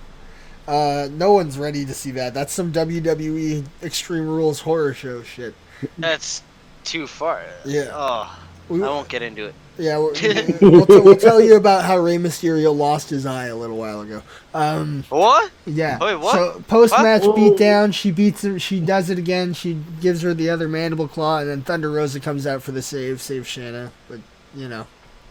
Uh, 0.68 1.10
no 1.12 1.34
one's 1.34 1.58
ready 1.58 1.86
to 1.86 1.94
see 1.94 2.12
that. 2.12 2.34
That's 2.34 2.54
some 2.54 2.72
WWE 2.72 3.66
Extreme 3.84 4.28
Rules 4.28 4.62
horror 4.62 4.94
show 4.94 5.22
shit. 5.24 5.54
That's 5.98 6.44
too 6.84 7.08
far. 7.08 7.44
Yeah. 7.66 7.90
Oh, 7.92 8.40
We, 8.70 8.84
I 8.84 8.88
won't 8.88 9.10
get 9.10 9.22
into 9.22 9.46
it. 9.46 9.56
Yeah, 9.78 9.98
we're, 9.98 10.12
we'll, 10.62 10.86
t- 10.86 11.00
we'll 11.00 11.16
tell 11.16 11.42
you 11.42 11.56
about 11.56 11.86
how 11.86 11.98
Rey 11.98 12.18
Mysterio 12.18 12.76
lost 12.76 13.10
his 13.10 13.26
eye 13.26 13.48
a 13.48 13.56
little 13.56 13.78
while 13.78 14.02
ago. 14.02 14.22
Um, 14.54 15.04
What? 15.10 15.52
yeah. 15.66 15.98
Wait, 16.00 16.16
what? 16.16 16.34
So 16.34 16.64
post 16.68 16.94
match 17.02 17.24
What? 17.24 17.36
beatdown, 17.38 17.94
she 17.94 18.12
beats 18.12 18.44
him. 18.44 18.58
She 18.58 18.80
does 18.80 19.10
it 19.10 19.18
again. 19.18 19.54
She 19.54 19.78
gives 20.02 20.22
her 20.22 20.34
the 20.34 20.50
other 20.50 20.68
mandible 20.68 21.08
claw, 21.08 21.40
and 21.40 21.50
then 21.50 21.62
Thunder 21.62 21.90
Rosa 21.92 22.20
comes 22.20 22.46
out 22.46 22.62
for 22.64 22.72
the 22.72 22.82
save, 22.82 23.22
save 23.22 23.48
Shanna, 23.48 23.92
but 24.10 24.20
you 24.56 24.68
know, 24.68 24.86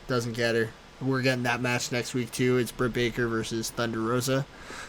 doesn't 0.09 0.33
get 0.33 0.55
her. 0.55 0.71
We're 1.01 1.23
getting 1.23 1.45
that 1.45 1.63
match 1.63 1.93
next 1.93 2.13
week 2.15 2.31
too. 2.31 2.59
It's 2.59 2.73
Britt 2.73 2.93
Baker 2.93 3.27
versus 3.29 3.71
Thunder 3.71 4.01
Rosa. 4.01 4.45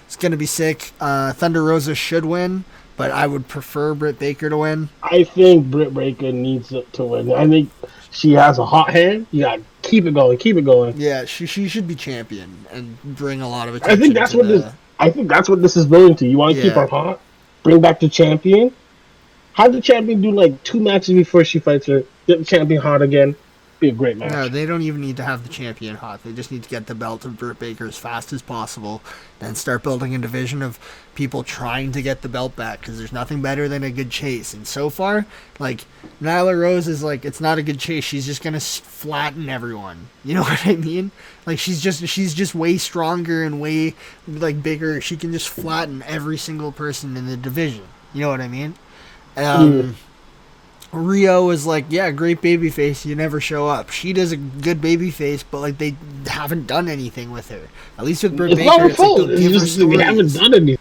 It's 0.05 0.15
gonna 0.17 0.37
be 0.37 0.45
sick. 0.45 0.91
Uh, 0.99 1.31
Thunder 1.33 1.63
Rosa 1.63 1.95
should 1.95 2.25
win, 2.25 2.65
but 2.97 3.11
I 3.11 3.27
would 3.27 3.47
prefer 3.47 3.93
Britt 3.93 4.19
Baker 4.19 4.49
to 4.49 4.57
win. 4.57 4.89
I 5.03 5.23
think 5.23 5.67
Britt 5.71 5.93
Baker 5.93 6.31
needs 6.33 6.71
it 6.73 6.91
to 6.93 7.05
win. 7.05 7.31
I 7.31 7.47
think 7.47 7.71
she 8.11 8.33
has 8.33 8.59
a 8.59 8.65
hot 8.65 8.91
hand. 8.91 9.25
You 9.31 9.43
got 9.43 9.55
to 9.57 9.63
keep 9.81 10.05
it 10.05 10.13
going, 10.13 10.37
keep 10.37 10.57
it 10.57 10.65
going. 10.65 10.93
Yeah, 10.97 11.25
she 11.25 11.45
she 11.45 11.67
should 11.67 11.87
be 11.87 11.95
champion 11.95 12.65
and 12.71 13.01
bring 13.15 13.41
a 13.41 13.49
lot 13.49 13.67
of 13.67 13.75
attention. 13.75 13.97
I 13.97 14.01
think 14.01 14.13
that's 14.13 14.35
what 14.35 14.47
the, 14.47 14.59
this. 14.59 14.73
I 14.99 15.09
think 15.09 15.27
that's 15.27 15.49
what 15.49 15.61
this 15.61 15.75
is 15.75 15.85
building 15.85 16.15
to. 16.17 16.27
You 16.27 16.37
want 16.37 16.55
to 16.55 16.61
keep 16.61 16.73
her 16.73 16.85
hot, 16.85 17.19
bring 17.63 17.81
back 17.81 17.99
the 17.99 18.09
champion. 18.09 18.73
Have 19.53 19.73
the 19.73 19.81
champion 19.81 20.21
do 20.21 20.31
like 20.31 20.61
two 20.63 20.79
matches 20.79 21.15
before 21.15 21.43
she 21.43 21.59
fights 21.59 21.87
her. 21.87 22.03
Get 22.27 22.39
the 22.39 22.45
champion 22.45 22.81
hot 22.81 23.01
again. 23.01 23.35
Be 23.81 23.89
a 23.89 23.91
great 23.91 24.15
match. 24.15 24.31
No, 24.31 24.47
they 24.47 24.67
don't 24.67 24.83
even 24.83 25.01
need 25.01 25.17
to 25.17 25.23
have 25.23 25.41
the 25.41 25.49
champion 25.49 25.95
hot. 25.95 26.23
They 26.23 26.33
just 26.33 26.51
need 26.51 26.61
to 26.61 26.69
get 26.69 26.85
the 26.85 26.93
belt 26.93 27.25
of 27.25 27.35
Britt 27.35 27.57
Baker 27.57 27.87
as 27.87 27.97
fast 27.97 28.31
as 28.31 28.43
possible, 28.43 29.01
then 29.39 29.55
start 29.55 29.81
building 29.81 30.13
a 30.13 30.19
division 30.19 30.61
of 30.61 30.77
people 31.15 31.43
trying 31.43 31.91
to 31.93 32.01
get 32.03 32.21
the 32.21 32.29
belt 32.29 32.55
back. 32.55 32.81
Because 32.81 32.99
there's 32.99 33.11
nothing 33.11 33.41
better 33.41 33.67
than 33.67 33.81
a 33.83 33.89
good 33.89 34.11
chase. 34.11 34.53
And 34.53 34.67
so 34.67 34.91
far, 34.91 35.25
like 35.57 35.85
Nyla 36.21 36.61
Rose 36.61 36.87
is 36.87 37.01
like, 37.01 37.25
it's 37.25 37.41
not 37.41 37.57
a 37.57 37.63
good 37.63 37.79
chase. 37.79 38.03
She's 38.03 38.27
just 38.27 38.43
gonna 38.43 38.59
flatten 38.59 39.49
everyone. 39.49 40.09
You 40.23 40.35
know 40.35 40.41
what 40.43 40.67
I 40.67 40.75
mean? 40.75 41.09
Like 41.47 41.57
she's 41.57 41.81
just 41.81 42.07
she's 42.07 42.35
just 42.35 42.53
way 42.53 42.77
stronger 42.77 43.43
and 43.43 43.59
way 43.59 43.95
like 44.27 44.61
bigger. 44.61 45.01
She 45.01 45.17
can 45.17 45.31
just 45.31 45.49
flatten 45.49 46.03
every 46.03 46.37
single 46.37 46.71
person 46.71 47.17
in 47.17 47.25
the 47.25 47.35
division. 47.35 47.87
You 48.13 48.21
know 48.21 48.29
what 48.29 48.41
I 48.41 48.47
mean? 48.47 48.75
Um, 49.35 49.95
Riho 50.91 51.53
is 51.53 51.65
like, 51.65 51.85
yeah, 51.89 52.11
great 52.11 52.41
baby 52.41 52.69
face. 52.69 53.05
You 53.05 53.15
never 53.15 53.39
show 53.39 53.67
up. 53.67 53.89
She 53.91 54.11
does 54.11 54.31
a 54.33 54.37
good 54.37 54.81
baby 54.81 55.09
face, 55.09 55.41
but 55.43 55.59
like 55.59 55.77
they 55.77 55.95
haven't 56.27 56.67
done 56.67 56.89
anything 56.89 57.31
with 57.31 57.49
her. 57.49 57.67
At 57.97 58.03
least 58.05 58.23
with 58.23 58.35
Britt 58.35 58.51
it's 58.51 58.59
Baker, 58.59 58.85
it's 58.87 58.97
like 58.99 59.07
fault. 59.07 59.17
they'll 59.19 59.29
It's 59.31 59.41
give 59.41 59.53
her 59.53 59.59
just 59.59 59.79
we 59.83 59.97
haven't 59.99 60.33
done 60.33 60.53
anything. 60.53 60.77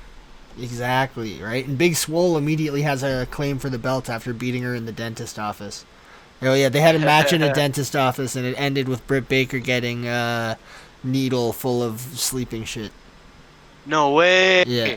Exactly 0.61 1.41
right. 1.43 1.67
And 1.67 1.79
Big 1.79 1.95
Swole 1.97 2.37
immediately 2.37 2.83
has 2.83 3.03
a 3.03 3.27
claim 3.31 3.59
for 3.59 3.71
the 3.71 3.79
belt 3.79 4.11
after 4.11 4.33
beating 4.33 4.63
her 4.63 4.75
in 4.75 4.85
the 4.85 4.93
dentist 4.93 5.39
office. 5.39 5.85
Oh 6.43 6.55
yeah, 6.55 6.69
they 6.69 6.81
had 6.81 6.97
a 6.97 6.99
match 6.99 7.33
in 7.33 7.43
a 7.43 7.53
dentist 7.55 7.95
office, 7.95 8.35
and 8.35 8.45
it 8.45 8.55
ended 8.59 8.89
with 8.89 9.07
Britt 9.07 9.29
Baker 9.29 9.59
getting 9.59 10.09
a 10.09 10.59
needle 11.05 11.53
full 11.53 11.83
of 11.83 12.01
sleeping 12.01 12.65
shit. 12.65 12.91
No 13.87 14.13
way. 14.13 14.65
Yeah. 14.67 14.97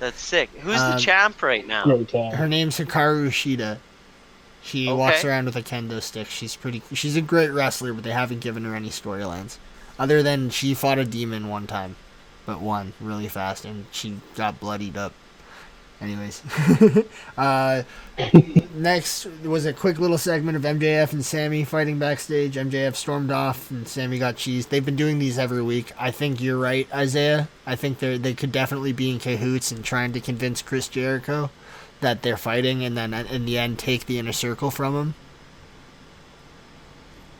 That's 0.00 0.20
sick. 0.20 0.50
Who's 0.60 0.80
Um, 0.80 0.92
the 0.92 0.98
champ 0.98 1.42
right 1.42 1.66
now? 1.66 1.84
Her 1.84 2.48
name's 2.48 2.78
Hikaru 2.78 3.28
Shida. 3.28 3.78
She 4.62 4.86
walks 4.90 5.24
around 5.24 5.46
with 5.46 5.56
a 5.56 5.62
kendo 5.62 6.00
stick. 6.00 6.28
She's 6.28 6.56
pretty. 6.56 6.82
She's 6.92 7.16
a 7.16 7.20
great 7.20 7.50
wrestler, 7.50 7.92
but 7.92 8.04
they 8.04 8.12
haven't 8.12 8.40
given 8.40 8.64
her 8.64 8.74
any 8.74 8.90
storylines, 8.90 9.58
other 9.98 10.22
than 10.22 10.50
she 10.50 10.74
fought 10.74 10.98
a 10.98 11.04
demon 11.04 11.48
one 11.48 11.66
time. 11.66 11.96
but 12.46 12.60
won 12.60 12.92
really 13.00 13.28
fast, 13.28 13.64
and 13.64 13.86
she 13.92 14.16
got 14.36 14.58
bloodied 14.60 14.96
up. 14.96 15.12
Anyways, 16.00 16.42
uh, 17.38 17.84
next 18.74 19.26
was 19.44 19.66
a 19.66 19.72
quick 19.72 20.00
little 20.00 20.18
segment 20.18 20.56
of 20.56 20.62
MJF 20.64 21.12
and 21.12 21.24
Sammy 21.24 21.62
fighting 21.64 21.98
backstage. 22.00 22.56
MJF 22.56 22.96
stormed 22.96 23.30
off, 23.30 23.70
and 23.70 23.86
Sammy 23.86 24.18
got 24.18 24.34
cheesed. 24.34 24.68
They've 24.68 24.84
been 24.84 24.96
doing 24.96 25.20
these 25.20 25.38
every 25.38 25.62
week. 25.62 25.92
I 25.96 26.10
think 26.10 26.40
you're 26.40 26.58
right, 26.58 26.88
Isayah. 26.92 27.48
I 27.66 27.76
think 27.76 28.00
they 28.00 28.18
they 28.18 28.34
could 28.34 28.50
definitely 28.50 28.92
be 28.92 29.10
in 29.10 29.20
cahoots 29.20 29.70
and 29.70 29.84
trying 29.84 30.12
to 30.14 30.20
convince 30.20 30.60
Chris 30.62 30.88
Jericho 30.88 31.50
that 32.02 32.22
they're 32.22 32.36
fighting, 32.36 32.84
and 32.84 32.96
then 32.96 33.14
in 33.14 33.46
the 33.46 33.58
end 33.58 33.78
take 33.78 34.06
the 34.06 34.18
inner 34.18 34.32
circle 34.32 34.70
from. 34.70 35.14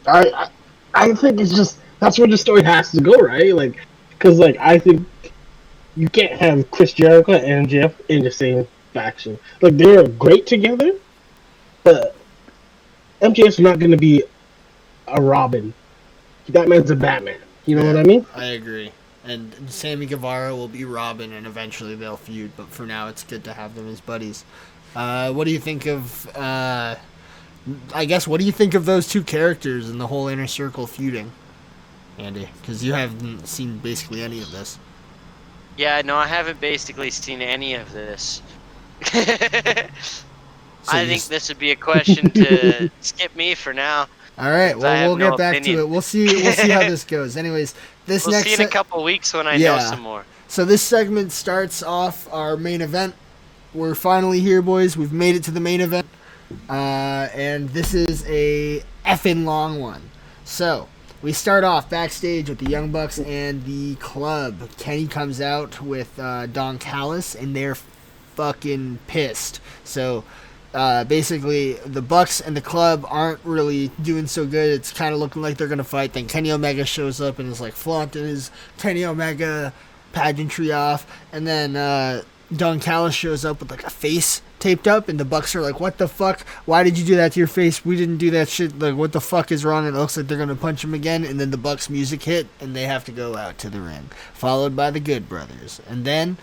I, 0.06 0.26
I 0.30 0.50
I 0.94 1.14
think 1.14 1.40
it's 1.40 1.54
just 1.54 1.78
that's 2.00 2.18
where 2.18 2.28
the 2.28 2.36
story 2.38 2.62
has 2.62 2.90
to 2.92 3.00
go, 3.00 3.14
right? 3.14 3.54
Like, 3.54 3.86
because 4.10 4.38
like 4.38 4.56
I 4.58 4.78
think 4.78 5.06
you 5.96 6.08
can't 6.08 6.32
have 6.32 6.70
Chris 6.70 6.92
Jericho 6.92 7.32
and 7.32 7.68
Jeff 7.68 7.94
in 8.08 8.22
the 8.24 8.30
same 8.30 8.66
faction. 8.92 9.38
Like 9.60 9.76
they're 9.76 10.08
great 10.08 10.46
together, 10.46 10.92
but 11.84 12.16
MJF's 13.20 13.60
not 13.60 13.78
going 13.78 13.92
to 13.92 13.96
be 13.96 14.24
a 15.08 15.20
Robin. 15.22 15.74
That 16.48 16.68
man's 16.68 16.90
a 16.90 16.96
Batman. 16.96 17.40
You 17.66 17.76
know 17.76 17.86
what 17.86 17.96
I 17.96 18.02
mean? 18.02 18.26
I 18.34 18.46
agree. 18.46 18.92
And 19.24 19.52
Sammy 19.70 20.06
Guevara 20.06 20.54
will 20.56 20.68
be 20.68 20.84
Robin, 20.84 21.32
and 21.32 21.46
eventually 21.46 21.94
they'll 21.94 22.16
feud. 22.16 22.52
But 22.56 22.68
for 22.68 22.86
now, 22.86 23.06
it's 23.08 23.22
good 23.22 23.44
to 23.44 23.52
have 23.52 23.74
them 23.76 23.88
as 23.88 24.00
buddies. 24.00 24.44
Uh, 24.96 25.32
what 25.32 25.44
do 25.44 25.50
you 25.52 25.60
think 25.60 25.86
of? 25.86 26.28
Uh, 26.36 26.96
I 27.94 28.04
guess 28.04 28.26
what 28.26 28.40
do 28.40 28.46
you 28.46 28.52
think 28.52 28.74
of 28.74 28.84
those 28.84 29.06
two 29.06 29.22
characters 29.22 29.88
and 29.88 30.00
the 30.00 30.08
whole 30.08 30.26
inner 30.26 30.48
circle 30.48 30.86
feuding, 30.88 31.30
Andy? 32.18 32.48
Because 32.60 32.82
you 32.84 32.92
haven't 32.94 33.46
seen 33.46 33.78
basically 33.78 34.22
any 34.22 34.40
of 34.40 34.50
this. 34.50 34.78
Yeah, 35.76 36.02
no, 36.04 36.16
I 36.16 36.26
haven't 36.26 36.60
basically 36.60 37.10
seen 37.10 37.40
any 37.40 37.74
of 37.74 37.92
this. 37.92 38.42
So 40.84 40.96
I 40.96 41.06
think 41.06 41.18
s- 41.20 41.28
this 41.28 41.48
would 41.48 41.58
be 41.60 41.70
a 41.70 41.76
question 41.76 42.30
to 42.30 42.90
skip 43.00 43.34
me 43.36 43.54
for 43.54 43.72
now. 43.72 44.08
All 44.36 44.50
right, 44.50 44.76
well 44.76 45.16
we'll 45.16 45.30
get 45.30 45.38
back 45.38 45.54
opinion. 45.56 45.76
to 45.76 45.82
it. 45.82 45.88
We'll 45.88 46.00
see. 46.02 46.26
We'll 46.26 46.52
see 46.52 46.70
how 46.70 46.80
this 46.88 47.04
goes. 47.04 47.36
Anyways, 47.36 47.74
this 48.06 48.26
We'll 48.26 48.32
next 48.36 48.48
see 48.48 48.54
in 48.54 48.60
a 48.60 48.64
se- 48.64 48.70
couple 48.70 49.02
weeks 49.02 49.32
when 49.32 49.46
I 49.46 49.54
Yeah. 49.56 49.76
know 49.76 49.82
some 49.90 50.00
more. 50.00 50.24
So 50.48 50.64
this 50.64 50.82
segment 50.82 51.32
starts 51.32 51.82
off 51.82 52.28
our 52.32 52.56
main 52.56 52.80
event. 52.82 53.14
We're 53.72 53.94
finally 53.94 54.40
here, 54.40 54.60
boys. 54.60 54.96
We've 54.96 55.12
made 55.12 55.34
it 55.34 55.44
to 55.44 55.50
the 55.50 55.60
main 55.60 55.80
event, 55.80 56.06
uh, 56.68 56.72
and 57.34 57.70
this 57.70 57.94
is 57.94 58.24
a 58.26 58.82
effing 59.06 59.44
long 59.44 59.80
one. 59.80 60.10
So 60.44 60.88
we 61.22 61.32
start 61.32 61.64
off 61.64 61.88
backstage 61.88 62.48
with 62.50 62.58
the 62.58 62.70
Young 62.70 62.90
Bucks 62.90 63.18
and 63.18 63.64
the 63.64 63.94
club. 63.94 64.68
Kenny 64.78 65.06
comes 65.06 65.40
out 65.40 65.80
with 65.80 66.18
uh, 66.18 66.46
Don 66.46 66.78
Callis, 66.78 67.34
and 67.34 67.56
they're 67.56 67.76
fucking 68.36 68.98
pissed. 69.06 69.60
So. 69.84 70.24
Uh, 70.74 71.04
basically, 71.04 71.74
the 71.84 72.00
Bucks 72.00 72.40
and 72.40 72.56
the 72.56 72.60
club 72.60 73.04
aren't 73.08 73.40
really 73.44 73.88
doing 74.00 74.26
so 74.26 74.46
good. 74.46 74.70
It's 74.70 74.92
kind 74.92 75.12
of 75.12 75.20
looking 75.20 75.42
like 75.42 75.58
they're 75.58 75.68
gonna 75.68 75.84
fight. 75.84 76.14
Then 76.14 76.26
Kenny 76.26 76.50
Omega 76.50 76.84
shows 76.84 77.20
up 77.20 77.38
and 77.38 77.50
is 77.52 77.60
like 77.60 77.74
flaunting 77.74 78.24
his 78.24 78.50
Kenny 78.78 79.04
Omega 79.04 79.72
pageantry 80.12 80.72
off, 80.72 81.06
and 81.30 81.46
then 81.46 81.76
uh, 81.76 82.22
Don 82.54 82.80
Callis 82.80 83.14
shows 83.14 83.44
up 83.44 83.60
with 83.60 83.70
like 83.70 83.84
a 83.84 83.90
face 83.90 84.40
taped 84.58 84.88
up, 84.88 85.08
and 85.08 85.20
the 85.20 85.26
Bucks 85.26 85.54
are 85.54 85.60
like, 85.60 85.78
"What 85.78 85.98
the 85.98 86.08
fuck? 86.08 86.46
Why 86.64 86.82
did 86.82 86.96
you 86.96 87.04
do 87.04 87.16
that 87.16 87.32
to 87.32 87.40
your 87.40 87.48
face? 87.48 87.84
We 87.84 87.96
didn't 87.96 88.18
do 88.18 88.30
that 88.30 88.48
shit. 88.48 88.78
Like, 88.78 88.94
what 88.94 89.12
the 89.12 89.20
fuck 89.20 89.52
is 89.52 89.66
wrong?" 89.66 89.86
And 89.86 89.94
it 89.94 89.98
looks 89.98 90.16
like 90.16 90.26
they're 90.26 90.38
gonna 90.38 90.54
punch 90.54 90.84
him 90.84 90.94
again, 90.94 91.24
and 91.24 91.38
then 91.38 91.50
the 91.50 91.58
Bucks 91.58 91.90
music 91.90 92.22
hit, 92.22 92.46
and 92.60 92.74
they 92.74 92.84
have 92.84 93.04
to 93.04 93.12
go 93.12 93.36
out 93.36 93.58
to 93.58 93.68
the 93.68 93.80
ring, 93.80 94.08
followed 94.32 94.74
by 94.74 94.90
the 94.90 95.00
Good 95.00 95.28
Brothers, 95.28 95.82
and 95.86 96.06
then 96.06 96.38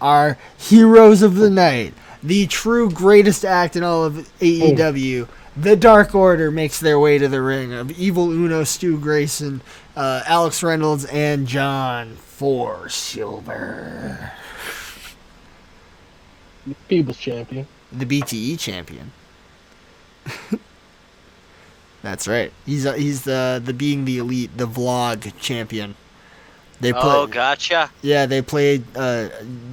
our 0.00 0.36
heroes 0.58 1.22
of 1.22 1.36
the 1.36 1.50
night, 1.50 1.94
the 2.22 2.46
true 2.46 2.90
greatest 2.90 3.44
act 3.44 3.76
in 3.76 3.82
all 3.82 4.04
of 4.04 4.14
AEW. 4.40 5.28
The 5.56 5.76
Dark 5.76 6.14
Order 6.14 6.50
makes 6.50 6.80
their 6.80 6.98
way 6.98 7.18
to 7.18 7.28
the 7.28 7.42
ring 7.42 7.72
of 7.74 7.90
Evil 7.90 8.30
Uno, 8.30 8.64
Stu 8.64 8.98
Grayson, 8.98 9.60
uh, 9.96 10.22
Alex 10.26 10.62
Reynolds, 10.62 11.04
and 11.06 11.46
John 11.46 12.16
For 12.16 12.88
Silver, 12.88 14.32
People's 16.88 17.18
champion. 17.18 17.66
the 17.92 18.06
BTE 18.06 18.58
champion. 18.58 19.12
That's 22.02 22.26
right. 22.26 22.52
He's 22.66 22.86
uh, 22.86 22.94
he's 22.94 23.22
the 23.24 23.60
the 23.62 23.72
being 23.74 24.04
the 24.04 24.18
elite, 24.18 24.56
the 24.56 24.66
vlog 24.66 25.32
champion. 25.38 25.94
They 26.80 26.92
play. 26.92 27.02
Oh, 27.04 27.26
gotcha. 27.26 27.90
Yeah, 28.02 28.26
they 28.26 28.42
play. 28.42 28.82
Uh, 28.96 29.28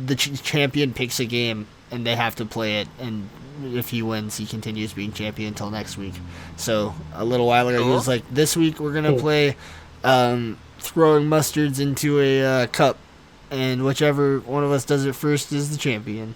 the 0.06 0.16
ch- 0.16 0.42
champion 0.44 0.94
picks 0.94 1.20
a 1.20 1.26
game, 1.26 1.66
and 1.92 2.06
they 2.06 2.16
have 2.16 2.36
to 2.38 2.46
play 2.46 2.82
it. 2.82 2.88
And 3.00 3.30
if 3.64 3.90
he 3.90 4.02
wins, 4.02 4.38
he 4.38 4.46
continues 4.46 4.94
being 4.94 5.12
champion 5.12 5.50
until 5.50 5.70
next 5.72 5.98
week. 5.98 6.14
So 6.58 6.94
a 7.14 7.26
little 7.26 7.48
while 7.48 7.68
ago, 7.68 7.84
he 7.84 7.90
was 7.90 8.08
like, 8.08 8.24
"This 8.32 8.56
week 8.56 8.80
we're 8.80 8.94
gonna 8.94 9.18
play 9.18 9.56
um, 10.04 10.58
throwing 10.80 11.28
mustards 11.28 11.80
into 11.80 12.20
a 12.20 12.64
uh, 12.64 12.68
cup, 12.68 12.98
and 13.52 13.86
whichever 13.86 14.40
one 14.40 14.64
of 14.64 14.72
us 14.72 14.86
does 14.86 15.06
it 15.06 15.16
first 15.16 15.52
is 15.52 15.72
the 15.72 15.78
champion." 15.78 16.36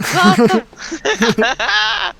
I 0.00 2.12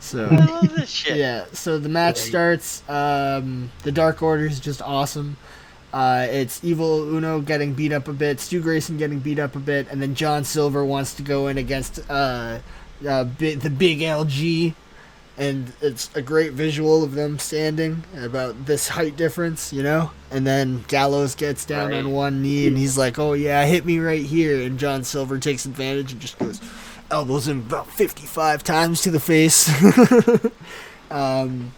So. 0.00 0.24
love 0.26 0.74
this 0.74 0.90
shit. 0.90 1.16
Yeah, 1.16 1.46
so 1.52 1.78
the 1.78 1.88
match 1.88 2.18
starts. 2.18 2.82
Um, 2.88 3.70
the 3.82 3.92
Dark 3.92 4.22
Order 4.22 4.46
is 4.46 4.60
just 4.60 4.82
awesome. 4.82 5.36
Uh, 5.92 6.26
it's 6.30 6.62
Evil 6.64 7.14
Uno 7.14 7.40
getting 7.40 7.74
beat 7.74 7.92
up 7.92 8.08
a 8.08 8.12
bit, 8.12 8.40
Stu 8.40 8.60
Grayson 8.62 8.96
getting 8.96 9.18
beat 9.18 9.38
up 9.38 9.56
a 9.56 9.58
bit, 9.58 9.88
and 9.90 10.00
then 10.00 10.14
John 10.14 10.42
Silver 10.44 10.84
wants 10.84 11.14
to 11.14 11.22
go 11.22 11.48
in 11.48 11.58
against 11.58 12.00
uh, 12.08 12.60
uh, 13.06 13.24
bi- 13.24 13.54
the 13.56 13.68
big 13.70 14.00
LG. 14.00 14.74
And 15.38 15.72
it's 15.80 16.10
a 16.14 16.20
great 16.20 16.52
visual 16.52 17.02
of 17.02 17.12
them 17.14 17.38
standing 17.38 18.04
about 18.18 18.66
this 18.66 18.88
height 18.88 19.16
difference, 19.16 19.72
you 19.72 19.82
know? 19.82 20.10
And 20.30 20.46
then 20.46 20.84
Gallows 20.88 21.34
gets 21.34 21.64
down 21.64 21.88
Right. 21.90 21.98
on 22.00 22.12
one 22.12 22.42
knee 22.42 22.66
and 22.66 22.76
he's 22.76 22.98
like, 22.98 23.18
oh 23.18 23.32
yeah, 23.32 23.64
hit 23.64 23.86
me 23.86 23.98
right 23.98 24.22
here. 24.24 24.60
And 24.60 24.78
John 24.78 25.04
Silver 25.04 25.38
takes 25.38 25.64
advantage 25.64 26.12
and 26.12 26.20
just 26.20 26.38
goes, 26.38 26.60
elbows 27.10 27.48
him 27.48 27.60
about 27.60 27.88
55 27.90 28.62
times 28.62 29.00
to 29.02 29.10
the 29.10 29.18
face. 29.20 29.70
um, 31.10 31.72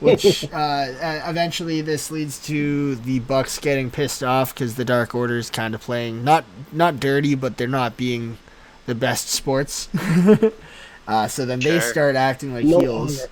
which 0.00 0.44
uh, 0.52 0.56
uh, 0.56 1.22
eventually 1.26 1.80
this 1.80 2.10
leads 2.10 2.44
to 2.46 2.96
the 2.96 3.20
Bucks 3.20 3.58
getting 3.58 3.90
pissed 3.90 4.22
off 4.22 4.54
because 4.54 4.74
the 4.74 4.84
Dark 4.84 5.14
Order 5.14 5.38
is 5.38 5.50
kind 5.50 5.74
of 5.74 5.80
playing 5.80 6.24
not 6.24 6.44
not 6.72 6.98
dirty, 7.00 7.34
but 7.34 7.56
they're 7.56 7.68
not 7.68 7.96
being 7.96 8.38
the 8.86 8.94
best 8.94 9.28
sports. 9.28 9.88
uh, 11.08 11.28
so 11.28 11.46
then 11.46 11.60
they 11.60 11.80
start 11.80 12.16
acting 12.16 12.52
like 12.54 12.64
No 12.64 12.80
heels. 12.80 13.26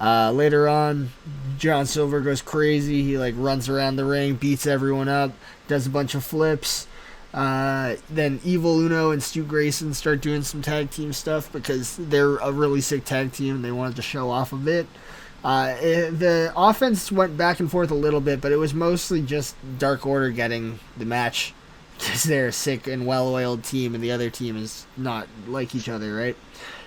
Uh, 0.00 0.30
later 0.32 0.68
on, 0.68 1.10
John 1.58 1.86
Silver 1.86 2.20
goes 2.20 2.42
crazy. 2.42 3.02
He 3.02 3.18
like 3.18 3.34
runs 3.36 3.68
around 3.68 3.96
the 3.96 4.04
ring, 4.04 4.34
beats 4.34 4.66
everyone 4.66 5.08
up, 5.08 5.32
does 5.68 5.86
a 5.86 5.90
bunch 5.90 6.14
of 6.14 6.24
flips. 6.24 6.86
Uh, 7.32 7.96
then 8.08 8.40
Evil 8.44 8.78
Uno 8.78 9.10
and 9.10 9.20
Stu 9.20 9.42
Grayson 9.42 9.92
start 9.92 10.20
doing 10.20 10.42
some 10.42 10.62
tag 10.62 10.90
team 10.90 11.12
stuff 11.12 11.50
because 11.52 11.96
they're 11.96 12.36
a 12.36 12.52
really 12.52 12.80
sick 12.80 13.04
tag 13.04 13.32
team. 13.32 13.56
and 13.56 13.64
They 13.64 13.72
wanted 13.72 13.96
to 13.96 14.02
show 14.02 14.30
off 14.30 14.52
a 14.52 14.56
bit. 14.56 14.86
Uh, 15.44 15.76
eh, 15.78 16.10
the 16.10 16.52
offense 16.56 17.12
went 17.12 17.36
back 17.36 17.60
and 17.60 17.70
forth 17.70 17.90
a 17.90 17.94
little 17.94 18.20
bit, 18.20 18.40
but 18.40 18.50
it 18.50 18.56
was 18.56 18.72
mostly 18.72 19.20
just 19.20 19.54
Dark 19.78 20.06
Order 20.06 20.30
getting 20.30 20.78
the 20.96 21.04
match 21.04 21.52
because 21.98 22.22
they're 22.24 22.48
a 22.48 22.52
sick 22.52 22.86
and 22.86 23.06
well-oiled 23.06 23.62
team, 23.62 23.94
and 23.94 24.02
the 24.02 24.10
other 24.10 24.30
team 24.30 24.56
is 24.56 24.86
not 24.96 25.28
like 25.46 25.74
each 25.74 25.88
other, 25.88 26.14
right? 26.14 26.36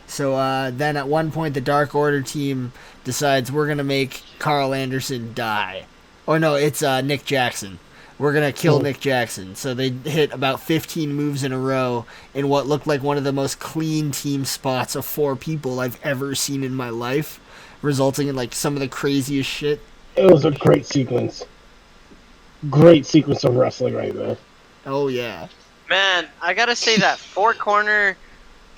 So 0.07 0.35
uh, 0.35 0.71
then 0.71 0.97
at 0.97 1.07
one 1.07 1.31
point, 1.31 1.53
the 1.53 1.61
Dark 1.61 1.93
Order 1.93 2.21
team 2.21 2.71
decides 3.03 3.51
we're 3.51 3.67
gonna 3.67 3.83
make 3.83 4.23
Karl 4.39 4.73
Anderson 4.73 5.33
die. 5.33 5.85
Or 6.25 6.39
no, 6.39 6.55
it's 6.55 6.81
uh, 6.81 7.01
Nick 7.01 7.25
Jackson. 7.25 7.79
We're 8.17 8.33
gonna 8.33 8.51
kill 8.53 8.75
Oh. 8.75 8.79
Nick 8.79 8.99
Jackson. 8.99 9.55
So 9.55 9.73
they 9.73 9.89
hit 9.89 10.33
about 10.33 10.61
15 10.61 11.13
moves 11.13 11.43
in 11.43 11.51
a 11.51 11.59
row 11.59 12.05
in 12.33 12.49
what 12.49 12.65
looked 12.67 12.87
like 12.87 13.03
one 13.03 13.17
of 13.17 13.23
the 13.23 13.31
most 13.33 13.59
clean 13.59 14.11
team 14.11 14.43
spots 14.45 14.95
of 14.95 15.05
four 15.05 15.35
people 15.35 15.79
I've 15.79 15.99
ever 16.03 16.33
seen 16.35 16.63
in 16.63 16.73
my 16.73 16.89
life, 16.89 17.39
resulting 17.81 18.27
in 18.27 18.35
like 18.35 18.53
some 18.53 18.73
of 18.75 18.79
the 18.79 18.87
craziest 18.87 19.49
shit. 19.49 19.81
It 20.15 20.31
was 20.31 20.45
a 20.45 20.51
great 20.51 20.85
sequence. 20.85 21.45
Great 22.69 23.05
sequence 23.05 23.43
of 23.43 23.55
wrestling 23.55 23.93
right 23.93 24.13
there. 24.13 24.37
Oh 24.85 25.07
yeah, 25.09 25.47
Man, 25.89 26.27
I 26.41 26.53
gotta 26.53 26.75
say 26.75 26.97
that 26.97 27.17
four 27.19 27.53
corner, 27.53 28.17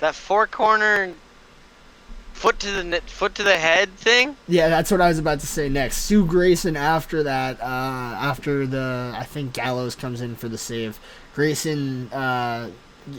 that 0.00 0.14
four 0.14 0.46
corner, 0.46 1.12
foot 2.34 2.58
to 2.60 2.70
the 2.70 3.00
foot 3.06 3.34
to 3.36 3.42
the 3.42 3.56
head 3.56 3.94
thing. 3.96 4.36
yeah. 4.46 4.68
That's 4.68 4.90
what 4.90 5.00
I 5.00 5.08
was 5.08 5.18
about 5.18 5.40
to 5.40 5.46
say 5.46 5.68
next. 5.68 5.98
Stu 5.98 6.26
Grayson 6.26 6.76
after 6.76 7.22
that, 7.22 7.60
uh, 7.60 7.64
after 7.64 8.66
the 8.66 9.12
I 9.16 9.24
think 9.24 9.54
Gallows 9.54 9.94
comes 9.94 10.20
in 10.20 10.36
for 10.36 10.48
the 10.48 10.58
save. 10.58 10.98
Grayson 11.34 12.12
uh, 12.12 12.70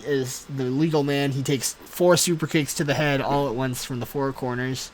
is 0.06 0.46
the 0.46 0.66
legal 0.66 1.04
man. 1.04 1.32
He 1.32 1.42
takes 1.44 1.74
four 1.74 2.18
super 2.18 2.48
kicks 2.48 2.74
to 2.76 2.84
the 2.84 2.94
head 2.94 3.20
all 3.20 3.48
at 3.50 3.56
once 3.56 3.84
from 3.84 4.00
the 4.00 4.06
four 4.06 4.32
corners. 4.32 4.92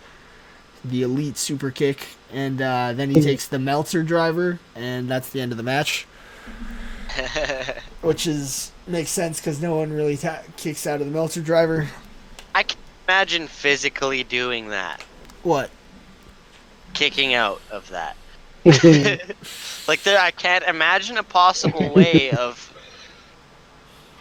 The 0.89 1.03
elite 1.03 1.37
super 1.37 1.71
kick, 1.71 2.07
and 2.31 2.61
uh, 2.61 2.93
then 2.93 3.09
he 3.09 3.21
takes 3.21 3.47
the 3.47 3.59
Meltzer 3.59 4.03
driver, 4.03 4.59
and 4.75 5.09
that's 5.09 5.29
the 5.29 5.41
end 5.41 5.51
of 5.51 5.57
the 5.57 5.63
match. 5.63 6.07
which 8.01 8.27
is 8.27 8.71
makes 8.87 9.09
sense 9.09 9.39
because 9.39 9.61
no 9.61 9.75
one 9.75 9.91
really 9.91 10.17
ta- 10.17 10.43
kicks 10.55 10.85
out 10.87 11.01
of 11.01 11.07
the 11.07 11.11
Meltzer 11.13 11.41
driver. 11.41 11.87
I 12.53 12.63
can 12.63 12.77
imagine 13.07 13.47
physically 13.47 14.23
doing 14.23 14.69
that, 14.69 15.01
What? 15.43 15.69
kicking 16.93 17.33
out 17.33 17.61
of 17.69 17.89
that. 17.89 18.17
like 19.87 20.03
there, 20.03 20.19
I 20.19 20.31
can't 20.31 20.63
imagine 20.65 21.17
a 21.17 21.23
possible 21.23 21.93
way 21.93 22.31
of 22.31 22.73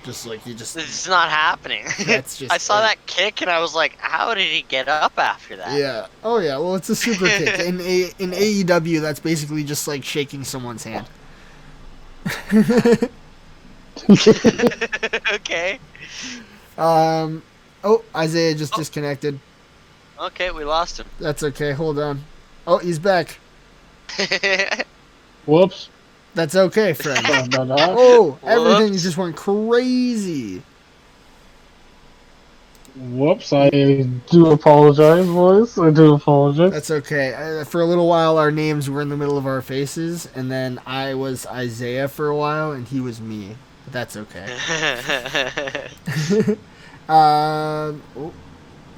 Just 0.07 0.24
like 0.24 0.46
you 0.46 0.54
just. 0.54 0.74
this 0.76 1.02
is 1.02 1.09
not 1.09 1.30
happening. 1.30 1.84
That's 2.07 2.38
just 2.38 2.52
I 2.52 2.59
saw 2.59 2.78
it. 2.78 2.82
that 2.82 3.07
kick 3.07 3.42
and 3.42 3.50
I 3.50 3.59
was 3.59 3.74
like, 3.74 3.96
how 3.98 4.34
did 4.34 4.46
he 4.46 4.62
get 4.62 4.86
up 4.86 5.18
after 5.18 5.57
that? 5.57 5.76
Yeah. 5.76 6.07
Oh 6.22 6.38
yeah. 6.38 6.59
Well, 6.59 6.76
it's 6.76 6.88
a 6.88 6.94
super 6.94 7.26
kick 7.26 7.59
in 7.66 7.80
a 7.80 8.12
in 8.20 8.30
AEW. 8.30 9.00
That's 9.00 9.18
basically 9.18 9.64
just 9.64 9.88
like 9.88 10.04
shaking 10.04 10.44
someone's 10.44 10.84
hand. 10.84 11.09
okay. 15.32 15.80
um. 16.78 17.42
Oh, 17.82 18.04
Isayah 18.14 18.54
just 18.54 18.74
disconnected. 18.74 19.40
Okay, 20.20 20.52
we 20.52 20.64
lost 20.64 21.00
him. 21.00 21.07
That's 21.18 21.42
okay. 21.42 21.72
Hold 21.72 21.98
on. 21.98 22.22
Oh, 22.64 22.78
he's 22.78 23.00
back. 23.00 23.40
Whoops. 25.46 25.88
That's 26.37 26.55
okay, 26.55 26.93
friend. 26.93 27.26
Oh, 27.59 28.39
everything 28.45 28.91
Whoops. 28.91 29.03
just 29.03 29.16
went 29.16 29.37
crazy. 29.37 30.62
Whoops. 32.95 33.55
I 33.55 33.70
do 33.70 34.51
apologize, 34.51 35.26
boys. 35.26 35.78
I 35.78 35.91
do 35.91 36.12
apologize. 36.14 36.72
That's 36.72 36.91
okay. 36.91 37.32
Uh, 37.32 37.64
for 37.64 37.80
a 37.80 37.87
little 37.87 38.07
while, 38.07 38.37
our 38.37 38.51
names 38.51 38.91
were 38.91 39.01
in 39.01 39.09
the 39.09 39.16
middle 39.16 39.39
of 39.39 39.47
our 39.47 39.62
faces, 39.62 40.28
and 40.34 40.51
then 40.51 40.78
I 40.84 41.14
was 41.14 41.47
Isayah 41.47 42.09
for 42.09 42.28
a 42.28 42.37
while, 42.37 42.72
and 42.72 42.87
he 42.87 43.01
was 43.01 43.18
me. 43.18 43.57
But 43.84 43.95
that's 43.95 44.16
okay. 44.18 44.45
um. 47.09 48.03
oh, 48.14 48.32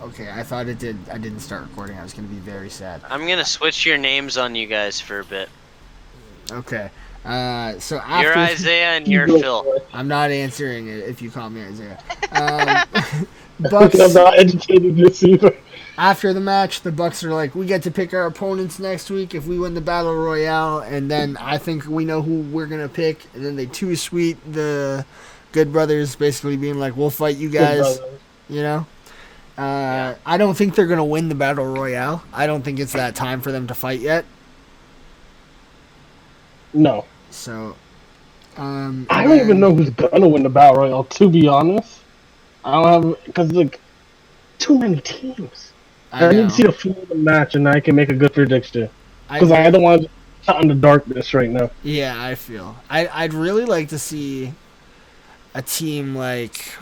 okay, 0.03 0.29
I 0.33 0.43
thought 0.43 0.67
it 0.67 0.81
did. 0.81 0.97
I 1.09 1.19
didn't 1.19 1.41
start 1.41 1.63
recording. 1.63 1.99
I 1.99 2.03
was 2.03 2.15
gonna 2.15 2.27
be 2.27 2.41
very 2.41 2.71
sad. 2.71 3.01
I'm 3.09 3.29
gonna 3.29 3.45
switch 3.45 3.87
your 3.87 3.97
names 3.97 4.37
on 4.37 4.57
you 4.57 4.67
guys 4.67 5.01
for 5.01 5.21
a 5.21 5.25
bit. 5.25 5.49
Okay. 6.51 6.91
Uh. 7.25 7.79
So 7.79 7.97
You're 7.97 8.33
after 8.33 8.39
Isayah 8.39 8.85
and 8.97 9.09
you're 9.09 9.27
Phil. 9.27 9.83
I'm 9.93 10.09
not 10.09 10.31
answering 10.31 10.89
it 10.89 11.01
if 11.09 11.21
you 11.23 11.31
call 11.31 11.51
me 11.51 11.63
Isayah. 11.63 11.99
Um, 12.31 13.27
Bucks. 13.71 13.99
I'm 13.99 14.13
not 14.13 14.39
educated 14.39 14.97
this 14.97 15.23
either. 15.25 15.57
after 15.97 16.33
the 16.35 16.41
match, 16.41 16.83
the 16.83 16.93
Bucks 16.93 17.25
are 17.25 17.33
like, 17.33 17.55
we 17.55 17.65
get 17.67 17.83
to 17.85 17.91
pick 17.91 18.13
our 18.13 18.27
opponents 18.27 18.79
next 18.79 19.11
week 19.11 19.35
if 19.35 19.47
we 19.47 19.59
win 19.59 19.73
the 19.75 19.81
battle 19.81 20.15
royale, 20.15 20.81
and 20.81 21.11
then 21.11 21.37
I 21.39 21.57
think 21.59 21.87
we 21.87 22.05
know 22.05 22.21
who 22.21 22.43
we're 22.43 22.67
gonna 22.67 22.89
pick, 22.89 23.25
and 23.35 23.45
then 23.45 23.57
they 23.57 23.65
two 23.67 23.97
sweet 23.97 24.37
the 24.53 25.07
Good 25.53 25.73
Brothers, 25.73 26.15
basically 26.17 26.57
being 26.59 26.79
like, 26.79 26.97
we'll 26.97 27.11
fight 27.11 27.37
you 27.37 27.49
guys, 27.49 27.99
you 28.49 28.61
know. 28.63 28.87
Uh, 29.57 30.15
I 30.25 30.37
don't 30.37 30.55
think 30.55 30.75
they're 30.77 30.87
gonna 30.87 31.05
win 31.05 31.29
the 31.29 31.35
battle 31.35 31.67
royale. 31.67 32.23
I 32.33 32.47
don't 32.47 32.63
think 32.63 32.79
it's 32.79 32.93
that 32.93 33.17
time 33.17 33.41
for 33.41 33.51
them 33.51 33.67
to 33.69 33.75
fight 33.75 34.01
yet. 34.01 34.25
No. 36.79 37.05
So, 37.31 37.77
um, 38.57 39.07
I 39.11 39.25
don't 39.25 39.39
even 39.41 39.61
know 39.61 39.75
who's 39.75 39.91
gonna 39.91 40.29
win 40.29 40.43
the 40.43 40.49
battle 40.49 40.81
royale. 40.81 41.05
To 41.05 41.29
be 41.29 41.47
honest, 41.49 42.01
I 42.65 42.73
don't 42.73 43.05
have 43.05 43.25
because 43.27 43.53
like 43.53 43.81
too 44.59 44.79
many 44.79 45.01
teams. 45.01 45.73
I, 46.11 46.27
I, 46.27 46.33
need 46.33 46.49
to 46.49 46.51
see 46.51 46.63
the 46.63 46.73
full 46.73 46.93
of 46.93 47.09
the 47.09 47.15
match, 47.15 47.55
and 47.55 47.69
I 47.69 47.81
can 47.81 47.95
make 47.95 48.09
a 48.09 48.15
good 48.15 48.33
prediction. 48.33 48.89
I- 49.29 49.35
Because 49.39 49.53
I, 49.53 49.71
don't 49.71 49.83
want 49.83 50.03
to 50.03 50.09
shot 50.43 50.63
in 50.63 50.69
the 50.69 50.75
darkness 50.75 51.35
right 51.35 51.51
now. 51.51 51.71
Yeah, 51.83 52.15
I 52.23 52.35
feel. 52.35 52.77
I 52.89 53.09
I'd 53.09 53.35
really 53.35 53.67
like 53.67 53.89
to 53.91 53.99
see 53.99 54.55
a 55.55 55.61
team 55.61 56.15
like 56.15 56.73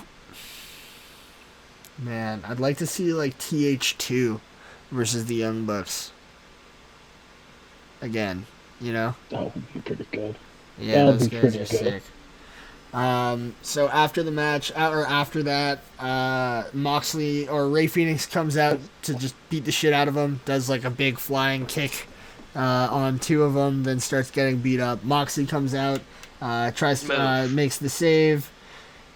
Man, 1.98 2.42
I'd 2.46 2.60
like 2.60 2.76
to 2.78 2.86
see 2.86 3.12
like 3.14 3.38
TH2 3.38 4.40
versus 4.90 5.26
the 5.26 5.34
Young 5.34 5.64
Bucks. 5.64 6.12
Again, 8.02 8.46
you 8.80 8.92
know? 8.92 9.14
That 9.30 9.42
would 9.54 9.72
be 9.74 9.80
pretty 9.80 10.06
good. 10.12 10.34
Yeah, 10.78 10.94
That 10.96 11.04
would 11.06 11.20
those 11.20 11.28
be 11.28 11.36
guys 11.36 11.40
pretty 11.40 11.56
are 11.58 11.66
good. 11.66 12.02
sick. 12.02 12.02
Um, 12.94 13.54
so 13.62 13.88
after 13.88 14.22
the 14.22 14.30
match, 14.30 14.72
uh, 14.74 14.90
or 14.90 15.06
after 15.06 15.42
that, 15.42 15.80
uh, 15.98 16.64
Moxley 16.72 17.46
or 17.48 17.68
Rey 17.68 17.86
Fenix 17.88 18.24
comes 18.26 18.56
out 18.56 18.78
to 19.02 19.14
just 19.14 19.34
beat 19.50 19.64
the 19.66 19.72
shit 19.72 19.92
out 19.92 20.08
of 20.08 20.16
him. 20.16 20.40
Does 20.46 20.68
like 20.70 20.84
a 20.84 20.90
big 20.90 21.18
flying 21.18 21.66
kick 21.66 22.06
uh, 22.54 22.88
on 22.90 23.18
two 23.18 23.42
of 23.42 23.52
them, 23.54 23.82
then 23.82 24.00
starts 24.00 24.30
getting 24.30 24.58
beat 24.58 24.80
up. 24.80 25.04
Moxley 25.04 25.44
comes 25.44 25.74
out, 25.74 26.00
uh, 26.40 26.70
tries 26.70 27.02
to, 27.04 27.20
uh, 27.20 27.48
makes 27.48 27.76
the 27.78 27.88
save. 27.90 28.50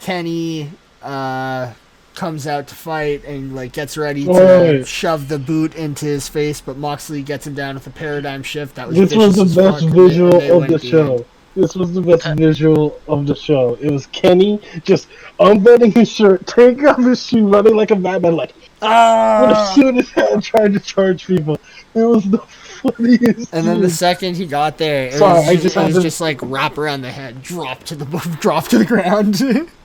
Kenny 0.00 0.70
uh, 1.02 1.72
comes 2.14 2.46
out 2.46 2.66
to 2.68 2.74
fight 2.74 3.24
and 3.24 3.54
like 3.54 3.72
gets 3.72 3.96
ready 3.96 4.24
to 4.24 4.30
Right. 4.32 4.86
shove 4.86 5.28
the 5.28 5.38
boot 5.38 5.74
into 5.74 6.04
his 6.06 6.28
face, 6.28 6.61
but 6.61 6.76
Moxley 6.76 7.22
gets 7.22 7.46
him 7.46 7.54
down 7.54 7.74
with 7.76 7.86
a 7.86 7.90
paradigm 7.90 8.42
shift. 8.42 8.74
That 8.74 8.88
was 8.88 8.96
This 8.96 9.14
was 9.14 9.36
the 9.36 9.44
best 9.44 9.54
fuck, 9.54 9.82
and 9.82 9.92
they- 9.92 10.08
visual 10.08 10.40
they 10.40 10.50
of 10.50 10.62
the 10.62 10.66
the 10.68 10.72
end. 10.74 10.82
show. 10.82 11.24
This 11.56 11.74
was 11.74 11.92
the 11.92 12.00
best 12.00 12.24
visual 12.36 12.96
of 13.08 13.26
the 13.26 13.34
show. 13.34 13.76
It 13.80 13.90
was 13.90 14.06
Kenny 14.06 14.61
just 14.84 15.08
unbuttoning 15.40 15.92
his 15.92 16.08
shirt, 16.08 16.46
taking 16.46 16.86
off 16.86 16.98
his 16.98 17.24
shoe, 17.26 17.46
running 17.48 17.74
like 17.76 17.90
a 17.90 17.96
madman, 17.96 18.36
like 18.36 18.52
ah, 18.82 19.40
with 19.42 19.50
a 19.50 19.61
Ah! 19.61 19.72
shoe 19.74 19.88
in 19.88 19.96
his 19.96 20.11
hand, 20.11 20.42
trying 20.44 20.72
to 20.72 20.80
charge 20.80 21.26
people. 21.26 21.58
It 21.94 22.02
was 22.02 22.24
the 22.24 22.38
funniest. 22.38 23.52
And 23.52 23.66
then 23.66 23.80
the 23.80 23.90
second 23.90 24.36
he 24.36 24.46
got 24.46 24.78
there, 24.78 25.06
it 25.08 25.14
Sorry, 25.14 25.40
was 25.40 25.48
I 25.48 25.52
just, 25.54 25.62
just 25.64 25.76
it 25.76 25.86
was 25.86 25.94
to- 25.96 26.02
just 26.02 26.20
like 26.20 26.38
wrap 26.42 26.78
around 26.78 27.02
the 27.02 27.11
head, 27.11 27.42
drop 27.42 27.82
to 27.84 27.96
the 27.96 28.04
drop 28.40 28.68
to 28.68 28.78
the 28.78 28.84
ground. 28.84 29.42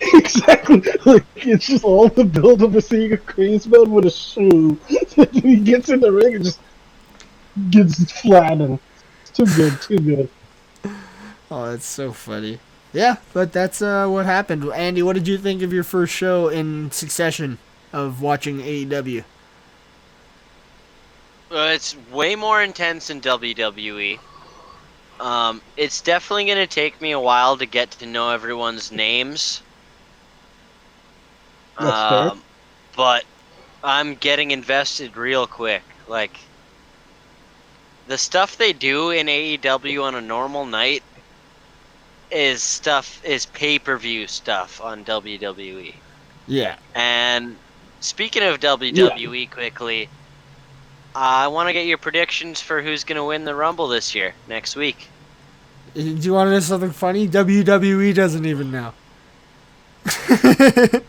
exactly, 0.14 0.82
like 1.04 1.24
it's 1.36 1.66
just 1.66 1.84
all 1.84 2.08
the 2.08 2.24
build 2.24 2.62
up 2.62 2.74
of 2.74 2.84
seeing 2.84 3.12
a 3.12 3.18
crazy 3.18 3.68
man 3.68 3.90
with 3.90 4.06
a 4.06 4.10
shoe. 4.10 4.78
he 5.32 5.56
gets 5.56 5.90
in 5.90 6.00
the 6.00 6.10
ring 6.10 6.36
and 6.36 6.44
just 6.44 6.60
gets 7.70 8.20
flattened. 8.20 8.78
It's 9.22 9.30
too 9.32 9.46
good, 9.46 9.82
too 9.82 9.98
good. 9.98 10.28
oh, 11.50 11.70
that's 11.70 11.86
so 11.86 12.12
funny. 12.12 12.60
Yeah, 12.92 13.16
but 13.32 13.52
that's 13.52 13.82
uh, 13.82 14.08
what 14.08 14.26
happened. 14.26 14.64
Andy, 14.72 15.02
what 15.02 15.14
did 15.14 15.28
you 15.28 15.38
think 15.38 15.62
of 15.62 15.72
your 15.72 15.84
first 15.84 16.14
show 16.14 16.48
in 16.48 16.90
succession 16.90 17.58
of 17.92 18.22
watching 18.22 18.58
AEW? 18.58 19.24
Uh, 21.50 21.72
it's 21.74 21.96
way 22.10 22.36
more 22.36 22.62
intense 22.62 23.08
than 23.08 23.20
WWE. 23.20 24.18
Um, 25.20 25.60
it's 25.76 26.00
definitely 26.00 26.46
gonna 26.46 26.66
take 26.66 27.00
me 27.00 27.10
a 27.10 27.20
while 27.20 27.58
to 27.58 27.66
get 27.66 27.90
to 27.92 28.06
know 28.06 28.30
everyone's 28.30 28.90
names. 28.90 29.62
That's 31.80 32.08
fair. 32.10 32.30
Um, 32.30 32.42
but 32.96 33.24
I'm 33.82 34.14
getting 34.14 34.50
invested 34.50 35.16
real 35.16 35.46
quick. 35.46 35.82
Like 36.08 36.36
the 38.06 38.18
stuff 38.18 38.56
they 38.56 38.72
do 38.72 39.10
in 39.10 39.26
AEW 39.26 40.02
on 40.02 40.14
a 40.14 40.20
normal 40.20 40.66
night 40.66 41.02
is 42.30 42.62
stuff 42.62 43.24
is 43.24 43.46
pay-per-view 43.46 44.26
stuff 44.26 44.80
on 44.80 45.04
WWE. 45.04 45.94
Yeah. 46.46 46.76
And 46.94 47.56
speaking 48.00 48.42
of 48.42 48.60
WWE, 48.60 49.50
quickly, 49.50 50.08
I 51.14 51.48
want 51.48 51.68
to 51.68 51.72
get 51.72 51.86
your 51.86 51.98
predictions 51.98 52.60
for 52.60 52.82
who's 52.82 53.04
going 53.04 53.16
to 53.16 53.24
win 53.24 53.44
the 53.44 53.54
Rumble 53.54 53.88
this 53.88 54.14
year, 54.14 54.34
next 54.48 54.76
week. 54.76 55.08
Do 55.94 56.02
you 56.02 56.32
want 56.32 56.48
to 56.48 56.52
know 56.52 56.60
something 56.60 56.92
funny? 56.92 57.28
WWE 57.28 58.14
doesn't 58.14 58.46
even 58.46 58.70
know. 58.70 58.92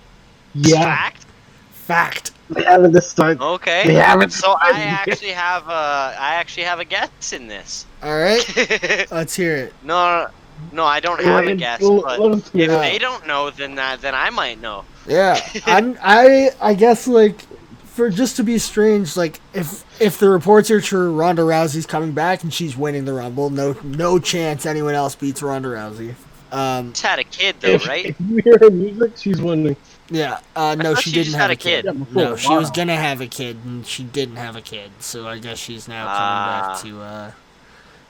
Yeah, 0.54 0.84
Fact? 0.84 1.26
Fact. 1.72 2.32
they 2.50 2.64
haven't 2.64 2.92
decided. 2.92 3.42
Okay. 3.42 3.88
They 3.88 3.94
haven't 3.96 4.32
So 4.32 4.56
I 4.60 4.82
actually 4.82 5.32
have 5.32 5.68
a, 5.68 6.16
I 6.20 6.36
actually 6.36 6.64
have 6.64 6.80
a 6.80 6.86
guess 6.86 7.34
in 7.34 7.48
this. 7.48 7.86
All 8.04 8.18
right, 8.18 8.46
let's 9.12 9.36
hear 9.36 9.56
it. 9.56 9.74
no, 9.84 10.28
no, 10.72 10.86
I 10.86 11.00
don't 11.00 11.22
have 11.24 11.44
a 11.44 11.48
Wait, 11.48 11.58
guess. 11.58 11.82
But 11.82 12.20
let 12.20 12.38
if 12.38 12.52
they 12.54 12.98
don't 12.98 13.26
know, 13.28 13.50
then 13.50 13.76
that, 13.76 14.02
then 14.02 14.16
I 14.16 14.30
might 14.30 14.60
know. 14.62 14.86
Yeah, 15.08 15.40
I'm, 15.66 15.98
I 16.02 16.52
I 16.62 16.74
guess 16.74 17.08
like 17.08 17.42
for 17.86 18.10
just 18.10 18.38
to 18.38 18.44
be 18.44 18.58
strange, 18.58 19.18
like 19.18 19.40
if 19.54 19.84
if 20.02 20.18
the 20.18 20.30
reports 20.30 20.72
are 20.72 20.82
true, 20.82 21.14
Ronda 21.14 21.42
Rousey's 21.42 21.86
coming 21.86 22.14
back 22.14 22.44
and 22.44 22.54
she's 22.54 22.76
winning 22.78 23.06
the 23.06 23.14
Rumble. 23.14 23.50
No 23.50 23.76
no 23.84 24.20
chance 24.20 24.66
anyone 24.66 24.96
else 24.96 25.16
beats 25.16 25.42
Ronda 25.42 25.70
Rousey. 25.70 26.16
Um, 26.52 26.92
Just 26.92 27.06
had 27.06 27.20
a 27.20 27.24
kid 27.24 27.56
though, 27.60 27.70
If, 27.70 27.88
right? 27.88 28.06
if 28.10 28.20
you 28.20 28.38
hear 28.38 28.58
her 28.60 28.70
music, 28.70 29.18
she's 29.18 29.42
winning. 29.42 29.76
Yeah, 30.12 30.40
uh, 30.56 30.76
no, 30.76 30.94
she 30.94 31.10
she 31.10 31.12
didn't 31.16 31.26
just 31.26 31.38
have 31.38 31.50
had 31.50 31.50
a 31.50 31.54
a 31.54 31.56
kid. 31.56 31.86
kid. 31.86 31.96
Yeah, 32.12 32.24
No, 32.24 32.36
she 32.36 32.54
was 32.54 32.70
gonna 32.70 32.96
have 32.96 33.22
a 33.22 33.28
kid 33.28 33.58
and 33.66 33.86
she 33.88 34.04
didn't 34.04 34.36
have 34.36 34.56
a 34.56 34.62
kid, 34.62 34.92
so 35.00 35.28
I 35.28 35.40
guess 35.40 35.58
she's 35.58 35.88
now 35.88 36.06
coming 36.06 36.20
Ah. 36.20 36.70
back 36.74 36.82
to 36.84 37.02
uh, 37.02 37.32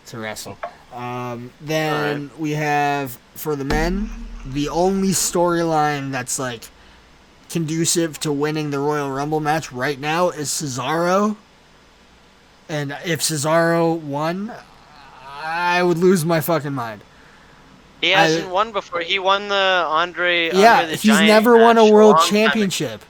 to 0.07 0.17
wrestle. 0.19 0.57
Um, 0.93 1.51
then 1.61 2.31
we 2.37 2.51
have 2.51 3.17
for 3.35 3.55
the 3.55 3.63
men 3.63 4.09
the 4.45 4.67
only 4.69 5.09
storyline 5.09 6.11
that's 6.11 6.37
like 6.39 6.65
conducive 7.49 8.19
to 8.21 8.31
winning 8.31 8.71
the 8.71 8.79
Royal 8.79 9.09
Rumble 9.11 9.39
match 9.39 9.71
right 9.71 9.99
now 9.99 10.29
is 10.29 10.49
Cesaro. 10.49 11.37
And 12.69 12.91
if 13.05 13.19
Cesaro 13.21 13.99
won, 13.99 14.51
I 15.43 15.83
would 15.83 15.97
lose 15.97 16.23
my 16.25 16.39
fucking 16.41 16.73
mind. 16.73 17.01
He 18.01 18.09
hasn't 18.09 18.49
won 18.49 18.71
before. 18.71 19.01
He 19.01 19.19
won 19.19 19.47
the 19.47 19.85
Andre. 19.87 20.51
yeah, 20.51 20.79
Andre 20.79 20.85
the 20.91 20.97
he's 20.97 21.03
Giant 21.13 21.27
never 21.27 21.57
won 21.57 21.77
a 21.77 21.89
world 21.91 22.15
long 22.17 22.27
championship. 22.27 23.01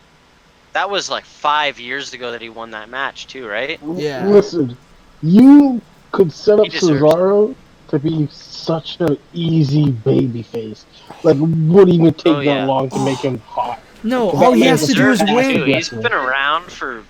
That 0.73 0.89
was 0.89 1.09
like 1.09 1.25
five 1.25 1.79
years 1.79 2.13
ago 2.13 2.31
that 2.31 2.41
he 2.41 2.49
won 2.49 2.71
that 2.71 2.89
match 2.89 3.27
too, 3.27 3.47
right? 3.47 3.79
Yeah. 3.95 4.27
Listen, 4.27 4.77
you 5.23 5.81
could 6.11 6.31
set 6.31 6.59
up 6.59 6.65
He 6.65 6.69
deserves 6.71 7.01
it. 7.01 7.03
Cesaro 7.03 7.55
to 7.89 7.99
be 7.99 8.27
such 8.31 8.99
an 9.01 9.17
easy 9.33 9.91
baby 9.91 10.43
face. 10.43 10.85
Like, 11.23 11.35
wouldn't 11.39 11.89
even 11.89 12.13
take 12.13 12.27
Oh, 12.27 12.43
that 12.45 12.67
long 12.67 12.89
to 12.89 12.99
make 13.03 13.19
him 13.19 13.39
hot. 13.39 13.79
No, 14.03 14.31
That 14.31 14.37
all 14.45 14.53
he 14.53 14.61
has 14.61 14.87
to 14.87 14.93
do 14.93 15.11
is 15.11 15.21
win. 15.23 15.55
too. 15.57 15.63
He's 15.65 15.89
been 15.89 16.13
around 16.13 16.71
for 16.71 17.03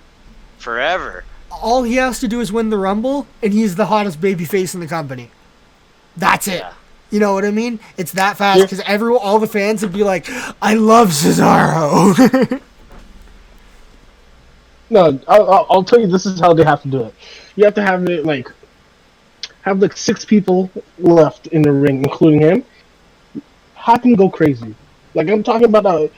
forever. 0.58 1.24
All 1.50 1.84
he 1.84 1.94
has 1.96 2.18
to 2.20 2.28
do 2.28 2.40
is 2.40 2.50
win 2.52 2.70
the 2.70 2.78
Rumble, 2.78 3.26
and 3.42 3.52
he's 3.52 3.76
the 3.76 3.86
hottest 3.86 4.20
baby 4.20 4.44
face 4.44 4.74
in 4.74 4.80
the 4.80 4.86
company. 4.88 5.30
That's 6.16 6.48
it. 6.48 6.60
Yeah. 6.60 6.72
You 7.12 7.20
know 7.20 7.34
what 7.34 7.44
I 7.44 7.50
mean? 7.52 7.78
It's 7.96 8.12
that 8.12 8.36
fast 8.38 8.58
Yeah. 8.58 8.64
because 8.64 8.80
everyone, 8.80 9.20
all 9.22 9.38
the 9.38 9.46
fans 9.46 9.82
would 9.82 9.92
be 9.92 10.02
like, 10.02 10.26
"I 10.60 10.74
love 10.74 11.10
Cesaro." 11.10 12.60
No, 14.90 15.18
I'll, 15.26 15.50
I'll- 15.50 15.66
I'll 15.70 15.82
tell 15.84 16.00
you. 16.00 16.06
This 16.06 16.26
is 16.26 16.38
how 16.40 16.52
they 16.52 16.64
have 16.64 16.82
to 16.82 16.88
do 16.88 17.04
it. 17.04 17.14
You 17.56 17.64
have 17.64 17.74
to 17.74 17.82
have 17.82 18.06
it 18.08 18.26
like 18.26 18.48
have 19.62 19.80
like 19.80 19.96
six 19.96 20.24
people 20.24 20.70
left 20.98 21.46
in 21.48 21.62
the 21.62 21.72
ring, 21.72 22.02
including 22.02 22.40
him. 22.40 22.64
Have 23.74 24.02
him 24.04 24.14
go 24.16 24.28
crazy. 24.28 24.74
Like 25.14 25.28
I'm 25.28 25.42
talking 25.42 25.64
about. 25.66 25.86
Uh, 25.86 26.08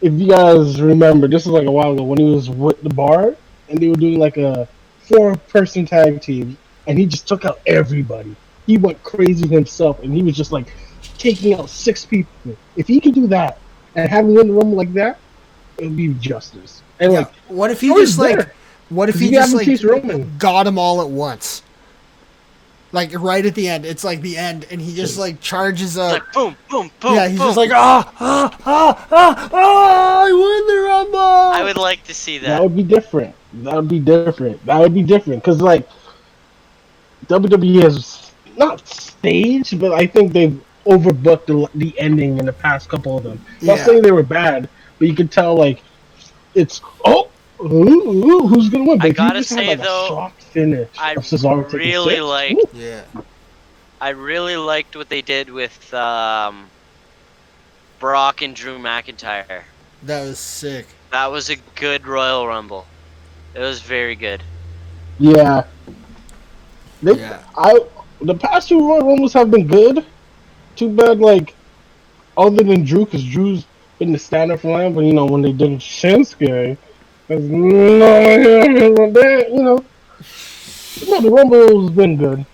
if 0.00 0.12
you 0.14 0.28
guys 0.28 0.80
remember, 0.82 1.28
this 1.28 1.42
is 1.46 1.52
like 1.52 1.66
a 1.66 1.70
while 1.70 1.92
ago 1.92 2.02
when 2.02 2.18
he 2.18 2.24
was 2.34 2.50
with 2.50 2.82
the 2.82 2.90
bar 2.90 3.34
and 3.68 3.78
they 3.78 3.88
were 3.88 3.94
doing 3.96 4.18
like 4.18 4.36
a 4.36 4.68
four-person 5.08 5.86
tag 5.86 6.20
team, 6.20 6.58
and 6.86 6.98
he 6.98 7.06
just 7.06 7.26
took 7.28 7.44
out 7.44 7.60
everybody. 7.66 8.34
He 8.66 8.78
went 8.78 9.02
crazy 9.02 9.48
himself, 9.48 10.00
and 10.00 10.12
he 10.14 10.22
was 10.22 10.36
just 10.36 10.52
like 10.52 10.72
taking 11.18 11.54
out 11.54 11.70
six 11.70 12.04
people. 12.06 12.56
If 12.76 12.86
he 12.88 13.00
could 13.00 13.14
do 13.14 13.26
that 13.28 13.62
and 13.94 14.08
have 14.08 14.24
him 14.26 14.38
in 14.38 14.48
the 14.48 14.54
room 14.54 14.72
like 14.74 14.92
that, 14.94 15.20
it 15.78 15.84
would 15.86 15.96
be 15.96 16.14
justice. 16.14 16.82
And 17.00 17.12
Yeah, 17.12 17.18
like 17.18 17.32
what 17.48 17.70
if 17.70 17.80
he 17.80 17.92
He 17.92 17.92
was 17.92 18.10
just 18.10 18.18
like, 18.18 18.36
there. 18.36 18.54
what 18.88 19.08
if 19.08 19.18
he 19.18 19.28
You 19.28 19.32
just 19.32 19.54
like 19.54 19.68
Roman. 19.82 20.30
got 20.38 20.64
them 20.64 20.78
all 20.78 21.00
at 21.02 21.10
once? 21.10 21.62
Like 22.92 23.10
right 23.18 23.44
at 23.44 23.56
the 23.56 23.68
end, 23.68 23.84
it's 23.84 24.04
like 24.04 24.20
the 24.20 24.36
end, 24.36 24.66
and 24.70 24.80
he 24.80 24.94
just 24.94 25.18
like 25.18 25.40
charges 25.40 25.96
It's 25.96 25.98
up. 25.98 26.12
like 26.12 26.32
boom, 26.32 26.56
boom, 26.70 26.90
boom. 27.00 27.14
yeah, 27.14 27.26
he's 27.28 27.38
boom. 27.38 27.48
just 27.48 27.56
like 27.56 27.70
ah 27.74 28.12
ah 28.20 28.56
ah 28.64 29.06
ah 29.10 29.48
ah! 29.52 30.22
I 30.24 30.32
won 30.32 30.66
the 30.68 30.82
Rumble. 30.88 31.18
I 31.18 31.62
would 31.64 31.76
like 31.76 32.04
to 32.04 32.14
see 32.14 32.38
That 32.38 32.46
that. 32.48 32.62
would 32.62 32.76
be 32.76 32.84
different. 32.84 33.34
That 33.52 33.74
would 33.74 33.88
be 33.88 33.98
different. 34.00 34.64
That 34.64 34.78
would 34.78 34.94
be 34.94 35.02
different 35.02 35.42
because 35.42 35.60
like 35.60 35.88
WWE 37.26 37.82
has 37.82 38.23
not 38.56 38.86
staged, 38.88 39.78
but 39.80 39.92
I 39.92 40.06
think 40.06 40.32
they've 40.32 40.60
overbooked 40.86 41.46
the, 41.46 41.68
the 41.78 41.98
ending 41.98 42.38
in 42.38 42.46
the 42.46 42.52
past 42.52 42.88
couple 42.88 43.16
of 43.16 43.24
them. 43.24 43.44
Not 43.62 43.78
Yeah. 43.78 43.84
saying 43.86 44.02
they 44.02 44.12
were 44.12 44.22
bad, 44.22 44.68
but 44.98 45.08
you 45.08 45.14
could 45.14 45.30
tell 45.30 45.54
like 45.56 45.82
it's 46.54 46.80
oh. 47.04 47.28
Ooh, 47.60 47.66
ooh, 47.70 48.46
who's 48.48 48.68
gonna 48.68 48.84
win? 48.84 49.00
I 49.00 49.04
But 49.04 49.06
if 49.06 49.10
you 49.12 49.14
gotta 49.14 49.38
just 49.38 49.50
have, 49.50 49.58
say, 49.60 49.68
like, 49.68 49.78
a 49.78 49.82
though, 49.82 50.06
shock 50.08 50.38
finish 50.40 50.88
I 50.98 51.12
of 51.14 51.72
really 51.72 52.20
like- 52.20 52.58
Yeah, 52.74 53.02
I 54.00 54.08
really 54.10 54.56
liked 54.56 54.96
what 54.96 55.08
they 55.08 55.22
did 55.22 55.48
with 55.48 55.94
um, 55.94 56.66
Brock 58.00 58.42
and 58.42 58.54
Drew 58.54 58.78
McIntyre. 58.78 59.62
that 60.02 60.22
was 60.24 60.38
sick. 60.38 60.86
That 61.10 61.30
was 61.30 61.48
a 61.48 61.56
good 61.76 62.06
Royal 62.06 62.46
Rumble. 62.46 62.86
It 63.54 63.60
was 63.60 63.80
very 63.80 64.16
good. 64.16 64.42
Yeah. 65.18 65.64
They, 67.02 67.12
Yeah. 67.18 67.42
I 67.56 67.78
the 68.20 68.34
past 68.34 68.68
two 68.68 68.80
Royal 68.86 69.06
Rumbles 69.06 69.32
have 69.34 69.50
been 69.50 69.66
good. 69.66 70.04
Too 70.76 70.88
bad, 70.90 71.18
like, 71.20 71.54
other 72.36 72.62
than 72.64 72.84
Drew, 72.84 73.04
because 73.04 73.24
Drew's 73.24 73.64
been 73.98 74.12
the 74.12 74.18
standard 74.18 74.60
for 74.60 74.76
line. 74.76 74.92
But 74.94 75.04
you 75.04 75.12
know, 75.12 75.24
when 75.26 75.42
they 75.42 75.52
did 75.52 75.78
Shinsuke, 75.78 76.76
there's 77.28 77.44
no, 77.44 78.08
that, 79.12 79.46
you 79.50 79.62
know, 79.62 79.84
no, 81.08 81.20
the 81.20 81.30
Rumble's 81.30 81.90
been 81.90 82.16
good. 82.16 82.44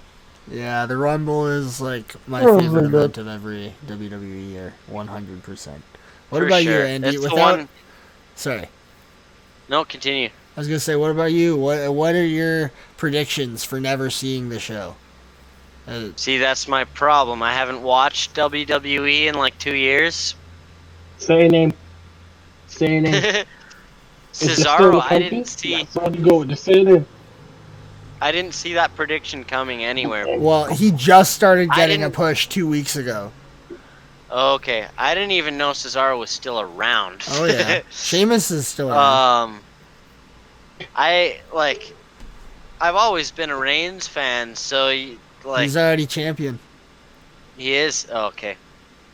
Yeah, 0.50 0.84
the 0.86 0.96
Rumble 0.96 1.46
is 1.46 1.80
like 1.80 2.14
my 2.28 2.42
Oh, 2.42 2.58
favorite 2.58 2.84
my 2.84 2.90
God. 2.90 2.96
event 2.98 3.18
of 3.18 3.28
every 3.28 3.74
WWE 3.86 4.50
year, 4.50 4.74
one 4.88 5.06
hundred 5.06 5.42
percent. 5.42 5.82
What 6.30 6.40
for 6.40 6.46
about 6.46 6.62
sure. 6.62 6.80
you, 6.80 6.84
Andy? 6.86 7.08
It's 7.08 7.16
the 7.18 7.30
Without 7.30 7.58
one. 7.58 7.68
sorry, 8.34 8.68
No, 9.68 9.84
continue. 9.84 10.28
I 10.56 10.60
was 10.60 10.66
gonna 10.66 10.80
say, 10.80 10.96
what 10.96 11.10
about 11.12 11.32
you? 11.32 11.56
What 11.56 11.92
What 11.94 12.14
are 12.16 12.24
your 12.26 12.72
predictions 12.96 13.62
for 13.64 13.80
never 13.80 14.10
seeing 14.10 14.48
the 14.48 14.58
show? 14.58 14.96
Uh, 15.86 16.08
See, 16.16 16.38
that's 16.38 16.68
my 16.68 16.84
problem. 16.84 17.42
I 17.42 17.52
haven't 17.54 17.82
watched 17.82 18.34
WWE 18.34 19.26
in 19.26 19.34
like 19.34 19.58
two 19.58 19.74
years. 19.74 20.34
Say 21.18 21.46
a 21.46 21.48
name. 21.48 21.72
Say 22.66 22.98
a 22.98 23.00
name. 23.00 23.14
Is 24.32 24.42
it 24.42 24.54
still 24.56 24.64
Cesaro, 24.64 25.02
I 25.10 25.18
didn't 25.18 25.46
see. 25.46 25.72
Yeah, 25.72 25.84
so 25.86 26.08
you 26.08 26.24
go 26.24 26.38
with 26.38 26.48
the 26.48 26.56
say 26.56 26.80
a 26.80 26.84
name. 26.84 27.06
I 28.20 28.32
didn't 28.32 28.52
see 28.52 28.74
that 28.74 28.94
prediction 28.94 29.44
coming 29.44 29.82
anywhere. 29.82 30.38
well, 30.38 30.66
he 30.66 30.90
just 30.92 31.34
started 31.34 31.70
getting 31.72 32.04
a 32.04 32.10
push 32.10 32.46
two 32.46 32.68
weeks 32.68 32.94
ago. 32.96 33.32
Okay, 34.30 34.86
I 34.96 35.14
didn't 35.14 35.32
even 35.32 35.58
know 35.58 35.70
Cesaro 35.70 36.18
was 36.18 36.30
still 36.30 36.60
around. 36.60 37.24
Oh 37.30 37.46
yeah, 37.46 37.80
Sheamus 37.90 38.50
is 38.52 38.68
still 38.68 38.90
around. 38.90 39.48
um, 39.54 39.60
I 40.94 41.40
like. 41.52 41.92
I've 42.80 42.94
always 42.94 43.30
been 43.30 43.50
a 43.50 43.56
Reigns 43.56 44.06
fan, 44.06 44.54
so 44.54 44.86
y- 44.86 45.16
like 45.44 45.62
He's 45.64 45.76
already 45.76 46.06
champion. 46.06 46.58
he 47.56 47.74
is. 47.74 48.06
oh, 48.12 48.26
okay, 48.28 48.56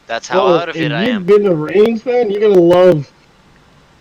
that's 0.06 0.28
how 0.28 0.44
Well, 0.44 0.58
out 0.58 0.68
of 0.68 0.76
it 0.76 0.92
I 0.92 1.04
am. 1.04 1.22
If 1.22 1.28
you've 1.30 1.38
am. 1.40 1.42
been 1.42 1.46
a 1.46 1.54
Reigns 1.54 2.02
fan, 2.02 2.30
you're 2.30 2.40
gonna 2.40 2.60
love. 2.60 3.10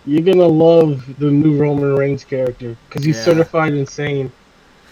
You're 0.07 0.21
gonna 0.21 0.45
love 0.47 1.17
the 1.19 1.31
new 1.31 1.57
Roman 1.57 1.95
Reigns 1.95 2.23
character 2.23 2.75
because 2.87 3.03
he's 3.03 3.17
Yeah. 3.17 3.23
certified 3.23 3.73
insane, 3.73 4.31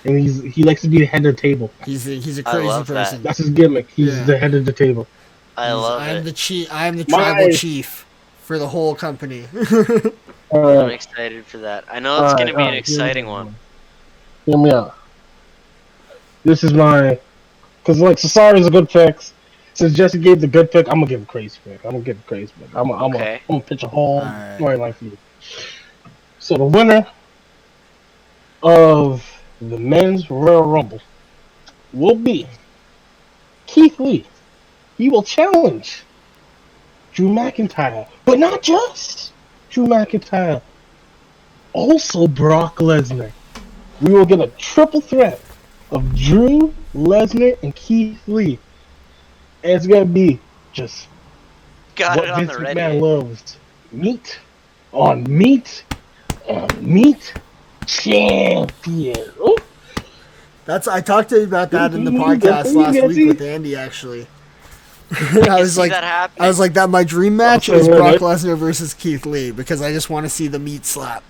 and 0.05 0.17
he's 0.19 0.41
he 0.41 0.63
likes 0.63 0.81
to 0.81 0.87
be 0.87 0.99
the 0.99 1.05
head 1.05 1.25
of 1.25 1.35
the 1.35 1.41
table. 1.41 1.71
He's 1.85 2.07
a, 2.07 2.15
he's 2.19 2.39
a 2.39 2.47
I 2.47 2.51
crazy 2.51 2.67
love 2.67 2.87
that. 2.87 3.05
person. 3.05 3.23
That's 3.23 3.37
his 3.37 3.49
gimmick. 3.51 3.89
He's 3.91 4.15
Yeah. 4.17 4.23
the 4.23 4.37
head 4.37 4.53
of 4.55 4.65
the 4.65 4.73
table. 4.73 5.07
I 5.55 5.65
He's- 5.67 5.75
love 5.75 6.01
I'm 6.01 6.15
it. 6.17 6.21
the 6.23 6.31
chief. 6.31 6.67
I'm 6.71 6.97
the 6.97 7.05
My- 7.09 7.17
tribal 7.17 7.51
chief 7.53 8.05
for 8.41 8.57
the 8.57 8.67
whole 8.67 8.95
company. 8.95 9.45
I'm 10.51 10.59
Uh, 10.65 10.85
excited 10.87 11.45
for 11.45 11.59
that. 11.59 11.83
I 11.91 11.99
know 11.99 12.13
it's 12.15 12.21
alright, 12.33 12.37
gonna 12.37 12.45
be 12.45 12.51
an 12.53 12.59
alright, 12.59 12.65
hear 12.87 12.97
me 12.97 13.03
exciting 13.03 13.25
out. 13.25 13.31
one. 13.31 13.55
Hear 14.47 14.57
me 14.57 14.71
out. 14.71 14.95
This 16.43 16.63
is 16.63 16.73
my, 16.73 17.19
because 17.81 17.99
like 17.99 18.17
Cesaro 18.17 18.57
is 18.59 18.67
a 18.67 18.71
good 18.71 18.89
pick. 18.89 19.17
Since 19.75 19.93
Jesse 19.93 20.19
gave 20.19 20.39
the 20.39 20.47
good 20.47 20.71
pick, 20.71 20.87
I'm 20.87 20.95
gonna 20.95 21.07
give 21.07 21.23
a 21.23 21.25
crazy 21.25 21.57
pick. 21.63 21.83
I'm 21.83 21.91
gonna 21.91 22.03
give 22.03 22.19
a 22.19 22.23
crazy 22.23 22.53
pick. 22.59 22.67
I'm 22.75 22.89
gonna, 22.89 23.03
I'm 23.05 23.11
gonna, 23.11 23.23
Okay. 23.23 23.41
I'm 23.49 23.55
gonna 23.55 23.61
pitch 23.61 23.83
a 23.83 23.87
whole 23.87 24.19
Alright. 24.21 24.59
storyline 24.59 24.93
for 24.95 25.05
you. 25.05 25.17
So 26.39 26.57
the 26.57 26.65
winner 26.65 27.07
of 28.61 29.25
the 29.61 29.79
men's 29.79 30.29
Royal 30.29 30.63
Rumble 30.63 31.01
will 31.91 32.15
be 32.15 32.47
Keith 33.65 33.99
Lee. 33.99 34.25
He 34.97 35.09
will 35.09 35.23
challenge 35.23 36.03
Drew 37.13 37.29
McIntyre, 37.29 38.07
but 38.25 38.37
not 38.39 38.61
just 38.61 39.31
Drew 39.69 39.87
McIntyre, 39.87 40.61
also 41.73 42.27
Brock 42.27 42.77
Lesnar. 42.77 43.31
We 44.01 44.13
will 44.13 44.25
get 44.25 44.39
a 44.39 44.47
triple 44.57 45.01
threat 45.01 45.39
of 45.93 46.15
Drew, 46.15 46.73
Lesnar, 46.93 47.61
and 47.63 47.75
Keith 47.75 48.19
Lee. 48.27 48.59
And 49.63 49.71
it's 49.73 49.87
gonna 49.87 50.05
be 50.05 50.39
just 50.73 51.07
Got 51.95 52.17
what 52.17 52.25
it 52.25 52.31
on 52.31 52.39
Vince 52.47 52.57
the 52.57 52.63
McMahon 52.63 52.75
ready. 52.75 52.99
loves: 52.99 53.57
meat 53.91 54.39
on 54.91 55.23
meat 55.29 55.85
on 56.47 56.67
meat 56.81 57.33
champion. 57.85 59.31
Ooh. 59.39 59.55
That's 60.65 60.87
I 60.87 61.01
talked 61.01 61.29
to 61.29 61.37
you 61.39 61.43
about 61.43 61.71
that 61.71 61.93
in 61.93 62.03
the 62.03 62.11
podcast 62.11 62.73
last 62.73 62.93
week 63.03 63.27
with 63.27 63.41
Andy 63.41 63.75
actually. 63.75 64.27
I 65.11 65.47
I 65.49 65.59
was 65.59 65.77
like, 65.77 65.91
that 65.91 66.03
happening. 66.03 66.43
I 66.43 66.47
was 66.47 66.59
like 66.59 66.73
that. 66.73 66.89
My 66.89 67.03
dream 67.03 67.35
match 67.37 67.69
Okay, 67.69 67.79
is 67.79 67.87
Brock 67.87 67.99
right. 68.01 68.19
Lesnar 68.19 68.57
versus 68.57 68.93
Keith 68.93 69.25
Lee 69.25 69.51
because 69.51 69.81
I 69.81 69.91
just 69.91 70.09
want 70.09 70.25
to 70.25 70.29
see 70.29 70.47
the 70.47 70.59
meat 70.59 70.85
slap. 70.85 71.23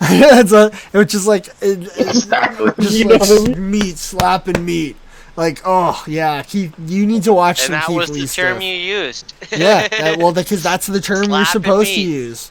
That's 0.10 0.52
a, 0.52 0.70
it 0.92 0.98
was 0.98 1.06
just 1.08 1.26
like 1.26 1.48
it, 1.60 1.82
it- 1.82 1.92
Exactly. 2.08 2.72
just 2.80 2.98
You 2.98 3.04
like 3.08 3.20
what 3.20 3.30
I 3.30 3.44
mean? 3.54 3.70
meat 3.70 3.98
slapping 3.98 4.64
meat. 4.64 4.96
Like 5.36 5.60
oh 5.64 6.02
yeah, 6.06 6.42
Keith, 6.42 6.74
you 6.86 7.06
need 7.06 7.22
to 7.24 7.32
watch 7.32 7.60
and 7.60 7.66
some 7.66 7.72
that 7.74 7.86
Keith 7.86 7.96
was 7.96 8.10
Lee 8.10 8.22
the 8.22 8.26
term 8.28 8.54
stuff. 8.56 8.62
you 8.62 8.74
used. 8.74 9.34
yeah, 9.52 9.88
that, 9.88 10.18
well, 10.18 10.32
because 10.32 10.62
that's 10.62 10.86
the 10.86 11.00
term 11.00 11.24
you're 11.30 11.44
Slapping 11.44 11.62
supposed 11.62 11.94
to 11.94 12.00
use. 12.00 12.50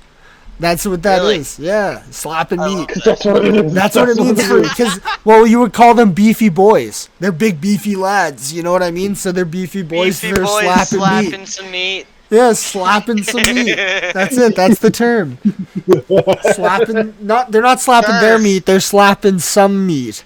That's 0.59 0.85
what 0.85 1.01
that 1.03 1.21
is. 1.23 1.57
Really? 1.59 1.69
Yeah, 1.69 2.01
slapping 2.11 2.59
I 2.59 2.67
meat. 2.67 2.91
that's 3.05 3.25
what 3.25 3.45
it 3.45 3.55
is. 3.65 3.73
That's 3.73 3.95
what 3.95 4.09
it 4.09 4.17
means 4.17 4.45
for 4.45 4.61
because 4.61 4.99
well 5.25 5.45
you 5.47 5.59
would 5.59 5.73
call 5.73 5.93
them 5.93 6.11
beefy 6.13 6.49
boys. 6.49 7.09
They're 7.19 7.31
big 7.31 7.61
beefy 7.61 7.95
lads, 7.95 8.53
you 8.53 8.61
know 8.63 8.71
what 8.71 8.83
I 8.83 8.91
mean? 8.91 9.15
So 9.15 9.31
they're 9.31 9.45
beefy 9.45 9.83
boys. 9.83 10.19
Beefy 10.21 10.33
they're 10.33 10.43
boys 10.45 10.61
slapping, 10.63 10.85
slapping 10.99 11.31
meat. 11.31 11.47
some 11.47 11.71
meat. 11.71 12.07
Yeah, 12.29 12.53
slapping 12.53 13.23
some 13.23 13.41
meat. 13.41 13.75
That's 13.75 14.37
it. 14.37 14.55
That's 14.55 14.79
the 14.79 14.91
term. 14.91 15.37
slapping. 16.53 17.15
Not 17.21 17.51
they're 17.51 17.61
not 17.61 17.79
slapping 17.79 18.15
their 18.21 18.37
meat. 18.39 18.65
They're 18.65 18.79
slapping 18.79 19.39
some 19.39 19.87
meat. 19.87 20.23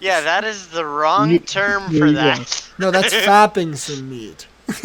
Yeah, 0.00 0.20
that 0.20 0.44
is 0.44 0.68
the 0.68 0.84
wrong 0.84 1.30
You- 1.30 1.38
term 1.38 1.86
for 1.86 1.92
you 1.92 2.06
go. 2.06 2.12
that. 2.12 2.68
No, 2.78 2.90
that's 2.90 3.12
fapping 3.26 3.76
some 3.76 4.08
meat. 4.10 4.46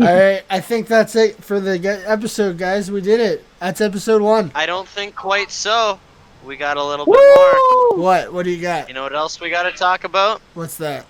All 0.00 0.14
right, 0.14 0.42
I 0.50 0.60
think 0.60 0.86
that's 0.86 1.16
it 1.16 1.42
for 1.42 1.60
the 1.60 1.78
episode, 2.06 2.56
guys. 2.58 2.90
We 2.90 3.00
did 3.00 3.20
it. 3.20 3.44
That's 3.60 3.80
episode 3.80 4.22
one. 4.22 4.50
I 4.54 4.66
don't 4.66 4.86
think 4.88 5.14
quite 5.14 5.50
so. 5.50 5.98
We 6.44 6.56
got 6.56 6.76
a 6.76 6.84
little 6.84 7.04
bit 7.04 7.12
more. 7.14 7.98
What? 8.02 8.32
What 8.32 8.44
do 8.44 8.50
you 8.50 8.62
got? 8.62 8.88
You 8.88 8.94
know 8.94 9.02
what 9.02 9.14
else 9.14 9.40
we 9.40 9.50
got 9.50 9.64
to 9.64 9.72
talk 9.72 10.04
about? 10.04 10.40
What's 10.54 10.76
that? 10.78 11.04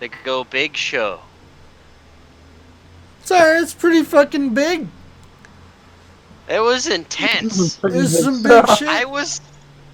The 0.00 0.10
Go 0.24 0.44
Big 0.44 0.76
Show. 0.76 1.20
Sorry, 3.22 3.58
it's 3.58 3.74
pretty 3.74 4.02
fucking 4.02 4.54
big. 4.54 4.88
It 6.48 6.60
was 6.60 6.88
intense. 6.88 7.76
This 7.82 8.14
is 8.14 8.24
some 8.24 8.42
big 8.42 8.66
shit. 8.78 8.88
I 8.88 9.04
was 9.04 9.40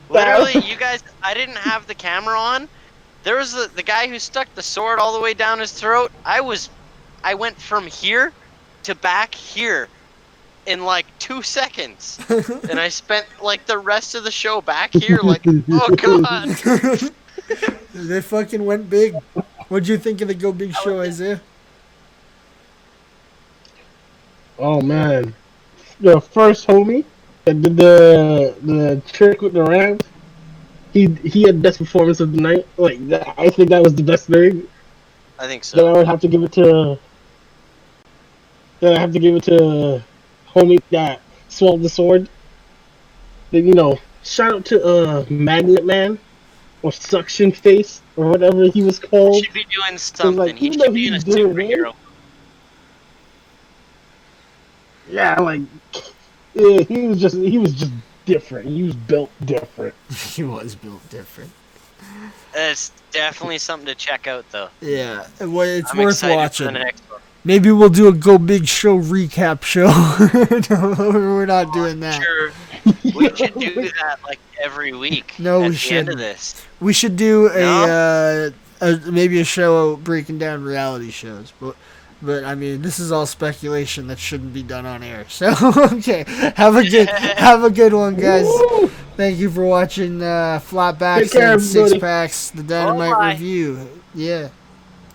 literally, 0.09 0.65
you 0.65 0.77
guys. 0.77 1.03
I 1.23 1.35
didn't 1.35 1.59
have 1.59 1.87
the 1.89 1.95
camera 1.95 2.39
on. 2.39 2.69
There 3.25 3.37
was 3.37 3.53
the, 3.53 3.69
the 3.75 3.83
guy 3.83 4.07
who 4.07 4.21
stuck 4.21 4.53
the 4.55 4.63
sword 4.63 5.01
all 5.01 5.13
the 5.13 5.21
way 5.21 5.35
down 5.35 5.59
his 5.59 5.73
throat. 5.73 6.13
I 6.25 6.41
was, 6.41 6.71
I 7.25 7.35
went 7.35 7.61
from 7.61 7.89
here 7.89 8.33
to 8.85 8.95
back 8.95 9.35
here 9.35 9.89
in 10.67 10.85
like 10.85 11.07
two 11.19 11.43
seconds, 11.43 12.21
and 12.71 12.79
I 12.79 12.89
spent 12.89 13.27
like 13.43 13.67
the 13.67 13.79
rest 13.79 14.15
of 14.15 14.23
the 14.23 14.31
show 14.31 14.61
back 14.61 14.93
here. 14.93 15.19
Like, 15.21 15.43
oh 15.47 15.95
god. 15.97 16.49
they 17.93 18.21
fucking 18.21 18.65
went 18.65 18.89
big. 18.89 19.17
What'd 19.69 19.89
you 19.89 19.99
think 19.99 20.21
of 20.21 20.29
the 20.29 20.35
Go 20.35 20.53
Big 20.53 20.73
Show, 20.75 21.01
Isayah? 21.01 21.41
Oh 24.59 24.81
man, 24.81 25.35
the 26.01 26.21
first 26.21 26.67
homie 26.69 27.05
that 27.45 27.61
did 27.61 27.77
the 27.77 28.55
the 28.63 29.03
trick 29.13 29.43
with 29.43 29.55
the 29.55 29.65
Rams, 29.65 30.03
he 30.93 31.07
he 31.25 31.43
had 31.43 31.61
best 31.63 31.79
performance 31.79 32.21
of 32.21 32.33
the 32.33 32.41
night. 32.41 32.67
Like 32.77 33.07
that, 33.09 33.35
I 33.37 33.51
think 33.51 33.71
that 33.71 33.83
was 33.83 33.95
the 33.95 34.05
best 34.05 34.29
thing. 34.29 34.69
I 35.39 35.47
think 35.49 35.65
so. 35.65 35.77
Then 35.77 35.87
I 35.87 35.93
would 35.99 36.07
have 36.07 36.21
to 36.21 36.29
give 36.29 36.43
it 36.45 36.53
to. 36.53 36.99
Then 38.81 38.97
I 38.97 39.01
have 39.01 39.13
to 39.13 39.19
give 39.19 39.35
it 39.35 39.43
to 39.45 40.03
homie 40.49 40.81
that 40.91 41.21
swallowed 41.49 41.83
the 41.83 41.89
sword. 41.89 42.29
Then 43.51 43.67
you 43.67 43.75
know, 43.75 43.99
shout 44.23 44.55
out 44.55 44.65
to 44.67 44.85
uh 44.85 45.25
Magnet 45.29 45.85
Man, 45.85 46.21
or 46.83 46.93
Suction 46.93 47.51
Face, 47.53 48.01
or 48.17 48.27
whatever 48.27 48.65
he 48.65 48.83
was 48.83 48.99
He 48.99 49.07
called. 49.07 49.45
should 49.45 49.53
be 49.55 49.65
doing 49.65 49.99
something. 49.99 50.37
like, 50.37 50.57
he 50.57 50.73
should 50.73 50.93
be 50.95 51.07
in 51.07 51.15
a 51.15 51.17
he's 51.17 51.25
doing 51.25 51.51
it. 51.59 51.79
superhero. 51.79 51.95
Yeah, 55.09 55.39
like, 55.41 55.61
yeah, 56.55 56.81
he 56.83 57.07
was 57.07 57.21
just 57.21 57.37
he 57.37 57.59
was 57.59 57.75
just 57.75 57.93
different. 58.25 58.69
He 58.69 58.83
was 58.83 58.97
built 58.97 59.31
different. 59.45 59.95
he 60.11 60.43
was 60.43 60.75
built 60.75 61.09
different. 61.11 61.51
It's 62.55 62.91
definitely 63.11 63.59
something 63.59 63.87
to 63.87 63.95
check 63.95 64.27
out, 64.27 64.45
though. 64.51 64.69
Yeah, 64.81 65.27
well, 65.41 65.61
it's 65.63 65.91
I'm 65.93 65.99
worth 65.99 66.15
excited 66.15 66.33
for 66.33 66.37
watching. 66.37 66.67
the 66.67 66.73
next 66.73 67.03
one. 67.11 67.21
Maybe 67.45 67.71
we'll 67.71 67.89
do 67.91 68.09
a 68.09 68.13
Go 68.13 68.39
Big 68.39 68.67
Show 68.67 68.99
recap 68.99 69.63
show. 69.63 69.87
no, 70.71 71.11
we're 71.11 71.47
not 71.47 71.73
doing 71.73 72.01
that. 72.01 72.21
Sure, 72.21 72.51
we 73.15 73.29
should 73.37 73.55
do 73.59 73.75
that 74.01 74.19
like 74.25 74.39
every 74.63 74.93
week. 74.93 75.35
No, 75.39 75.63
at 75.63 75.71
we 75.71 75.77
the 75.77 75.91
end 75.95 76.09
of 76.09 76.13
shouldn't. 76.15 76.19
this. 76.19 76.67
We 76.81 76.93
should 76.93 77.17
do 77.17 77.49
a, 77.49 77.63
uh, 77.63 78.51
a 78.81 78.97
maybe 79.11 79.41
a 79.41 79.45
show 79.45 79.97
breaking 79.97 80.39
down 80.39 80.65
reality 80.65 81.11
shows, 81.11 81.53
but 81.61 81.77
but 82.23 82.45
I 82.45 82.55
mean 82.55 82.83
this 82.83 82.99
is 82.99 83.13
all 83.13 83.27
speculation 83.27 84.07
that 84.09 84.19
shouldn't 84.19 84.55
be 84.55 84.63
done 84.63 84.87
on 84.87 85.03
air. 85.03 85.27
So 85.29 85.53
okay, 85.93 86.25
have 86.57 86.77
a 86.77 86.89
good 86.89 87.09
have 87.37 87.65
a 87.65 87.71
good 87.71 87.93
one, 87.93 88.17
guys. 88.17 88.47
Woo! 88.47 88.89
Thank 89.17 89.39
you 89.39 89.51
for 89.51 89.65
watching 89.65 90.23
uh, 90.23 90.61
Flatbacks 90.63 91.33
care, 91.33 91.55
and 91.55 91.63
Six. 91.63 91.97
Packs, 91.99 92.51
the 92.51 92.63
Dynamite 92.63 93.13
Bye. 93.13 93.33
review. 93.33 93.89
Yeah. 94.15 94.49